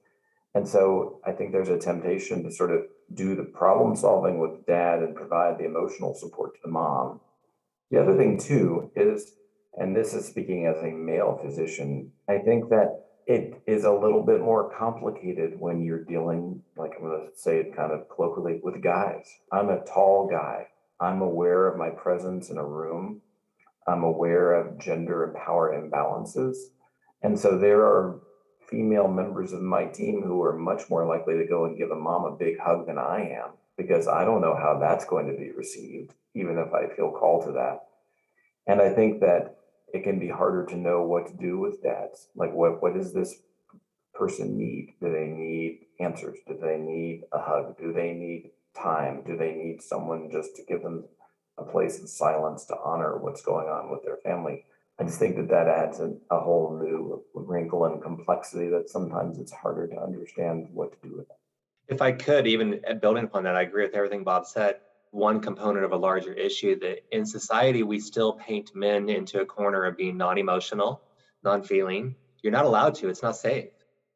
And 0.55 0.67
so 0.67 1.21
I 1.25 1.33
think 1.33 1.53
there's 1.53 1.69
a 1.69 1.79
temptation 1.79 2.43
to 2.43 2.51
sort 2.51 2.73
of 2.73 2.83
do 3.15 3.37
the 3.37 3.45
problem 3.45 3.95
solving 3.95 4.39
with 4.39 4.67
dad 4.67 5.01
and 5.01 5.15
provide 5.15 5.59
the 5.59 5.65
emotional 5.65 6.15
support 6.15 6.55
to 6.55 6.61
the 6.65 6.71
mom. 6.71 7.21
The 7.91 8.01
other 8.01 8.17
thing, 8.17 8.39
too, 8.39 8.91
is, 8.97 9.33
and 9.77 9.95
this 9.95 10.15
is 10.15 10.27
speaking 10.27 10.67
as 10.67 10.83
a 10.83 10.91
male 10.91 11.39
physician, 11.43 12.13
I 12.29 12.39
think 12.39 12.69
that 12.71 13.10
it 13.31 13.63
is 13.65 13.85
a 13.85 13.93
little 13.93 14.25
bit 14.25 14.41
more 14.41 14.77
complicated 14.77 15.53
when 15.57 15.85
you're 15.85 16.03
dealing, 16.03 16.61
like 16.77 16.95
I'm 16.97 17.05
going 17.05 17.29
to 17.31 17.39
say 17.39 17.59
it 17.59 17.77
kind 17.77 17.93
of 17.93 18.09
colloquially, 18.09 18.59
with 18.65 18.83
guys. 18.83 19.25
I'm 19.53 19.69
a 19.69 19.85
tall 19.85 20.27
guy. 20.29 20.67
I'm 20.99 21.23
aware 21.23 21.69
of 21.69 21.79
my 21.79 21.91
presence 21.91 22.51
in 22.51 22.59
a 22.59 22.67
room. 22.67 23.21
I'm 23.87 24.03
aware 24.03 24.55
of 24.55 24.81
gender 24.81 25.23
and 25.23 25.37
power 25.37 25.73
imbalances. 25.73 26.57
And 27.23 27.39
so 27.39 27.57
there 27.57 27.83
are 27.83 28.19
female 28.69 29.07
members 29.07 29.53
of 29.53 29.63
my 29.63 29.85
team 29.85 30.23
who 30.23 30.43
are 30.43 30.59
much 30.59 30.91
more 30.91 31.07
likely 31.07 31.39
to 31.39 31.47
go 31.47 31.67
and 31.67 31.79
give 31.79 31.93
a 31.93 31.95
mom 31.95 32.25
a 32.25 32.37
big 32.37 32.59
hug 32.59 32.89
than 32.89 32.99
I 32.99 33.31
am 33.31 33.51
because 33.77 34.09
I 34.09 34.25
don't 34.25 34.41
know 34.41 34.57
how 34.57 34.77
that's 34.81 35.05
going 35.05 35.29
to 35.29 35.39
be 35.39 35.53
received, 35.53 36.15
even 36.35 36.59
if 36.59 36.75
I 36.75 36.93
feel 36.97 37.13
called 37.13 37.47
to 37.47 37.53
that. 37.53 37.83
And 38.67 38.81
I 38.81 38.91
think 38.93 39.21
that 39.21 39.60
it 39.93 40.05
can 40.05 40.19
be 40.19 40.29
harder 40.29 40.67
to 40.67 40.77
know 40.77 41.03
what 41.03 41.27
to 41.27 41.37
do 41.37 41.59
with 41.59 41.83
that. 41.83 42.17
Like, 42.35 42.53
what, 42.53 42.83
what 42.83 42.95
does 42.95 43.13
this 43.13 43.35
person 44.15 44.57
need? 44.57 44.95
Do 45.01 45.11
they 45.13 45.27
need 45.27 45.87
answers? 45.99 46.39
Do 46.47 46.59
they 46.61 46.79
need 46.79 47.23
a 47.33 47.41
hug? 47.41 47.79
Do 47.79 47.93
they 47.93 48.13
need 48.13 48.51
time? 48.77 49.23
Do 49.27 49.37
they 49.37 49.53
need 49.53 49.83
someone 49.83 50.31
just 50.31 50.57
to 50.57 50.63
give 50.65 50.83
them 50.83 51.05
a 51.59 51.65
place 51.65 52.01
of 52.01 52.09
silence 52.09 52.65
to 52.67 52.77
honor 52.85 53.19
what's 53.19 53.43
going 53.43 53.69
on 53.69 53.91
with 53.91 54.03
their 54.05 54.19
family? 54.19 54.65
I 54.99 55.05
just 55.05 55.19
think 55.19 55.37
that 55.37 55.49
that 55.49 55.67
adds 55.67 55.99
a, 56.01 56.13
a 56.31 56.39
whole 56.39 56.79
new 56.79 57.23
wrinkle 57.35 57.87
and 57.87 58.03
complexity 58.03 58.69
that 58.69 58.91
sometimes 58.91 59.39
it's 59.39 59.53
harder 59.53 59.87
to 59.87 59.97
understand 59.97 60.69
what 60.73 60.93
to 60.93 61.09
do 61.09 61.17
with 61.17 61.31
it. 61.31 61.37
If 61.89 62.03
I 62.03 62.13
could, 62.13 62.47
even 62.47 62.83
uh, 62.89 62.95
building 62.95 63.25
upon 63.25 63.45
that, 63.45 63.57
I 63.57 63.63
agree 63.63 63.85
with 63.85 63.95
everything 63.95 64.25
Bob 64.25 64.47
said. 64.47 64.77
One 65.11 65.41
component 65.41 65.85
of 65.85 65.93
a 65.93 65.97
larger 65.97 66.33
issue 66.33 66.79
that 66.81 67.01
in 67.11 67.27
society 67.27 67.83
we 67.83 67.99
still 67.99 68.35
paint 68.35 68.75
men 68.75 69.09
into 69.09 69.41
a 69.41 69.47
corner 69.47 69.85
of 69.85 69.97
being 69.97 70.17
non 70.17 70.39
emotional, 70.39 71.03
non 71.43 71.63
feeling. 71.63 72.15
You're 72.43 72.53
not 72.53 72.65
allowed 72.65 72.95
to, 72.97 73.09
it's 73.09 73.23
not 73.23 73.37
safe. 73.37 73.71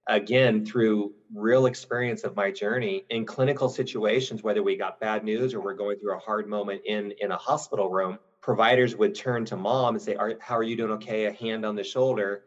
Again, 0.07 0.65
through 0.65 1.15
real 1.35 1.67
experience 1.67 2.25
of 2.25 2.37
my 2.37 2.51
journey 2.51 3.05
in 3.11 3.25
clinical 3.25 3.69
situations, 3.69 4.43
whether 4.43 4.63
we 4.63 4.77
got 4.77 5.01
bad 5.01 5.25
news 5.25 5.55
or 5.55 5.61
we're 5.61 5.75
going 5.75 5.99
through 5.99 6.15
a 6.15 6.21
hard 6.21 6.47
moment 6.47 6.83
in, 6.85 7.13
in 7.21 7.33
a 7.33 7.37
hospital 7.37 7.89
room, 7.91 8.19
providers 8.41 8.95
would 8.97 9.15
turn 9.15 9.45
to 9.47 9.57
mom 9.57 9.95
and 9.95 10.03
say, 10.03 10.15
are, 10.15 10.35
How 10.41 10.57
are 10.57 10.63
you 10.63 10.77
doing? 10.77 10.93
Okay, 10.93 11.25
a 11.25 11.33
hand 11.33 11.65
on 11.65 11.75
the 11.75 11.85
shoulder, 11.85 12.45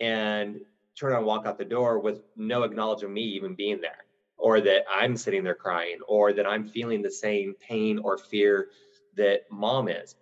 and 0.00 0.60
turn 0.98 1.14
and 1.14 1.26
walk 1.26 1.46
out 1.46 1.58
the 1.58 1.64
door 1.64 1.98
with 1.98 2.22
no 2.36 2.62
acknowledgement 2.62 3.10
of 3.10 3.14
me 3.14 3.22
even 3.22 3.54
being 3.54 3.80
there, 3.80 4.04
or 4.40 4.60
that 4.62 4.84
I'm 4.90 5.16
sitting 5.16 5.44
there 5.44 5.54
crying, 5.54 5.98
or 6.08 6.32
that 6.32 6.46
I'm 6.46 6.66
feeling 6.66 7.02
the 7.02 7.10
same 7.10 7.54
pain 7.60 7.98
or 7.98 8.18
fear 8.18 8.68
that 9.16 9.42
mom 9.50 9.88
is. 9.88 10.16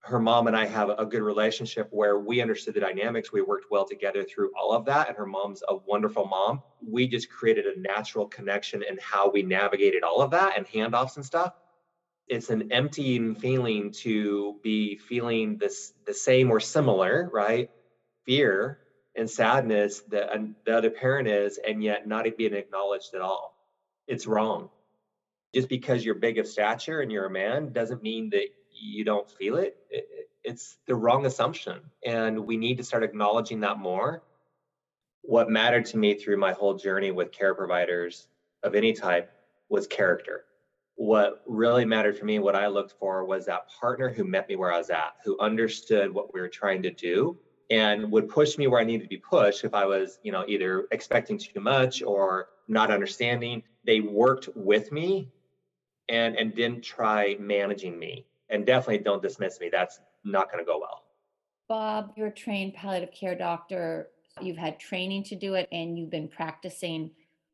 Her 0.00 0.18
mom 0.18 0.48
and 0.48 0.56
I 0.56 0.66
have 0.66 0.90
a 0.90 1.06
good 1.06 1.22
relationship 1.22 1.88
where 1.92 2.18
we 2.18 2.40
understood 2.40 2.74
the 2.74 2.80
dynamics. 2.80 3.32
We 3.32 3.42
worked 3.42 3.66
well 3.70 3.86
together 3.86 4.24
through 4.24 4.50
all 4.60 4.72
of 4.72 4.84
that. 4.86 5.08
And 5.08 5.16
her 5.16 5.26
mom's 5.26 5.62
a 5.68 5.76
wonderful 5.76 6.26
mom. 6.26 6.62
We 6.84 7.06
just 7.06 7.30
created 7.30 7.66
a 7.66 7.80
natural 7.80 8.26
connection 8.26 8.82
in 8.82 8.98
how 9.00 9.30
we 9.30 9.42
navigated 9.44 10.02
all 10.02 10.20
of 10.20 10.32
that 10.32 10.56
and 10.56 10.66
handoffs 10.66 11.16
and 11.16 11.24
stuff 11.24 11.52
it's 12.28 12.50
an 12.50 12.72
emptying 12.72 13.34
feeling 13.34 13.92
to 13.92 14.58
be 14.62 14.96
feeling 14.96 15.58
this 15.58 15.92
the 16.06 16.14
same 16.14 16.50
or 16.50 16.60
similar, 16.60 17.28
right? 17.32 17.68
Fear 18.24 18.81
and 19.14 19.28
sadness 19.28 20.00
that 20.08 20.30
the 20.64 20.76
other 20.76 20.90
parent 20.90 21.28
is, 21.28 21.58
and 21.58 21.82
yet 21.82 22.06
not 22.06 22.26
being 22.36 22.54
acknowledged 22.54 23.14
at 23.14 23.20
all. 23.20 23.54
It's 24.06 24.26
wrong. 24.26 24.70
Just 25.54 25.68
because 25.68 26.04
you're 26.04 26.14
big 26.14 26.38
of 26.38 26.46
stature 26.46 27.00
and 27.00 27.12
you're 27.12 27.26
a 27.26 27.30
man 27.30 27.72
doesn't 27.72 28.02
mean 28.02 28.30
that 28.30 28.46
you 28.70 29.04
don't 29.04 29.30
feel 29.30 29.56
it. 29.56 29.76
It's 30.44 30.78
the 30.86 30.94
wrong 30.94 31.26
assumption. 31.26 31.80
And 32.04 32.46
we 32.46 32.56
need 32.56 32.78
to 32.78 32.84
start 32.84 33.02
acknowledging 33.02 33.60
that 33.60 33.78
more. 33.78 34.22
What 35.20 35.50
mattered 35.50 35.86
to 35.86 35.98
me 35.98 36.14
through 36.14 36.38
my 36.38 36.52
whole 36.52 36.74
journey 36.74 37.10
with 37.10 37.32
care 37.32 37.54
providers 37.54 38.28
of 38.62 38.74
any 38.74 38.92
type 38.92 39.30
was 39.68 39.86
character 39.86 40.44
what 40.96 41.42
really 41.46 41.84
mattered 41.84 42.18
for 42.18 42.24
me, 42.24 42.38
what 42.38 42.54
I 42.54 42.66
looked 42.66 42.94
for 42.98 43.24
was 43.24 43.46
that 43.46 43.68
partner 43.80 44.08
who 44.08 44.24
met 44.24 44.48
me 44.48 44.56
where 44.56 44.72
I 44.72 44.78
was 44.78 44.90
at, 44.90 45.14
who 45.24 45.38
understood 45.40 46.12
what 46.12 46.32
we 46.32 46.40
were 46.40 46.48
trying 46.48 46.82
to 46.82 46.90
do 46.90 47.36
and 47.70 48.10
would 48.10 48.28
push 48.28 48.58
me 48.58 48.66
where 48.66 48.80
I 48.80 48.84
needed 48.84 49.04
to 49.04 49.08
be 49.08 49.18
pushed 49.18 49.64
if 49.64 49.74
I 49.74 49.86
was, 49.86 50.18
you 50.22 50.32
know, 50.32 50.44
either 50.46 50.86
expecting 50.90 51.38
too 51.38 51.60
much 51.60 52.02
or 52.02 52.48
not 52.68 52.90
understanding. 52.90 53.62
They 53.84 54.00
worked 54.00 54.48
with 54.54 54.92
me 54.92 55.30
and 56.08 56.36
and 56.36 56.54
didn't 56.54 56.82
try 56.82 57.36
managing 57.38 57.98
me. 57.98 58.26
And 58.50 58.66
definitely 58.66 58.98
don't 58.98 59.22
dismiss 59.22 59.60
me. 59.60 59.70
That's 59.70 60.00
not 60.24 60.52
going 60.52 60.62
to 60.62 60.68
go 60.68 60.78
well. 60.78 61.04
Bob, 61.68 62.12
you're 62.16 62.26
a 62.28 62.32
trained 62.32 62.74
palliative 62.74 63.12
care 63.12 63.34
doctor. 63.34 64.08
You've 64.40 64.58
had 64.58 64.78
training 64.78 65.24
to 65.24 65.36
do 65.36 65.54
it 65.54 65.68
and 65.72 65.98
you've 65.98 66.10
been 66.10 66.28
practicing. 66.28 67.10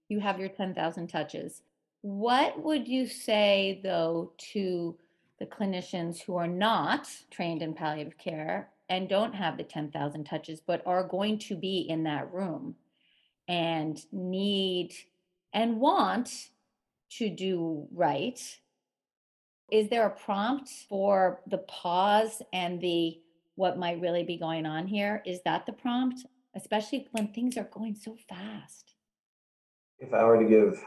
You 0.08 0.18
have 0.20 0.40
your 0.40 0.48
10,000 0.48 1.06
touches. 1.06 1.62
What 2.00 2.60
would 2.62 2.88
you 2.88 3.06
say, 3.06 3.80
though, 3.84 4.32
to 4.52 4.96
the 5.38 5.46
clinicians 5.46 6.20
who 6.20 6.36
are 6.36 6.48
not 6.48 7.08
trained 7.30 7.62
in 7.62 7.74
palliative 7.74 8.18
care 8.18 8.70
and 8.88 9.08
don't 9.08 9.34
have 9.34 9.56
the 9.56 9.64
10,000 9.64 10.24
touches, 10.24 10.60
but 10.60 10.82
are 10.86 11.06
going 11.06 11.38
to 11.38 11.56
be 11.56 11.86
in 11.88 12.04
that 12.04 12.32
room 12.32 12.76
and 13.46 14.00
need 14.12 14.92
and 15.52 15.80
want 15.80 16.30
to 17.10 17.30
do 17.30 17.86
right? 17.92 18.40
Is 19.70 19.88
there 19.88 20.06
a 20.06 20.10
prompt 20.10 20.70
for 20.88 21.40
the 21.46 21.58
pause 21.58 22.42
and 22.52 22.80
the 22.80 23.20
what 23.54 23.78
might 23.78 24.00
really 24.00 24.22
be 24.22 24.36
going 24.36 24.66
on 24.66 24.86
here? 24.86 25.22
Is 25.26 25.40
that 25.44 25.66
the 25.66 25.72
prompt? 25.72 26.24
especially 26.58 27.08
when 27.12 27.28
things 27.28 27.56
are 27.56 27.68
going 27.72 27.94
so 27.94 28.16
fast. 28.28 28.94
If 29.98 30.12
I 30.12 30.24
were 30.24 30.42
to 30.42 30.48
give 30.48 30.82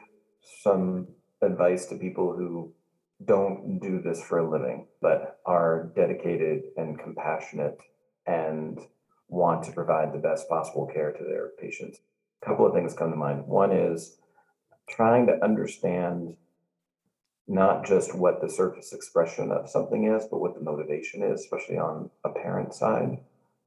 some 0.61 1.07
advice 1.41 1.85
to 1.87 1.95
people 1.95 2.35
who 2.35 2.73
don't 3.25 3.79
do 3.79 4.01
this 4.01 4.23
for 4.23 4.39
a 4.39 4.49
living, 4.49 4.87
but 5.01 5.39
are 5.45 5.91
dedicated 5.95 6.63
and 6.77 6.99
compassionate 6.99 7.77
and 8.25 8.79
want 9.27 9.63
to 9.63 9.71
provide 9.71 10.13
the 10.13 10.19
best 10.19 10.47
possible 10.49 10.85
care 10.93 11.11
to 11.11 11.23
their 11.23 11.49
patients, 11.59 11.99
a 12.41 12.45
couple 12.45 12.65
of 12.65 12.73
things 12.73 12.93
come 12.93 13.11
to 13.11 13.17
mind. 13.17 13.47
One 13.47 13.71
is 13.71 14.17
trying 14.89 15.27
to 15.27 15.43
understand 15.43 16.35
not 17.47 17.85
just 17.85 18.15
what 18.15 18.41
the 18.41 18.49
surface 18.49 18.93
expression 18.93 19.51
of 19.51 19.69
something 19.69 20.05
is, 20.05 20.25
but 20.29 20.39
what 20.39 20.53
the 20.53 20.61
motivation 20.61 21.23
is, 21.23 21.41
especially 21.41 21.77
on 21.77 22.09
a 22.23 22.29
parent 22.29 22.73
side. 22.73 23.19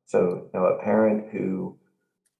So, 0.06 0.48
you 0.52 0.60
know, 0.60 0.66
a 0.66 0.82
parent 0.82 1.30
who 1.32 1.78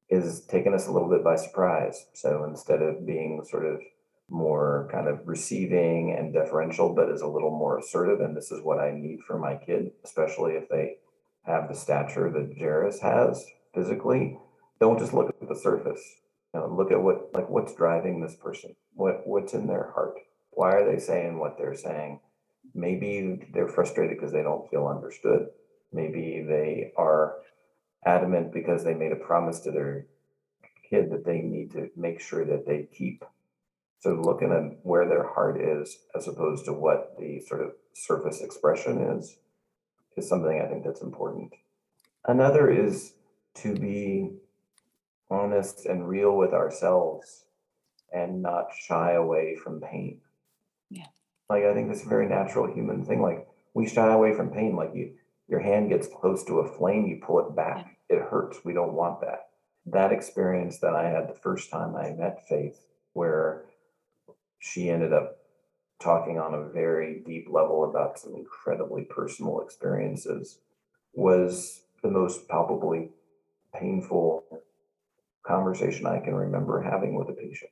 is 0.08 0.42
taking 0.42 0.74
us 0.74 0.86
a 0.86 0.92
little 0.92 1.08
bit 1.08 1.24
by 1.24 1.36
surprise. 1.36 2.06
So 2.12 2.44
instead 2.44 2.82
of 2.82 3.06
being 3.06 3.42
sort 3.44 3.66
of 3.66 3.80
more 4.28 4.88
kind 4.90 5.08
of 5.08 5.26
receiving 5.26 6.14
and 6.16 6.32
deferential, 6.32 6.94
but 6.94 7.10
is 7.10 7.20
a 7.20 7.26
little 7.26 7.50
more 7.50 7.78
assertive, 7.78 8.20
and 8.20 8.36
this 8.36 8.50
is 8.50 8.62
what 8.62 8.78
I 8.78 8.92
need 8.92 9.20
for 9.26 9.38
my 9.38 9.56
kid, 9.56 9.92
especially 10.04 10.52
if 10.52 10.68
they 10.68 10.96
have 11.46 11.68
the 11.68 11.74
stature 11.74 12.30
that 12.30 12.56
Jairus 12.58 13.00
has 13.00 13.44
physically, 13.74 14.38
don't 14.80 14.98
just 14.98 15.14
look 15.14 15.28
at 15.28 15.48
the 15.48 15.56
surface. 15.56 16.02
You 16.52 16.60
know, 16.60 16.74
look 16.74 16.92
at 16.92 17.02
what 17.02 17.34
like 17.34 17.48
what's 17.48 17.74
driving 17.74 18.20
this 18.20 18.36
person, 18.36 18.74
what 18.94 19.26
what's 19.26 19.54
in 19.54 19.66
their 19.66 19.90
heart 19.94 20.14
why 20.54 20.72
are 20.72 20.90
they 20.90 20.98
saying 20.98 21.38
what 21.38 21.58
they're 21.58 21.74
saying? 21.74 22.20
Maybe 22.74 23.40
they're 23.52 23.68
frustrated 23.68 24.16
because 24.16 24.32
they 24.32 24.42
don't 24.42 24.68
feel 24.70 24.86
understood. 24.86 25.46
Maybe 25.92 26.44
they 26.46 26.92
are 26.96 27.36
adamant 28.04 28.52
because 28.52 28.84
they 28.84 28.94
made 28.94 29.12
a 29.12 29.16
promise 29.16 29.60
to 29.60 29.70
their 29.70 30.06
kid 30.88 31.10
that 31.10 31.24
they 31.24 31.38
need 31.38 31.72
to 31.72 31.90
make 31.96 32.20
sure 32.20 32.44
that 32.44 32.66
they 32.66 32.88
keep. 32.96 33.24
So 34.00 34.14
looking 34.14 34.52
at 34.52 34.78
where 34.84 35.08
their 35.08 35.26
heart 35.26 35.60
is 35.60 35.96
as 36.14 36.28
opposed 36.28 36.66
to 36.66 36.72
what 36.72 37.16
the 37.18 37.40
sort 37.40 37.62
of 37.62 37.72
surface 37.94 38.40
expression 38.42 39.00
is 39.00 39.36
is 40.16 40.28
something 40.28 40.60
I 40.60 40.66
think 40.68 40.84
that's 40.84 41.02
important. 41.02 41.52
Another 42.26 42.70
is 42.70 43.14
to 43.56 43.74
be 43.74 44.30
honest 45.30 45.86
and 45.86 46.08
real 46.08 46.36
with 46.36 46.52
ourselves 46.52 47.44
and 48.12 48.42
not 48.42 48.68
shy 48.76 49.12
away 49.12 49.56
from 49.56 49.80
pain. 49.80 50.20
Yeah. 50.90 51.06
Like 51.50 51.64
I 51.64 51.74
think 51.74 51.94
a 51.94 52.08
very 52.08 52.28
natural 52.28 52.72
human 52.72 53.04
thing. 53.04 53.20
Like 53.20 53.46
we 53.74 53.88
shy 53.88 54.12
away 54.12 54.34
from 54.34 54.50
pain. 54.50 54.76
Like 54.76 54.92
you, 54.94 55.14
your 55.48 55.60
hand 55.60 55.90
gets 55.90 56.08
close 56.08 56.44
to 56.44 56.60
a 56.60 56.68
flame, 56.76 57.06
you 57.06 57.20
pull 57.24 57.40
it 57.40 57.54
back. 57.56 57.98
It 58.08 58.22
hurts. 58.22 58.58
We 58.64 58.72
don't 58.72 58.94
want 58.94 59.20
that. 59.20 59.48
That 59.86 60.12
experience 60.12 60.78
that 60.78 60.94
I 60.94 61.08
had 61.08 61.28
the 61.28 61.38
first 61.38 61.70
time 61.70 61.94
I 61.96 62.12
met 62.12 62.48
Faith, 62.48 62.86
where 63.12 63.64
she 64.58 64.88
ended 64.88 65.12
up 65.12 65.38
talking 66.00 66.38
on 66.38 66.54
a 66.54 66.68
very 66.72 67.22
deep 67.24 67.46
level 67.50 67.88
about 67.88 68.18
some 68.18 68.34
incredibly 68.34 69.04
personal 69.04 69.60
experiences, 69.60 70.58
was 71.14 71.82
the 72.02 72.10
most 72.10 72.48
palpably 72.48 73.10
painful 73.74 74.44
conversation 75.46 76.06
I 76.06 76.20
can 76.20 76.34
remember 76.34 76.82
having 76.82 77.14
with 77.14 77.28
a 77.28 77.32
patient. 77.32 77.70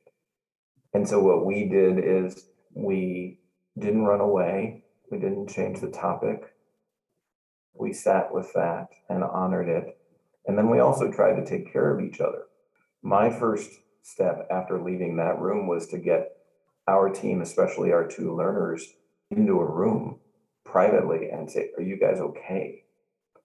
And 0.94 1.08
so 1.08 1.20
what 1.20 1.46
we 1.46 1.68
did 1.68 1.98
is 1.98 2.46
we 2.74 3.38
didn't 3.78 4.04
run 4.04 4.20
away. 4.20 4.84
We 5.10 5.18
didn't 5.18 5.48
change 5.48 5.80
the 5.80 5.90
topic. 5.90 6.54
We 7.74 7.92
sat 7.92 8.32
with 8.32 8.52
that 8.54 8.88
and 9.08 9.24
honored 9.24 9.68
it. 9.68 9.98
And 10.46 10.58
then 10.58 10.70
we 10.70 10.80
also 10.80 11.10
tried 11.10 11.36
to 11.36 11.46
take 11.46 11.72
care 11.72 11.94
of 11.94 12.04
each 12.04 12.20
other. 12.20 12.44
My 13.02 13.30
first 13.30 13.70
step 14.02 14.46
after 14.50 14.82
leaving 14.82 15.16
that 15.16 15.40
room 15.40 15.66
was 15.66 15.86
to 15.88 15.98
get 15.98 16.36
our 16.88 17.10
team, 17.10 17.40
especially 17.40 17.92
our 17.92 18.06
two 18.06 18.36
learners, 18.36 18.86
into 19.30 19.60
a 19.60 19.70
room 19.70 20.18
privately 20.64 21.30
and 21.30 21.50
say, 21.50 21.70
Are 21.76 21.82
you 21.82 21.98
guys 21.98 22.18
okay? 22.20 22.84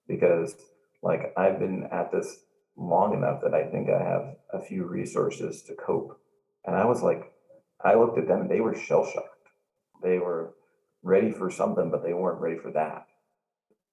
Because, 0.07 0.55
like, 1.03 1.33
I've 1.37 1.59
been 1.59 1.87
at 1.91 2.11
this 2.11 2.39
long 2.75 3.13
enough 3.13 3.41
that 3.41 3.53
I 3.53 3.65
think 3.65 3.89
I 3.89 4.01
have 4.01 4.35
a 4.53 4.61
few 4.61 4.85
resources 4.85 5.63
to 5.63 5.75
cope. 5.75 6.19
And 6.65 6.75
I 6.75 6.85
was 6.85 7.01
like, 7.01 7.31
I 7.83 7.95
looked 7.95 8.17
at 8.17 8.27
them 8.27 8.41
and 8.41 8.51
they 8.51 8.61
were 8.61 8.75
shell 8.75 9.05
shocked. 9.05 9.49
They 10.03 10.19
were 10.19 10.53
ready 11.03 11.31
for 11.31 11.49
something, 11.49 11.89
but 11.89 12.03
they 12.03 12.13
weren't 12.13 12.41
ready 12.41 12.57
for 12.57 12.71
that. 12.71 13.07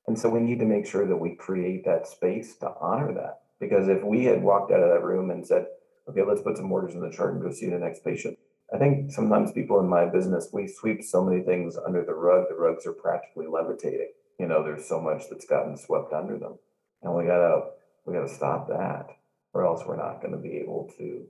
And 0.07 0.19
so 0.19 0.29
we 0.29 0.41
need 0.41 0.59
to 0.59 0.67
make 0.67 0.87
sure 0.87 1.07
that 1.07 1.17
we 1.17 1.35
create 1.35 1.85
that 1.85 2.07
space 2.07 2.57
to 2.57 2.73
honor 2.81 3.13
that. 3.15 3.41
Because 3.59 3.89
if 3.89 4.03
we 4.03 4.25
had 4.25 4.43
walked 4.43 4.71
out 4.71 4.83
of 4.83 4.91
that 4.91 5.05
room 5.05 5.31
and 5.31 5.47
said, 5.47 5.67
okay, 6.09 6.23
let's 6.23 6.43
put 6.43 6.57
some 6.57 6.71
orders 6.71 6.95
in 6.95 7.01
the 7.01 7.11
chart 7.11 7.35
and 7.35 7.43
go 7.43 7.51
see 7.51 7.71
the 7.71 7.79
next 7.79 8.05
patient. 8.05 8.37
I 8.75 8.79
think 8.79 9.13
sometimes 9.13 9.53
people 9.53 9.79
in 9.79 9.87
my 9.87 10.05
business, 10.05 10.49
we 10.53 10.67
sweep 10.67 11.05
so 11.05 11.25
many 11.25 11.43
things 11.43 11.77
under 11.77 12.05
the 12.05 12.13
rug, 12.13 12.47
the 12.49 12.57
rugs 12.57 12.87
are 12.87 12.93
practically 12.93 13.47
levitating. 13.47 14.11
You 14.41 14.49
know, 14.49 14.65
there's 14.65 14.89
so 14.89 15.01
much 15.01 15.23
that's 15.31 15.47
gotten 15.47 15.77
swept 15.77 16.13
under 16.13 16.37
them. 16.37 16.59
And 17.03 17.15
we 17.15 17.25
gotta 17.25 17.71
we 18.05 18.15
gotta 18.15 18.29
stop 18.29 18.69
that, 18.69 19.11
or 19.53 19.65
else 19.65 19.85
we're 19.87 19.97
not 19.97 20.21
gonna 20.21 20.39
be 20.39 20.57
able 20.57 20.91
to 20.99 21.25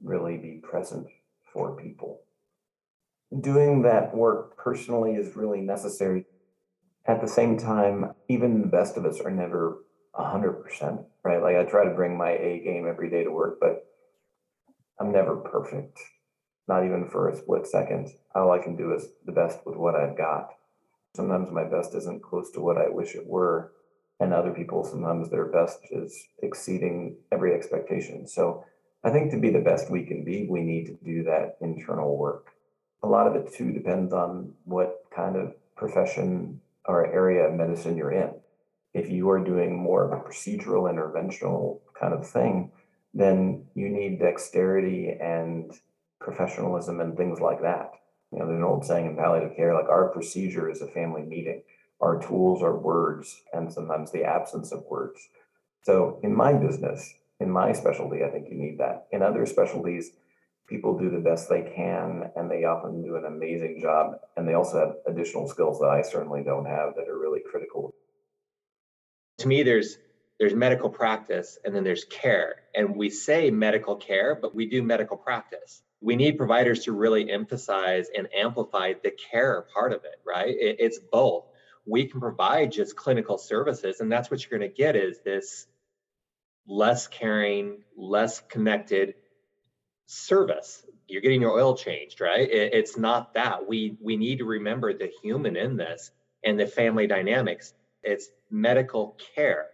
really 0.00 0.36
be 0.36 0.60
present 0.62 1.08
for 1.52 1.74
people. 1.74 2.20
Doing 3.40 3.82
that 3.82 4.14
work 4.14 4.56
personally 4.56 5.14
is 5.14 5.34
really 5.34 5.60
necessary. 5.60 6.26
At 7.06 7.20
the 7.20 7.28
same 7.28 7.58
time, 7.58 8.12
even 8.28 8.60
the 8.60 8.68
best 8.68 8.96
of 8.96 9.04
us 9.04 9.20
are 9.20 9.32
never 9.32 9.78
100%, 10.14 11.04
right? 11.24 11.42
Like 11.42 11.56
I 11.56 11.64
try 11.64 11.84
to 11.84 11.94
bring 11.94 12.16
my 12.16 12.30
A 12.30 12.60
game 12.60 12.86
every 12.88 13.10
day 13.10 13.24
to 13.24 13.30
work, 13.30 13.58
but 13.60 13.86
I'm 15.00 15.10
never 15.10 15.36
perfect, 15.36 15.98
not 16.68 16.84
even 16.84 17.08
for 17.08 17.28
a 17.28 17.36
split 17.36 17.66
second. 17.66 18.10
All 18.34 18.50
I 18.50 18.58
can 18.58 18.76
do 18.76 18.92
is 18.92 19.08
the 19.24 19.32
best 19.32 19.60
with 19.64 19.76
what 19.76 19.94
I've 19.94 20.16
got. 20.16 20.50
Sometimes 21.14 21.50
my 21.50 21.64
best 21.64 21.94
isn't 21.94 22.22
close 22.22 22.50
to 22.52 22.60
what 22.60 22.76
I 22.76 22.88
wish 22.88 23.14
it 23.14 23.26
were. 23.26 23.72
And 24.18 24.32
other 24.32 24.52
people, 24.52 24.82
sometimes 24.82 25.30
their 25.30 25.46
best 25.46 25.78
is 25.90 26.28
exceeding 26.42 27.16
every 27.30 27.54
expectation. 27.54 28.26
So 28.26 28.64
I 29.04 29.10
think 29.10 29.30
to 29.30 29.38
be 29.38 29.50
the 29.50 29.60
best 29.60 29.90
we 29.90 30.04
can 30.04 30.24
be, 30.24 30.46
we 30.48 30.62
need 30.62 30.86
to 30.86 30.98
do 31.04 31.22
that 31.24 31.58
internal 31.60 32.16
work. 32.16 32.52
A 33.02 33.06
lot 33.06 33.26
of 33.26 33.36
it 33.36 33.52
too 33.52 33.72
depends 33.72 34.12
on 34.12 34.54
what 34.64 35.04
kind 35.14 35.36
of 35.36 35.54
profession 35.76 36.60
or 36.86 37.06
area 37.06 37.44
of 37.44 37.54
medicine 37.54 37.96
you're 37.96 38.12
in. 38.12 38.30
If 38.94 39.10
you 39.10 39.28
are 39.30 39.44
doing 39.44 39.76
more 39.76 40.04
of 40.04 40.12
a 40.12 40.22
procedural 40.22 40.90
interventional 40.90 41.80
kind 41.98 42.14
of 42.14 42.26
thing, 42.26 42.72
then 43.12 43.66
you 43.74 43.88
need 43.88 44.18
dexterity 44.18 45.10
and 45.20 45.70
professionalism 46.20 47.00
and 47.00 47.16
things 47.16 47.40
like 47.40 47.62
that. 47.62 47.92
You 48.32 48.38
know, 48.38 48.46
there's 48.46 48.58
an 48.58 48.64
old 48.64 48.84
saying 48.84 49.06
in 49.06 49.16
palliative 49.16 49.56
care, 49.56 49.74
like 49.74 49.88
our 49.88 50.08
procedure 50.08 50.70
is 50.70 50.82
a 50.82 50.88
family 50.88 51.22
meeting. 51.22 51.62
Our 52.00 52.20
tools 52.20 52.62
are 52.62 52.76
words 52.76 53.42
and 53.52 53.72
sometimes 53.72 54.12
the 54.12 54.24
absence 54.24 54.72
of 54.72 54.84
words. 54.90 55.20
So 55.82 56.20
in 56.22 56.34
my 56.34 56.52
business, 56.52 57.14
in 57.40 57.50
my 57.50 57.72
specialty, 57.72 58.24
I 58.24 58.30
think 58.30 58.48
you 58.50 58.56
need 58.56 58.78
that. 58.78 59.06
In 59.12 59.22
other 59.22 59.46
specialties, 59.46 60.10
people 60.68 60.98
do 60.98 61.10
the 61.10 61.18
best 61.20 61.48
they 61.48 61.62
can 61.62 62.30
and 62.34 62.50
they 62.50 62.64
often 62.64 63.02
do 63.02 63.16
an 63.16 63.24
amazing 63.24 63.80
job. 63.80 64.16
And 64.36 64.48
they 64.48 64.54
also 64.54 64.78
have 64.78 64.96
additional 65.06 65.48
skills 65.48 65.78
that 65.78 65.88
I 65.88 66.02
certainly 66.02 66.42
don't 66.42 66.66
have 66.66 66.94
that 66.96 67.08
are 67.08 67.18
really 67.18 67.40
critical. 67.48 67.94
To 69.38 69.48
me, 69.48 69.62
there's 69.62 69.98
there's 70.38 70.54
medical 70.54 70.90
practice 70.90 71.58
and 71.64 71.74
then 71.74 71.84
there's 71.84 72.04
care. 72.04 72.56
And 72.74 72.96
we 72.96 73.08
say 73.08 73.50
medical 73.50 73.96
care, 73.96 74.34
but 74.34 74.54
we 74.54 74.66
do 74.66 74.82
medical 74.82 75.16
practice. 75.16 75.82
We 76.06 76.14
need 76.14 76.38
providers 76.38 76.84
to 76.84 76.92
really 76.92 77.28
emphasize 77.28 78.06
and 78.16 78.28
amplify 78.32 78.92
the 79.02 79.10
care 79.10 79.64
part 79.74 79.92
of 79.92 80.04
it, 80.04 80.14
right? 80.24 80.54
It, 80.56 80.76
it's 80.78 81.00
both. 81.00 81.46
We 81.84 82.06
can 82.06 82.20
provide 82.20 82.70
just 82.70 82.94
clinical 82.94 83.38
services, 83.38 83.98
and 83.98 84.10
that's 84.10 84.30
what 84.30 84.40
you're 84.40 84.56
going 84.56 84.70
to 84.70 84.74
get 84.74 84.94
is 84.94 85.18
this 85.24 85.66
less 86.68 87.08
caring, 87.08 87.82
less 87.96 88.40
connected 88.48 89.14
service. 90.06 90.84
You're 91.08 91.22
getting 91.22 91.42
your 91.42 91.58
oil 91.58 91.76
changed, 91.76 92.20
right? 92.20 92.48
It, 92.48 92.72
it's 92.72 92.96
not 92.96 93.34
that. 93.34 93.66
We 93.66 93.96
we 94.00 94.16
need 94.16 94.38
to 94.38 94.44
remember 94.44 94.94
the 94.94 95.10
human 95.24 95.56
in 95.56 95.76
this 95.76 96.12
and 96.44 96.58
the 96.58 96.68
family 96.68 97.08
dynamics. 97.08 97.74
It's 98.04 98.30
medical 98.48 99.16
care. 99.34 99.66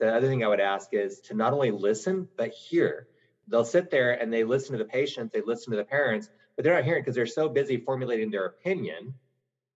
The 0.00 0.14
other 0.14 0.28
thing 0.28 0.44
I 0.44 0.48
would 0.48 0.60
ask 0.60 0.90
is 0.92 1.20
to 1.28 1.34
not 1.34 1.54
only 1.54 1.70
listen 1.70 2.28
but 2.36 2.50
hear. 2.50 3.06
They'll 3.50 3.64
sit 3.64 3.90
there 3.90 4.12
and 4.12 4.32
they 4.32 4.44
listen 4.44 4.72
to 4.72 4.78
the 4.78 4.88
patients, 4.88 5.32
they 5.32 5.40
listen 5.40 5.70
to 5.72 5.76
the 5.76 5.84
parents, 5.84 6.28
but 6.56 6.64
they're 6.64 6.74
not 6.74 6.84
hearing 6.84 7.02
because 7.02 7.14
they're 7.14 7.26
so 7.26 7.48
busy 7.48 7.78
formulating 7.78 8.30
their 8.30 8.46
opinion, 8.46 9.14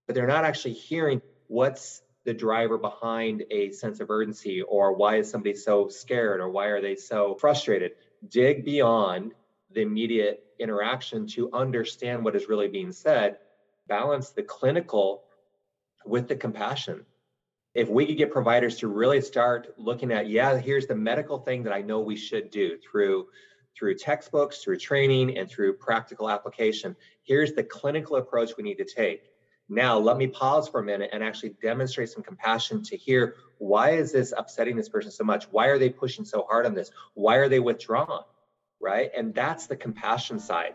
but 0.07 0.15
they're 0.15 0.27
not 0.27 0.45
actually 0.45 0.75
hearing 0.75 1.23
what's 1.47 2.03
the 2.25 2.35
driver 2.35 2.79
behind 2.79 3.45
a 3.51 3.73
sense 3.73 4.01
of 4.01 4.11
urgency 4.11 4.63
or 4.63 4.93
why 4.95 5.17
is 5.17 5.31
somebody 5.31 5.55
so 5.55 5.89
scared 5.89 6.41
or 6.41 6.49
why 6.49 6.67
are 6.67 6.81
they 6.81 6.95
so 6.95 7.35
frustrated. 7.35 7.93
Dig 8.29 8.65
beyond 8.65 9.33
the 9.73 9.83
immediate 9.83 10.45
interaction 10.59 11.27
to 11.27 11.51
understand 11.53 12.25
what 12.25 12.37
is 12.37 12.49
really 12.49 12.69
being 12.69 12.93
said. 12.93 13.39
Balance 13.89 14.31
the 14.31 14.43
clinical 14.43 15.25
with 16.05 16.29
the 16.29 16.37
compassion. 16.37 17.05
If 17.75 17.89
we 17.89 18.07
could 18.07 18.19
get 18.19 18.31
providers 18.31 18.77
to 18.79 18.89
really 18.89 19.21
start 19.21 19.75
looking 19.79 20.13
at, 20.13 20.29
yeah, 20.29 20.59
here's 20.59 20.87
the 20.87 20.95
medical 20.95 21.39
thing 21.39 21.63
that 21.65 21.73
I 21.73 21.81
know 21.81 22.01
we 22.01 22.17
should 22.17 22.51
do 22.51 22.77
through 22.79 23.29
through 23.77 23.97
textbooks, 23.97 24.59
through 24.59 24.77
training, 24.77 25.37
and 25.37 25.49
through 25.49 25.75
practical 25.75 26.29
application. 26.29 26.97
Here's 27.23 27.53
the 27.53 27.65
clinical 27.65 28.17
approach 28.17 28.53
we 28.57 28.65
need 28.65 28.79
to 28.79 28.85
take. 28.85 29.25
Now, 29.69 29.99
let 29.99 30.19
me 30.19 30.27
pause 30.27 30.69
for 30.69 30.81
a 30.81 30.85
minute 30.85 31.11
and 31.13 31.25
actually 31.25 31.55
demonstrate 31.63 32.11
some 32.11 32.23
compassion 32.23 32.83
to 32.85 32.97
hear 32.97 33.37
why 33.59 33.93
is 33.93 34.13
this 34.13 34.35
upsetting 34.37 34.77
this 34.77 34.89
person 34.89 35.11
so 35.11 35.25
much? 35.25 35.45
Why 35.51 35.69
are 35.69 35.79
they 35.79 35.89
pushing 35.89 36.25
so 36.25 36.45
hard 36.49 36.67
on 36.67 36.75
this? 36.75 36.91
Why 37.15 37.37
are 37.37 37.49
they 37.49 37.61
withdrawn? 37.61 38.25
Right? 38.81 39.11
And 39.17 39.35
that's 39.35 39.69
the 39.69 39.77
compassion 39.77 40.41
side. 40.41 40.75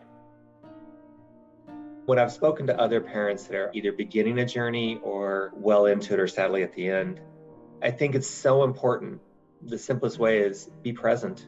When 2.06 2.18
I've 2.18 2.32
spoken 2.32 2.66
to 2.68 2.80
other 2.80 3.02
parents 3.02 3.44
that 3.44 3.56
are 3.56 3.70
either 3.74 3.92
beginning 3.92 4.38
a 4.38 4.46
journey 4.46 4.98
or 5.02 5.52
well 5.54 5.86
into 5.86 6.14
it 6.14 6.20
or 6.20 6.26
sadly 6.26 6.62
at 6.62 6.74
the 6.74 6.88
end, 6.88 7.20
I 7.82 7.90
think 7.90 8.14
it's 8.14 8.28
so 8.28 8.64
important. 8.64 9.20
The 9.62 9.78
simplest 9.78 10.18
way 10.18 10.38
is 10.38 10.70
be 10.82 10.92
present. 10.92 11.46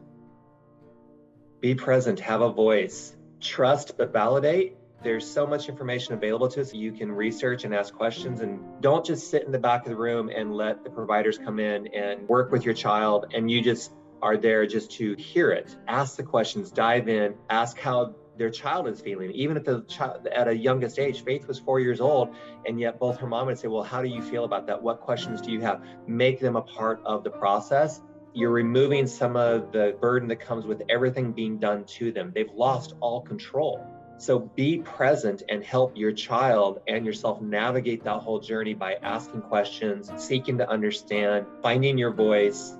Be 1.60 1.74
present, 1.74 2.18
have 2.20 2.40
a 2.40 2.50
voice, 2.50 3.14
trust 3.38 3.98
but 3.98 4.14
validate. 4.14 4.76
There's 5.02 5.30
so 5.30 5.46
much 5.46 5.68
information 5.68 6.14
available 6.14 6.48
to 6.48 6.62
us. 6.62 6.72
You 6.72 6.90
can 6.90 7.12
research 7.12 7.64
and 7.64 7.74
ask 7.74 7.92
questions 7.92 8.40
and 8.40 8.60
don't 8.80 9.04
just 9.04 9.30
sit 9.30 9.44
in 9.44 9.52
the 9.52 9.58
back 9.58 9.84
of 9.84 9.90
the 9.90 9.96
room 9.96 10.30
and 10.34 10.54
let 10.54 10.84
the 10.84 10.90
providers 10.90 11.36
come 11.36 11.58
in 11.58 11.86
and 11.88 12.26
work 12.28 12.50
with 12.50 12.64
your 12.64 12.72
child 12.72 13.26
and 13.34 13.50
you 13.50 13.60
just 13.62 13.92
are 14.22 14.38
there 14.38 14.66
just 14.66 14.90
to 14.92 15.14
hear 15.16 15.50
it. 15.50 15.76
Ask 15.86 16.16
the 16.16 16.22
questions, 16.22 16.70
dive 16.70 17.08
in, 17.08 17.34
ask 17.50 17.78
how 17.78 18.14
their 18.38 18.50
child 18.50 18.88
is 18.88 19.02
feeling. 19.02 19.30
Even 19.32 19.58
at 19.58 19.66
the 19.66 19.82
child 19.82 20.26
at 20.28 20.48
a 20.48 20.56
youngest 20.56 20.98
age, 20.98 21.22
Faith 21.24 21.46
was 21.46 21.58
four 21.58 21.78
years 21.78 22.00
old, 22.00 22.34
and 22.66 22.80
yet 22.80 22.98
both 22.98 23.18
her 23.18 23.26
mom 23.26 23.46
would 23.48 23.58
say, 23.58 23.68
"Well, 23.68 23.82
how 23.82 24.00
do 24.00 24.08
you 24.08 24.22
feel 24.22 24.44
about 24.44 24.66
that? 24.68 24.82
What 24.82 25.00
questions 25.00 25.42
do 25.42 25.50
you 25.50 25.60
have?" 25.60 25.84
Make 26.06 26.40
them 26.40 26.56
a 26.56 26.62
part 26.62 27.02
of 27.04 27.22
the 27.22 27.28
process. 27.28 28.00
You're 28.32 28.50
removing 28.50 29.06
some 29.06 29.36
of 29.36 29.72
the 29.72 29.96
burden 30.00 30.28
that 30.28 30.40
comes 30.40 30.64
with 30.64 30.82
everything 30.88 31.32
being 31.32 31.58
done 31.58 31.84
to 31.84 32.12
them. 32.12 32.32
They've 32.34 32.52
lost 32.54 32.94
all 33.00 33.22
control. 33.22 33.84
So 34.18 34.38
be 34.38 34.78
present 34.78 35.42
and 35.48 35.64
help 35.64 35.96
your 35.96 36.12
child 36.12 36.80
and 36.86 37.06
yourself 37.06 37.40
navigate 37.40 38.04
that 38.04 38.18
whole 38.18 38.38
journey 38.38 38.74
by 38.74 38.94
asking 39.02 39.40
questions, 39.42 40.12
seeking 40.18 40.58
to 40.58 40.68
understand, 40.68 41.46
finding 41.62 41.96
your 41.96 42.12
voice. 42.12 42.76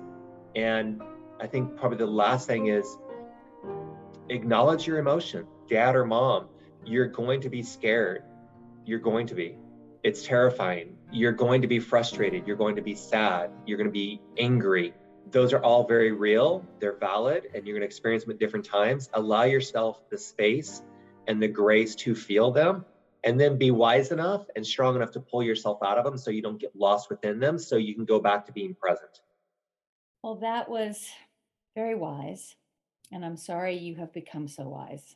And 0.55 1.01
I 1.39 1.47
think 1.47 1.77
probably 1.77 1.97
the 1.97 2.05
last 2.05 2.47
thing 2.47 2.67
is 2.67 2.85
acknowledge 4.29 4.85
your 4.85 4.99
emotion, 4.99 5.47
dad 5.67 5.95
or 5.95 6.05
mom. 6.05 6.47
You're 6.85 7.07
going 7.07 7.41
to 7.41 7.49
be 7.49 7.63
scared. 7.63 8.23
You're 8.85 8.99
going 8.99 9.27
to 9.27 9.35
be. 9.35 9.57
It's 10.03 10.25
terrifying. 10.25 10.95
You're 11.11 11.31
going 11.31 11.63
to 11.63 11.67
be 11.67 11.79
frustrated. 11.79 12.47
You're 12.47 12.55
going 12.55 12.75
to 12.75 12.81
be 12.81 12.95
sad. 12.95 13.51
You're 13.65 13.77
going 13.77 13.89
to 13.89 13.91
be 13.91 14.21
angry. 14.37 14.93
Those 15.29 15.53
are 15.53 15.63
all 15.63 15.87
very 15.87 16.11
real. 16.11 16.65
They're 16.79 16.97
valid, 16.97 17.49
and 17.53 17.65
you're 17.65 17.75
going 17.75 17.81
to 17.81 17.85
experience 17.85 18.23
them 18.23 18.31
at 18.31 18.39
different 18.39 18.65
times. 18.65 19.09
Allow 19.13 19.43
yourself 19.43 20.09
the 20.09 20.17
space 20.17 20.81
and 21.27 21.41
the 21.41 21.47
grace 21.47 21.95
to 21.95 22.15
feel 22.15 22.51
them, 22.51 22.83
and 23.23 23.39
then 23.39 23.57
be 23.57 23.71
wise 23.71 24.11
enough 24.11 24.45
and 24.55 24.65
strong 24.65 24.95
enough 24.95 25.11
to 25.11 25.19
pull 25.19 25.43
yourself 25.43 25.79
out 25.83 25.97
of 25.97 26.03
them 26.03 26.17
so 26.17 26.31
you 26.31 26.41
don't 26.41 26.59
get 26.59 26.75
lost 26.75 27.09
within 27.09 27.39
them, 27.39 27.59
so 27.59 27.77
you 27.77 27.93
can 27.93 28.05
go 28.05 28.19
back 28.19 28.45
to 28.47 28.51
being 28.51 28.75
present. 28.75 29.21
Well, 30.23 30.35
that 30.35 30.69
was 30.69 31.07
very 31.75 31.95
wise 31.95 32.55
and 33.11 33.25
I'm 33.25 33.37
sorry 33.37 33.77
you 33.77 33.95
have 33.95 34.13
become 34.13 34.47
so 34.47 34.63
wise. 34.63 35.15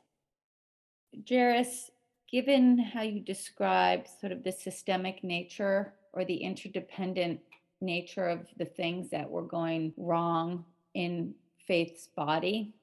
Jairus, 1.28 1.92
given 2.30 2.78
how 2.78 3.04
you 3.04 3.22
described 3.22 4.10
sort 4.20 4.32
of 4.32 4.44
the 4.44 4.52
systemic 4.52 5.24
nature 5.24 5.94
or 6.14 6.26
the 6.26 6.36
interdependent 6.36 7.40
nature 7.86 8.28
of 8.28 8.48
the 8.58 8.66
things 8.66 9.10
that 9.12 9.30
were 9.30 9.44
going 9.44 9.94
wrong 9.98 10.66
in 10.94 11.34
Faith's 11.68 12.08
body, 12.16 12.74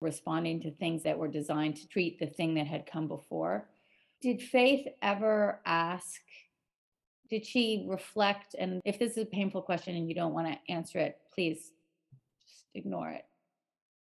responding 0.00 0.60
to 0.62 0.70
things 0.70 1.02
that 1.02 1.18
were 1.18 1.28
designed 1.28 1.76
to 1.76 1.88
treat 1.88 2.18
the 2.18 2.26
thing 2.26 2.54
that 2.54 2.66
had 2.66 2.86
come 2.86 3.08
before, 3.08 3.68
did 4.20 4.40
Faith 4.40 4.86
ever 5.02 5.60
ask? 5.66 6.20
Did 7.28 7.46
she 7.46 7.86
reflect? 7.88 8.54
And 8.58 8.80
if 8.84 8.98
this 8.98 9.12
is 9.12 9.24
a 9.24 9.26
painful 9.26 9.62
question 9.62 9.96
and 9.96 10.08
you 10.08 10.14
don't 10.14 10.34
want 10.34 10.48
to 10.48 10.72
answer 10.72 10.98
it, 10.98 11.18
please 11.34 11.72
just 12.40 12.66
ignore 12.74 13.10
it 13.10 13.24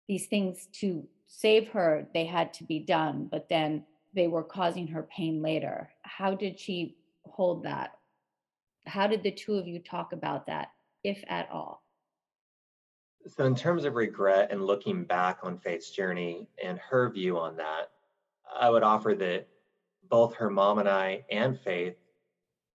these 0.09 0.27
things 0.27 0.67
to 0.73 1.07
save 1.27 1.69
her 1.69 2.09
they 2.15 2.25
had 2.25 2.53
to 2.55 2.65
be 2.65 2.79
done 2.81 3.29
but 3.31 3.49
then 3.49 3.85
they 4.15 4.27
were 4.27 4.43
causing 4.43 4.89
her 4.89 5.03
pain 5.03 5.43
later 5.43 5.89
how 6.03 6.35
did 6.35 6.59
she 6.59 6.97
hold 7.27 7.63
that 7.63 7.98
how 8.89 9.07
did 9.07 9.23
the 9.23 9.31
two 9.31 9.55
of 9.55 9.67
you 9.67 9.79
talk 9.79 10.13
about 10.13 10.47
that 10.47 10.69
if 11.05 11.23
at 11.29 11.49
all? 11.51 11.83
So 13.27 13.45
in 13.45 13.55
terms 13.55 13.85
of 13.85 13.95
regret 13.95 14.51
and 14.51 14.65
looking 14.65 15.05
back 15.05 15.41
on 15.43 15.59
Faith's 15.59 15.91
journey 15.91 16.49
and 16.63 16.79
her 16.79 17.11
view 17.11 17.39
on 17.39 17.57
that 17.57 17.91
i 18.57 18.71
would 18.71 18.83
offer 18.83 19.15
that 19.15 19.49
both 20.09 20.35
her 20.35 20.51
mom 20.51 20.79
and 20.79 20.89
i 20.89 21.25
and 21.31 21.59
faith 21.61 21.97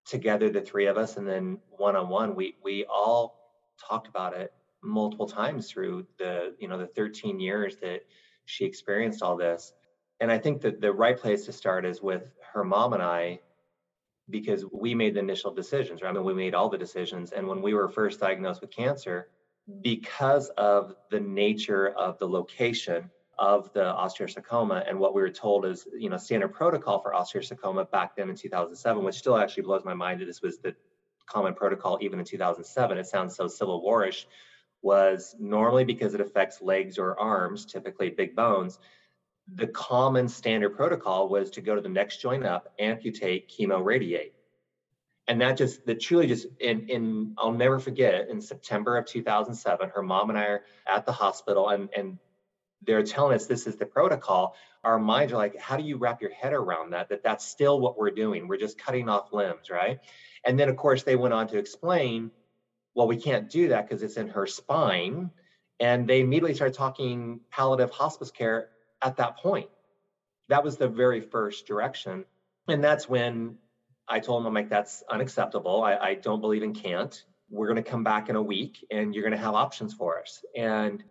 together 0.06 0.50
the 0.50 0.62
three 0.62 0.86
of 0.86 0.98
us 0.98 1.18
and 1.18 1.28
then 1.28 1.58
one-on-one 1.70 2.36
we 2.36 2.56
we 2.64 2.86
all 2.86 3.40
talked 3.80 4.08
about 4.08 4.36
it 4.36 4.54
multiple 4.84 5.28
times 5.28 5.70
through 5.70 6.06
the 6.20 6.54
you 6.60 6.68
know 6.68 6.78
the 6.78 6.88
13 6.88 7.40
years 7.40 7.78
that 7.78 8.02
she 8.46 8.66
experienced 8.66 9.24
all 9.24 9.38
this. 9.38 9.74
And 10.20 10.32
i 10.32 10.38
think 10.38 10.62
that 10.62 10.82
the 10.82 10.92
right 10.92 11.18
place 11.18 11.46
to 11.46 11.54
start 11.54 11.86
is 11.86 12.02
with 12.02 12.34
her 12.54 12.64
mom 12.64 12.94
and 12.94 13.02
i 13.02 13.40
because 14.34 14.66
we 14.72 14.94
made 14.94 15.14
the 15.14 15.20
initial 15.20 15.54
decisions 15.54 16.02
right? 16.02 16.10
I 16.10 16.14
mean 16.14 16.26
we 16.26 16.34
made 16.34 16.54
all 16.54 16.70
the 16.70 16.78
decisions. 16.78 17.32
And 17.32 17.48
when 17.48 17.62
we 17.62 17.74
were 17.74 17.88
first 17.88 18.20
diagnosed 18.20 18.60
with 18.60 18.72
cancer 18.72 19.30
mm-hmm. 19.70 19.80
because 19.82 20.50
of 20.50 20.94
the 21.10 21.22
nature 21.22 21.88
of 21.88 22.20
the 22.20 22.28
location 22.28 23.10
of 23.40 23.72
the 23.74 23.86
osteosarcoma 24.04 24.88
and 24.88 25.00
what 25.00 25.16
we 25.16 25.22
were 25.22 25.30
told 25.30 25.66
is 25.66 25.88
you 25.98 26.10
know 26.10 26.18
standard 26.18 26.54
protocol 26.54 27.00
for 27.00 27.14
osteosarcoma 27.14 27.90
back 27.90 28.16
then 28.16 28.30
in 28.30 28.36
2007 28.36 29.04
which 29.04 29.16
still 29.16 29.38
actually 29.38 29.64
blows 29.64 29.84
my 29.84 29.96
mind 29.96 30.22
that 30.22 30.26
this 30.26 30.44
was 30.44 30.60
the 30.60 30.76
common 31.26 31.56
protocol 31.56 31.98
even 32.00 32.20
in 32.20 32.26
2007 32.26 32.98
it 32.98 33.08
sounds 33.08 33.36
so 33.36 33.48
civil 33.48 33.82
warish 33.82 34.26
was 34.84 35.36
normally 35.40 35.86
because 35.86 36.14
it 36.14 36.22
affects 36.22 36.62
legs 36.62 37.00
or 37.00 37.20
arms, 37.20 37.66
typically 37.66 38.10
big 38.10 38.36
bones, 38.36 38.78
the 39.48 39.68
common 39.68 40.28
standard 40.28 40.76
protocol 40.76 41.28
was 41.28 41.50
to 41.52 41.62
go 41.62 41.76
to 41.76 41.82
the 41.82 41.90
next 41.90 42.22
joint 42.22 42.46
up, 42.46 42.74
amputate, 42.80 43.50
chemo, 43.50 43.84
radiate. 43.84 44.34
And 45.28 45.40
that 45.42 45.58
just, 45.58 45.86
that 45.86 46.02
truly 46.02 46.28
just, 46.28 46.48
in, 46.60 46.88
in, 46.90 47.34
I'll 47.38 47.52
never 47.52 47.80
forget, 47.80 48.30
in 48.30 48.42
September 48.42 48.98
of 48.98 49.06
2007, 49.06 49.90
her 49.90 50.02
mom 50.02 50.30
and 50.30 50.40
I 50.40 50.46
are 50.46 50.64
at 50.88 51.06
the 51.06 51.12
hospital 51.12 51.70
and, 51.70 51.90
and 51.96 52.18
they're 52.86 53.04
telling 53.04 53.34
us 53.34 53.46
this 53.46 53.66
is 53.66 53.78
the 53.78 53.86
protocol. 53.86 54.56
Our 54.84 55.00
minds 55.00 55.32
are 55.32 55.38
like, 55.38 55.58
how 55.58 55.78
do 55.78 55.84
you 55.84 55.98
wrap 55.98 56.22
your 56.22 56.32
head 56.32 56.54
around 56.54 56.92
that? 56.92 57.08
That 57.10 57.24
that's 57.24 57.46
still 57.46 57.80
what 57.80 57.98
we're 57.98 58.12
doing. 58.12 58.48
We're 58.48 58.58
just 58.58 58.78
cutting 58.78 59.08
off 59.08 59.32
limbs, 59.32 59.70
right? 59.70 60.00
And 60.44 60.60
then, 60.60 60.68
of 60.68 60.76
course, 60.76 61.04
they 61.04 61.16
went 61.16 61.34
on 61.34 61.48
to 61.48 61.58
explain 61.58 62.32
well, 62.96 63.08
we 63.08 63.18
can't 63.18 63.50
do 63.50 63.70
that 63.70 63.88
because 63.88 64.04
it's 64.04 64.18
in 64.18 64.28
her 64.30 64.46
spine. 64.46 65.32
And 65.80 66.08
they 66.08 66.22
immediately 66.22 66.54
started 66.54 66.76
talking 66.76 67.40
palliative 67.50 67.92
hospice 67.92 68.32
care 68.32 68.70
at 69.04 69.18
that 69.18 69.38
point. 69.38 69.70
That 70.50 70.64
was 70.64 70.78
the 70.78 70.88
very 70.88 71.22
first 71.22 71.68
direction. 71.68 72.26
And 72.68 72.84
that's 72.84 73.08
when 73.10 73.58
I 74.08 74.20
told 74.20 74.42
him, 74.42 74.48
I'm 74.48 74.54
like, 74.54 74.70
that's 74.70 75.04
unacceptable. 75.10 75.84
I, 75.84 75.96
I 75.96 76.14
don't 76.16 76.42
believe 76.42 76.64
in 76.64 76.74
can't. 76.74 77.24
We're 77.50 77.68
going 77.68 77.84
to 77.84 77.90
come 77.90 78.04
back 78.04 78.30
in 78.30 78.36
a 78.36 78.42
week 78.42 78.86
and 78.92 79.14
you're 79.14 79.24
going 79.24 79.38
to 79.38 79.44
have 79.44 79.56
options 79.56 79.94
for 79.94 80.20
us. 80.20 80.44
And 80.56 81.04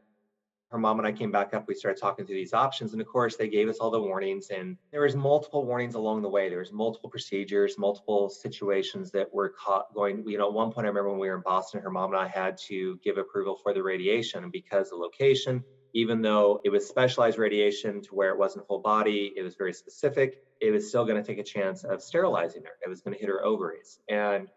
her 0.72 0.78
mom 0.78 0.98
and 0.98 1.06
I 1.06 1.12
came 1.12 1.30
back 1.30 1.52
up. 1.52 1.68
We 1.68 1.74
started 1.74 2.00
talking 2.00 2.24
through 2.24 2.36
these 2.36 2.54
options, 2.54 2.92
and 2.92 3.02
of 3.02 3.06
course, 3.06 3.36
they 3.36 3.48
gave 3.48 3.68
us 3.68 3.76
all 3.76 3.90
the 3.90 4.00
warnings. 4.00 4.48
And 4.48 4.78
there 4.90 5.02
was 5.02 5.14
multiple 5.14 5.66
warnings 5.66 5.94
along 5.94 6.22
the 6.22 6.30
way. 6.30 6.48
There 6.48 6.60
was 6.60 6.72
multiple 6.72 7.10
procedures, 7.10 7.76
multiple 7.76 8.30
situations 8.30 9.10
that 9.10 9.32
were 9.34 9.50
caught 9.50 9.92
going. 9.92 10.26
You 10.26 10.38
know, 10.38 10.48
at 10.48 10.54
one 10.54 10.72
point, 10.72 10.86
I 10.86 10.88
remember 10.88 11.10
when 11.10 11.18
we 11.18 11.28
were 11.28 11.36
in 11.36 11.42
Boston, 11.42 11.82
her 11.82 11.90
mom 11.90 12.14
and 12.14 12.20
I 12.20 12.26
had 12.26 12.56
to 12.68 12.98
give 13.04 13.18
approval 13.18 13.58
for 13.62 13.74
the 13.74 13.82
radiation, 13.82 14.44
and 14.44 14.50
because 14.50 14.88
the 14.88 14.96
location, 14.96 15.62
even 15.94 16.22
though 16.22 16.60
it 16.64 16.70
was 16.70 16.86
specialized 16.86 17.38
radiation 17.38 18.00
to 18.02 18.14
where 18.14 18.30
it 18.30 18.38
wasn't 18.38 18.66
full 18.66 18.80
body, 18.80 19.32
it 19.36 19.42
was 19.42 19.54
very 19.54 19.72
specific. 19.72 20.42
It 20.60 20.70
was 20.70 20.88
still 20.88 21.04
going 21.04 21.22
to 21.22 21.26
take 21.26 21.38
a 21.38 21.44
chance 21.44 21.84
of 21.84 22.02
sterilizing 22.02 22.62
her. 22.64 22.72
It 22.84 22.88
was 22.88 23.00
going 23.00 23.14
to 23.14 23.20
hit 23.20 23.28
her 23.28 23.44
ovaries, 23.44 23.98
and 24.08 24.48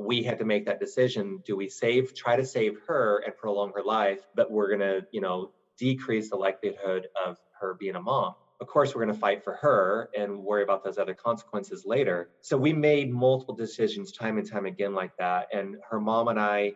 we 0.00 0.22
had 0.22 0.38
to 0.38 0.44
make 0.44 0.64
that 0.64 0.80
decision 0.80 1.42
do 1.44 1.54
we 1.54 1.68
save 1.68 2.14
try 2.14 2.34
to 2.34 2.44
save 2.44 2.78
her 2.86 3.22
and 3.26 3.36
prolong 3.36 3.70
her 3.74 3.82
life 3.82 4.20
but 4.34 4.50
we're 4.50 4.68
going 4.68 4.80
to 4.80 5.06
you 5.12 5.20
know 5.20 5.50
decrease 5.78 6.30
the 6.30 6.36
likelihood 6.36 7.06
of 7.26 7.36
her 7.60 7.74
being 7.74 7.96
a 7.96 8.00
mom 8.00 8.34
of 8.60 8.66
course 8.66 8.94
we're 8.94 9.04
going 9.04 9.14
to 9.14 9.20
fight 9.20 9.44
for 9.44 9.54
her 9.54 10.08
and 10.16 10.38
worry 10.42 10.62
about 10.62 10.82
those 10.82 10.96
other 10.96 11.12
consequences 11.14 11.84
later 11.84 12.30
so 12.40 12.56
we 12.56 12.72
made 12.72 13.12
multiple 13.12 13.54
decisions 13.54 14.10
time 14.10 14.38
and 14.38 14.50
time 14.50 14.64
again 14.64 14.94
like 14.94 15.14
that 15.18 15.48
and 15.52 15.76
her 15.90 16.00
mom 16.00 16.28
and 16.28 16.40
i 16.40 16.72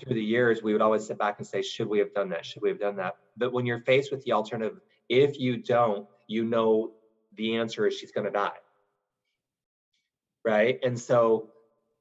through 0.00 0.14
the 0.14 0.22
years 0.22 0.62
we 0.62 0.72
would 0.72 0.82
always 0.82 1.06
sit 1.06 1.18
back 1.18 1.36
and 1.38 1.46
say 1.46 1.62
should 1.62 1.88
we 1.88 1.98
have 1.98 2.12
done 2.14 2.30
that 2.30 2.44
should 2.44 2.62
we 2.62 2.68
have 2.68 2.80
done 2.80 2.96
that 2.96 3.14
but 3.36 3.52
when 3.52 3.66
you're 3.66 3.80
faced 3.80 4.10
with 4.10 4.24
the 4.24 4.32
alternative 4.32 4.78
if 5.08 5.38
you 5.38 5.56
don't 5.56 6.06
you 6.26 6.44
know 6.44 6.90
the 7.36 7.56
answer 7.56 7.86
is 7.86 7.94
she's 7.94 8.12
going 8.12 8.26
to 8.26 8.32
die 8.32 8.50
right 10.44 10.78
and 10.82 10.98
so 10.98 11.50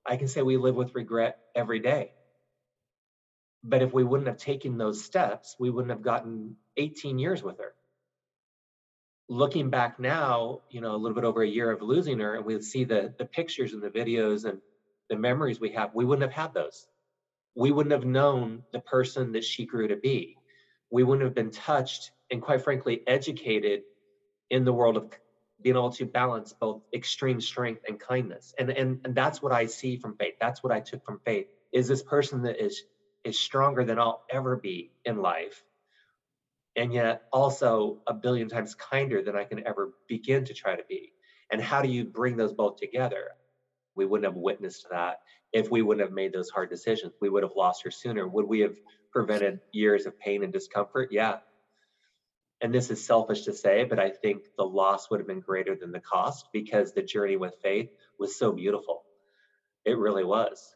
I 0.10 0.18
can 0.18 0.28
say 0.28 0.42
we 0.42 0.58
live 0.58 0.76
with 0.76 0.96
regret 0.96 1.38
every 1.56 1.80
day. 1.80 2.12
But 3.64 3.84
if 3.84 3.94
we 3.94 4.04
wouldn't 4.04 4.28
have 4.28 4.38
taken 4.38 4.78
those 4.78 5.04
steps, 5.04 5.56
we 5.60 5.70
wouldn't 5.70 5.92
have 5.92 6.02
gotten 6.02 6.56
18 6.78 7.20
years 7.20 7.44
with 7.44 7.60
her. 7.60 7.74
Looking 9.28 9.70
back 9.70 10.00
now, 10.00 10.62
you 10.72 10.82
know, 10.82 10.96
a 10.96 10.98
little 10.98 11.14
bit 11.14 11.26
over 11.26 11.44
a 11.44 11.48
year 11.48 11.70
of 11.70 11.84
losing 11.84 12.20
her, 12.20 12.36
and 12.36 12.46
we 12.46 12.60
see 12.62 12.86
the 12.86 13.14
the 13.20 13.26
pictures 13.26 13.74
and 13.74 13.84
the 13.84 13.92
videos 13.92 14.46
and 14.46 14.60
the 15.10 15.16
memories 15.16 15.60
we 15.60 15.72
have, 15.74 15.94
we 15.94 16.06
wouldn't 16.06 16.28
have 16.28 16.42
had 16.42 16.54
those. 16.54 16.88
We 17.56 17.72
wouldn't 17.72 17.94
have 17.94 18.06
known 18.06 18.64
the 18.72 18.80
person 18.80 19.34
that 19.34 19.44
she 19.44 19.66
grew 19.66 19.88
to 19.88 19.98
be. 19.98 20.38
We 20.92 21.04
wouldn't 21.04 21.26
have 21.26 21.36
been 21.36 21.52
touched 21.52 22.12
and, 22.32 22.42
quite 22.42 22.62
frankly, 22.62 23.02
educated 23.08 23.82
in 24.50 24.66
the 24.66 24.74
world 24.74 24.98
of 24.98 25.12
being 25.62 25.76
able 25.76 25.92
to 25.92 26.06
balance 26.06 26.54
both 26.54 26.82
extreme 26.94 27.42
strength 27.42 27.82
and 27.88 28.00
kindness. 28.00 28.54
And, 28.58 28.70
and, 28.70 29.00
and 29.04 29.16
that's 29.16 29.42
what 29.42 29.52
I 29.52 29.66
see 29.66 29.98
from 29.98 30.16
Faith. 30.16 30.36
That's 30.40 30.64
what 30.64 30.72
I 30.72 30.80
took 30.80 31.04
from 31.04 31.20
Faith 31.26 31.48
is 31.72 31.88
this 31.88 32.04
person 32.04 32.44
that 32.44 32.64
is 32.64 32.84
is 33.26 33.38
stronger 33.38 33.84
than 33.84 34.00
I'll 34.00 34.24
ever 34.30 34.56
be 34.56 34.92
in 35.04 35.22
life. 35.22 35.64
And 36.76 36.94
yet 36.94 37.24
also 37.34 38.00
a 38.08 38.14
billion 38.14 38.48
times 38.48 38.76
kinder 38.76 39.22
than 39.22 39.36
I 39.36 39.44
can 39.44 39.68
ever 39.68 39.92
begin 40.08 40.46
to 40.46 40.54
try 40.54 40.76
to 40.76 40.84
be. 40.88 41.12
And 41.52 41.62
how 41.62 41.82
do 41.82 41.90
you 41.90 42.06
bring 42.06 42.38
those 42.38 42.54
both 42.54 42.78
together? 42.78 43.32
We 44.00 44.06
wouldn't 44.06 44.34
have 44.34 44.42
witnessed 44.42 44.88
that 44.92 45.20
if 45.52 45.70
we 45.70 45.82
wouldn't 45.82 46.08
have 46.08 46.16
made 46.16 46.32
those 46.32 46.50
hard 46.50 46.70
decisions. 46.70 47.14
We 47.20 47.30
would 47.30 47.44
have 47.44 47.52
lost 47.58 47.84
her 47.84 47.92
sooner. 47.92 48.28
Would 48.28 48.48
we 48.48 48.62
have 48.62 48.76
prevented 49.12 49.60
years 49.74 50.06
of 50.06 50.18
pain 50.18 50.42
and 50.42 50.54
discomfort? 50.54 51.10
Yeah. 51.12 51.40
And 52.62 52.74
this 52.74 52.90
is 52.90 53.06
selfish 53.06 53.44
to 53.44 53.54
say, 53.54 53.84
but 53.84 54.00
I 54.00 54.10
think 54.10 54.44
the 54.58 54.64
loss 54.64 55.10
would 55.10 55.20
have 55.20 55.28
been 55.28 55.42
greater 55.42 55.76
than 55.76 55.92
the 55.92 56.00
cost 56.00 56.48
because 56.54 56.94
the 56.94 57.02
journey 57.02 57.36
with 57.36 57.56
Faith 57.62 57.90
was 58.18 58.38
so 58.38 58.54
beautiful. 58.54 59.04
It 59.84 59.98
really 59.98 60.24
was. 60.24 60.76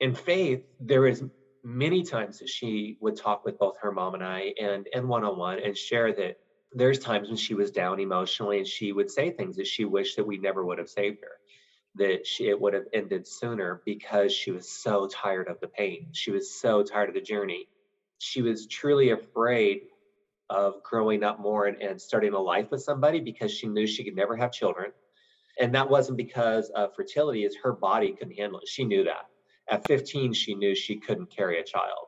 In 0.00 0.14
faith, 0.14 0.64
there 0.80 1.06
is 1.06 1.24
many 1.62 2.02
times 2.02 2.38
that 2.40 2.48
she 2.48 2.98
would 3.00 3.16
talk 3.16 3.44
with 3.44 3.58
both 3.58 3.76
her 3.80 3.92
mom 3.92 4.14
and 4.14 4.24
I 4.24 4.54
and 4.60 4.86
and 4.94 5.08
one 5.08 5.24
on 5.24 5.36
one 5.36 5.58
and 5.58 5.76
share 5.76 6.12
that 6.14 6.36
there's 6.72 6.98
times 6.98 7.28
when 7.28 7.36
she 7.36 7.54
was 7.54 7.70
down 7.70 8.00
emotionally 8.00 8.58
and 8.58 8.66
she 8.66 8.92
would 8.92 9.10
say 9.10 9.30
things 9.30 9.56
that 9.56 9.66
she 9.66 9.84
wished 9.84 10.16
that 10.16 10.26
we 10.26 10.38
never 10.38 10.64
would 10.64 10.78
have 10.78 10.88
saved 10.88 11.18
her 11.22 11.39
that 11.96 12.26
she, 12.26 12.48
it 12.48 12.60
would 12.60 12.74
have 12.74 12.86
ended 12.92 13.26
sooner 13.26 13.82
because 13.84 14.32
she 14.32 14.50
was 14.50 14.68
so 14.68 15.08
tired 15.08 15.48
of 15.48 15.60
the 15.60 15.66
pain. 15.66 16.08
She 16.12 16.30
was 16.30 16.60
so 16.60 16.82
tired 16.82 17.08
of 17.08 17.14
the 17.14 17.20
journey. 17.20 17.68
She 18.18 18.42
was 18.42 18.66
truly 18.66 19.10
afraid 19.10 19.82
of 20.48 20.82
growing 20.82 21.24
up 21.24 21.40
more 21.40 21.66
and, 21.66 21.80
and 21.80 22.00
starting 22.00 22.32
a 22.32 22.38
life 22.38 22.70
with 22.70 22.82
somebody 22.82 23.20
because 23.20 23.52
she 23.52 23.66
knew 23.66 23.86
she 23.86 24.04
could 24.04 24.16
never 24.16 24.36
have 24.36 24.52
children. 24.52 24.92
And 25.58 25.74
that 25.74 25.90
wasn't 25.90 26.16
because 26.16 26.70
of 26.70 26.94
fertility, 26.94 27.44
is 27.44 27.56
her 27.62 27.72
body 27.72 28.12
couldn't 28.12 28.36
handle 28.36 28.60
it. 28.60 28.68
She 28.68 28.84
knew 28.84 29.04
that. 29.04 29.26
At 29.68 29.86
15, 29.86 30.32
she 30.32 30.54
knew 30.54 30.74
she 30.74 30.96
couldn't 30.96 31.30
carry 31.34 31.60
a 31.60 31.64
child. 31.64 32.06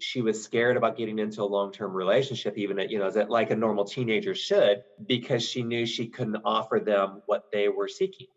She 0.00 0.22
was 0.22 0.42
scared 0.42 0.76
about 0.76 0.96
getting 0.96 1.18
into 1.18 1.42
a 1.42 1.44
long-term 1.44 1.92
relationship, 1.92 2.56
even 2.56 2.78
at, 2.78 2.90
you 2.90 2.98
know, 2.98 3.10
that 3.10 3.30
like 3.30 3.50
a 3.50 3.56
normal 3.56 3.84
teenager 3.84 4.34
should, 4.34 4.82
because 5.06 5.42
she 5.42 5.62
knew 5.62 5.86
she 5.86 6.06
couldn't 6.06 6.42
offer 6.44 6.80
them 6.80 7.22
what 7.26 7.50
they 7.52 7.68
were 7.68 7.88
seeking 7.88 8.28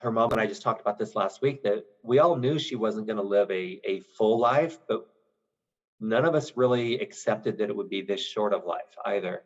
her 0.00 0.10
mom 0.10 0.32
and 0.32 0.40
I 0.40 0.46
just 0.46 0.62
talked 0.62 0.80
about 0.80 0.98
this 0.98 1.14
last 1.14 1.40
week 1.42 1.62
that 1.62 1.84
we 2.02 2.18
all 2.18 2.36
knew 2.36 2.58
she 2.58 2.76
wasn't 2.76 3.06
going 3.06 3.16
to 3.16 3.22
live 3.22 3.50
a, 3.50 3.80
a 3.84 4.00
full 4.00 4.38
life, 4.38 4.78
but 4.88 5.06
none 6.00 6.24
of 6.24 6.34
us 6.34 6.56
really 6.56 6.98
accepted 6.98 7.58
that 7.58 7.70
it 7.70 7.76
would 7.76 7.88
be 7.88 8.02
this 8.02 8.20
short 8.20 8.52
of 8.52 8.66
life 8.66 8.82
either. 9.06 9.42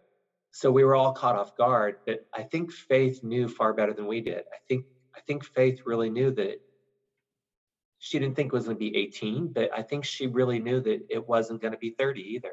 So 0.51 0.73
we 0.73 0.85
were 0.85 0.97
all 0.97 1.13
caught 1.13 1.37
off 1.37 1.57
guard. 1.57 1.97
But 2.07 2.27
I 2.35 2.43
think 2.43 2.73
Faith 2.73 3.23
knew 3.23 3.49
far 3.49 3.73
better 3.73 3.93
than 3.93 4.07
we 4.07 4.21
did. 4.21 4.39
I 4.53 4.59
think 4.67 4.85
I 5.15 5.21
think 5.21 5.45
Faith 5.45 5.83
really 5.85 6.11
knew 6.11 6.31
that 6.33 6.61
she 7.99 8.19
didn't 8.19 8.37
think 8.37 8.53
it 8.53 8.57
was 8.57 8.65
going 8.65 8.77
to 8.77 8.79
be 8.79 8.97
18, 8.97 9.49
but 9.49 9.71
I 9.77 9.83
think 9.83 10.05
she 10.05 10.27
really 10.27 10.59
knew 10.61 10.81
that 10.81 11.07
it 11.11 11.29
wasn't 11.29 11.61
going 11.61 11.73
to 11.73 11.79
be 11.79 11.91
30 11.91 12.21
either 12.21 12.53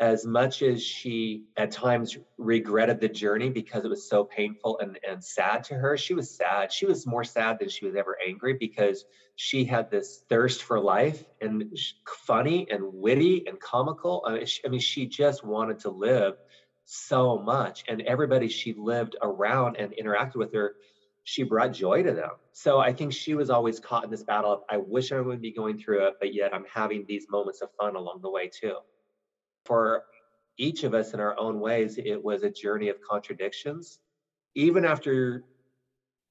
as 0.00 0.24
much 0.24 0.62
as 0.62 0.82
she 0.82 1.42
at 1.56 1.72
times 1.72 2.16
regretted 2.36 3.00
the 3.00 3.08
journey 3.08 3.50
because 3.50 3.84
it 3.84 3.88
was 3.88 4.08
so 4.08 4.22
painful 4.22 4.78
and, 4.78 4.98
and 5.08 5.22
sad 5.22 5.64
to 5.64 5.74
her, 5.74 5.96
she 5.96 6.14
was 6.14 6.30
sad. 6.30 6.72
She 6.72 6.86
was 6.86 7.04
more 7.04 7.24
sad 7.24 7.58
than 7.58 7.68
she 7.68 7.84
was 7.84 7.96
ever 7.96 8.16
angry 8.24 8.54
because 8.54 9.04
she 9.34 9.64
had 9.64 9.90
this 9.90 10.22
thirst 10.28 10.62
for 10.62 10.78
life 10.78 11.24
and 11.40 11.76
funny 12.26 12.68
and 12.70 12.82
witty 12.92 13.44
and 13.48 13.58
comical. 13.58 14.22
I 14.24 14.34
mean, 14.34 14.46
she, 14.46 14.60
I 14.64 14.68
mean, 14.68 14.80
she 14.80 15.06
just 15.06 15.44
wanted 15.44 15.80
to 15.80 15.90
live 15.90 16.34
so 16.84 17.38
much. 17.38 17.82
And 17.88 18.00
everybody 18.02 18.48
she 18.48 18.74
lived 18.74 19.16
around 19.20 19.76
and 19.78 19.92
interacted 20.00 20.36
with 20.36 20.54
her, 20.54 20.76
she 21.24 21.42
brought 21.42 21.72
joy 21.72 22.04
to 22.04 22.12
them. 22.12 22.30
So 22.52 22.78
I 22.78 22.92
think 22.92 23.12
she 23.12 23.34
was 23.34 23.50
always 23.50 23.80
caught 23.80 24.04
in 24.04 24.10
this 24.10 24.22
battle 24.22 24.52
of, 24.52 24.60
I 24.70 24.76
wish 24.76 25.10
I 25.10 25.20
would 25.20 25.42
be 25.42 25.52
going 25.52 25.76
through 25.76 26.06
it, 26.06 26.14
but 26.20 26.32
yet 26.32 26.54
I'm 26.54 26.64
having 26.72 27.04
these 27.08 27.26
moments 27.28 27.62
of 27.62 27.70
fun 27.78 27.96
along 27.96 28.20
the 28.22 28.30
way 28.30 28.48
too 28.48 28.76
for 29.68 30.02
each 30.56 30.82
of 30.82 30.94
us 30.94 31.14
in 31.14 31.20
our 31.20 31.38
own 31.38 31.60
ways, 31.60 31.98
it 31.98 32.24
was 32.24 32.42
a 32.42 32.50
journey 32.50 32.88
of 32.88 32.96
contradictions. 33.08 34.00
Even 34.56 34.84
after 34.84 35.44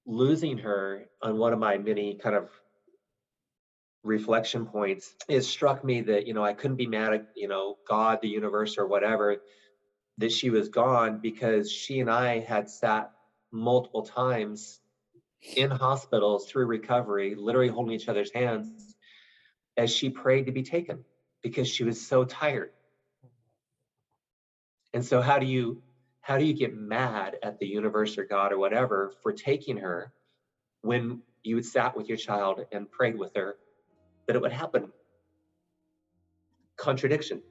losing 0.06 0.58
her 0.58 1.06
on 1.22 1.38
one 1.38 1.54
of 1.54 1.60
my 1.60 1.78
many 1.78 2.16
kind 2.16 2.36
of 2.36 2.50
reflection 4.04 4.66
points, 4.66 5.14
it 5.30 5.42
struck 5.44 5.84
me 5.86 6.02
that, 6.02 6.28
you 6.28 6.34
know, 6.34 6.44
I 6.44 6.54
couldn't 6.54 6.78
be 6.78 6.88
mad 6.88 7.14
at, 7.14 7.28
you 7.36 7.48
know, 7.48 7.78
God, 7.88 8.20
the 8.22 8.28
universe, 8.28 8.78
or 8.78 8.88
whatever, 8.88 9.38
that 10.18 10.32
she 10.32 10.50
was 10.50 10.68
gone 10.68 11.20
because 11.22 11.72
she 11.72 12.00
and 12.00 12.10
I 12.10 12.40
had 12.40 12.70
sat 12.70 13.12
multiple 13.52 14.04
times 14.04 14.82
in 15.56 15.70
hospitals 15.70 16.50
through 16.50 16.66
recovery, 16.66 17.36
literally 17.36 17.70
holding 17.70 17.94
each 17.94 18.10
other's 18.10 18.34
hands 18.34 18.96
as 19.78 19.94
she 19.94 20.10
prayed 20.10 20.48
to 20.48 20.52
be 20.52 20.64
taken 20.64 21.06
because 21.44 21.68
she 21.68 21.84
was 21.84 22.06
so 22.06 22.26
tired 22.26 22.72
and 24.98 25.06
so 25.06 25.22
how 25.22 25.38
do 25.38 25.46
you 25.46 25.80
how 26.22 26.40
do 26.40 26.44
you 26.44 26.56
get 26.56 26.76
mad 26.76 27.38
at 27.44 27.60
the 27.60 27.68
universe 27.68 28.18
or 28.18 28.24
God 28.26 28.52
or 28.52 28.58
whatever 28.58 29.14
for 29.22 29.32
taking 29.32 29.78
her 29.78 30.12
when 30.82 31.22
you 31.44 31.62
sat 31.62 31.96
with 31.96 32.10
your 32.10 32.18
child 32.18 32.66
and 32.72 32.90
prayed 32.90 33.16
with 33.16 33.32
her 33.36 33.58
that 34.26 34.36
it 34.36 34.42
would 34.42 34.52
happen? 34.52 34.92
Contradiction. 36.78 37.44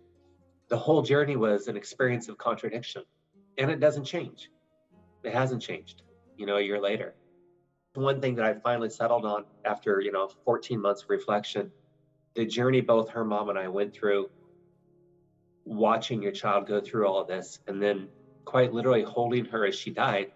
The 0.71 0.77
whole 0.77 1.03
journey 1.03 1.37
was 1.37 1.69
an 1.69 1.77
experience 1.77 2.29
of 2.29 2.37
contradiction. 2.37 3.05
And 3.59 3.71
it 3.71 3.79
doesn't 3.79 4.07
change. 4.07 4.51
It 5.23 5.33
hasn't 5.33 5.63
changed, 5.63 6.03
you 6.37 6.47
know, 6.47 6.57
a 6.57 6.61
year 6.61 6.81
later. 6.81 7.15
One 7.95 8.21
thing 8.21 8.35
that 8.35 8.45
I 8.45 8.55
finally 8.55 8.91
settled 8.91 9.25
on 9.25 9.45
after, 9.65 10.01
you 10.01 10.11
know, 10.11 10.29
14 10.45 10.81
months 10.81 11.05
of 11.05 11.11
reflection, 11.11 11.71
the 12.35 12.45
journey 12.45 12.81
both 12.81 13.09
her 13.11 13.25
mom 13.25 13.51
and 13.51 13.59
I 13.59 13.69
went 13.69 13.95
through 13.95 14.31
watching 15.67 16.23
your 16.23 16.33
child 16.33 16.67
go 16.67 16.81
through 16.81 17.07
all 17.07 17.25
this 17.25 17.59
and 17.67 17.83
then 17.83 18.09
quite 18.45 18.73
literally 18.73 19.03
holding 19.03 19.45
her 19.47 19.67
as 19.67 19.75
she 19.75 19.91
died, 19.91 20.33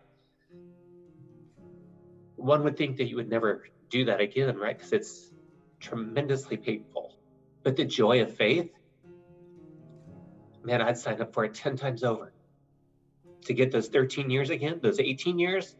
one 2.37 2.64
would 2.64 2.76
think 2.76 2.97
that 2.97 3.05
you 3.05 3.16
would 3.16 3.31
never 3.31 3.64
do 3.89 4.05
that 4.07 4.20
again, 4.20 4.57
right? 4.59 4.76
Because 4.76 4.93
it's 4.93 5.31
tremendously 5.78 6.57
painful. 6.57 7.16
But 7.62 7.76
the 7.76 7.85
joy 7.85 8.22
of 8.22 8.35
faith, 8.35 8.70
man, 10.64 10.83
I'd 10.83 10.99
sign 10.99 11.20
up 11.20 11.33
for 11.33 11.45
it 11.45 11.55
10 11.55 11.76
times 11.76 12.03
over. 12.03 12.33
To 13.47 13.55
get 13.55 13.70
those 13.72 13.89
13 13.89 14.28
years 14.31 14.51
again, 14.51 14.81
those 14.83 15.01
18 15.01 15.39
years, 15.39 15.76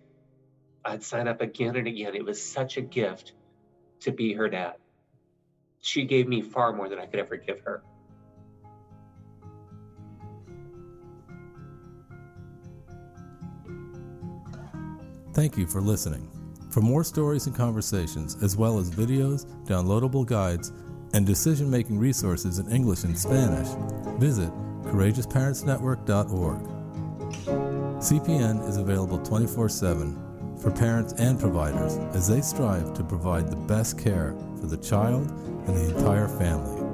I'd 0.85 1.03
sign 1.03 1.29
up 1.29 1.41
again 1.41 1.77
and 1.77 1.87
again. 1.87 2.15
It 2.15 2.25
was 2.25 2.43
such 2.43 2.77
a 2.77 2.81
gift 2.81 3.33
to 4.01 4.13
be 4.13 4.33
her 4.35 4.49
dad. 4.49 4.75
She 5.81 6.05
gave 6.05 6.29
me 6.29 6.41
far 6.41 6.73
more 6.73 6.89
than 6.89 6.99
I 6.99 7.07
could 7.07 7.21
ever 7.21 7.37
give 7.37 7.61
her. 7.61 7.83
Thank 15.33 15.57
you 15.57 15.67
for 15.67 15.81
listening. 15.81 16.29
For 16.71 16.81
more 16.81 17.05
stories 17.05 17.47
and 17.47 17.55
conversations, 17.55 18.37
as 18.43 18.57
well 18.57 18.79
as 18.79 18.91
videos, 18.91 19.47
downloadable 19.65 20.27
guides, 20.27 20.73
and 21.13 21.25
decision 21.25 21.71
making 21.71 21.99
resources 21.99 22.59
in 22.59 22.71
English 22.71 23.05
and 23.05 23.17
Spanish, 23.19 23.69
visit 24.19 24.51
CourageousParentsNetwork.org. 24.85 26.61
CPN 28.01 28.69
is 28.69 28.77
available 28.77 29.19
24 29.19 29.69
7 29.69 30.57
for 30.61 30.71
parents 30.71 31.13
and 31.15 31.39
providers 31.39 31.97
as 32.15 32.29
they 32.29 32.41
strive 32.41 32.93
to 32.95 33.05
provide 33.05 33.51
the 33.51 33.57
best 33.57 33.99
care 33.99 34.35
for 34.61 34.67
the 34.67 34.77
child 34.77 35.31
and 35.67 35.77
the 35.77 35.97
entire 35.97 36.29
family. 36.29 36.90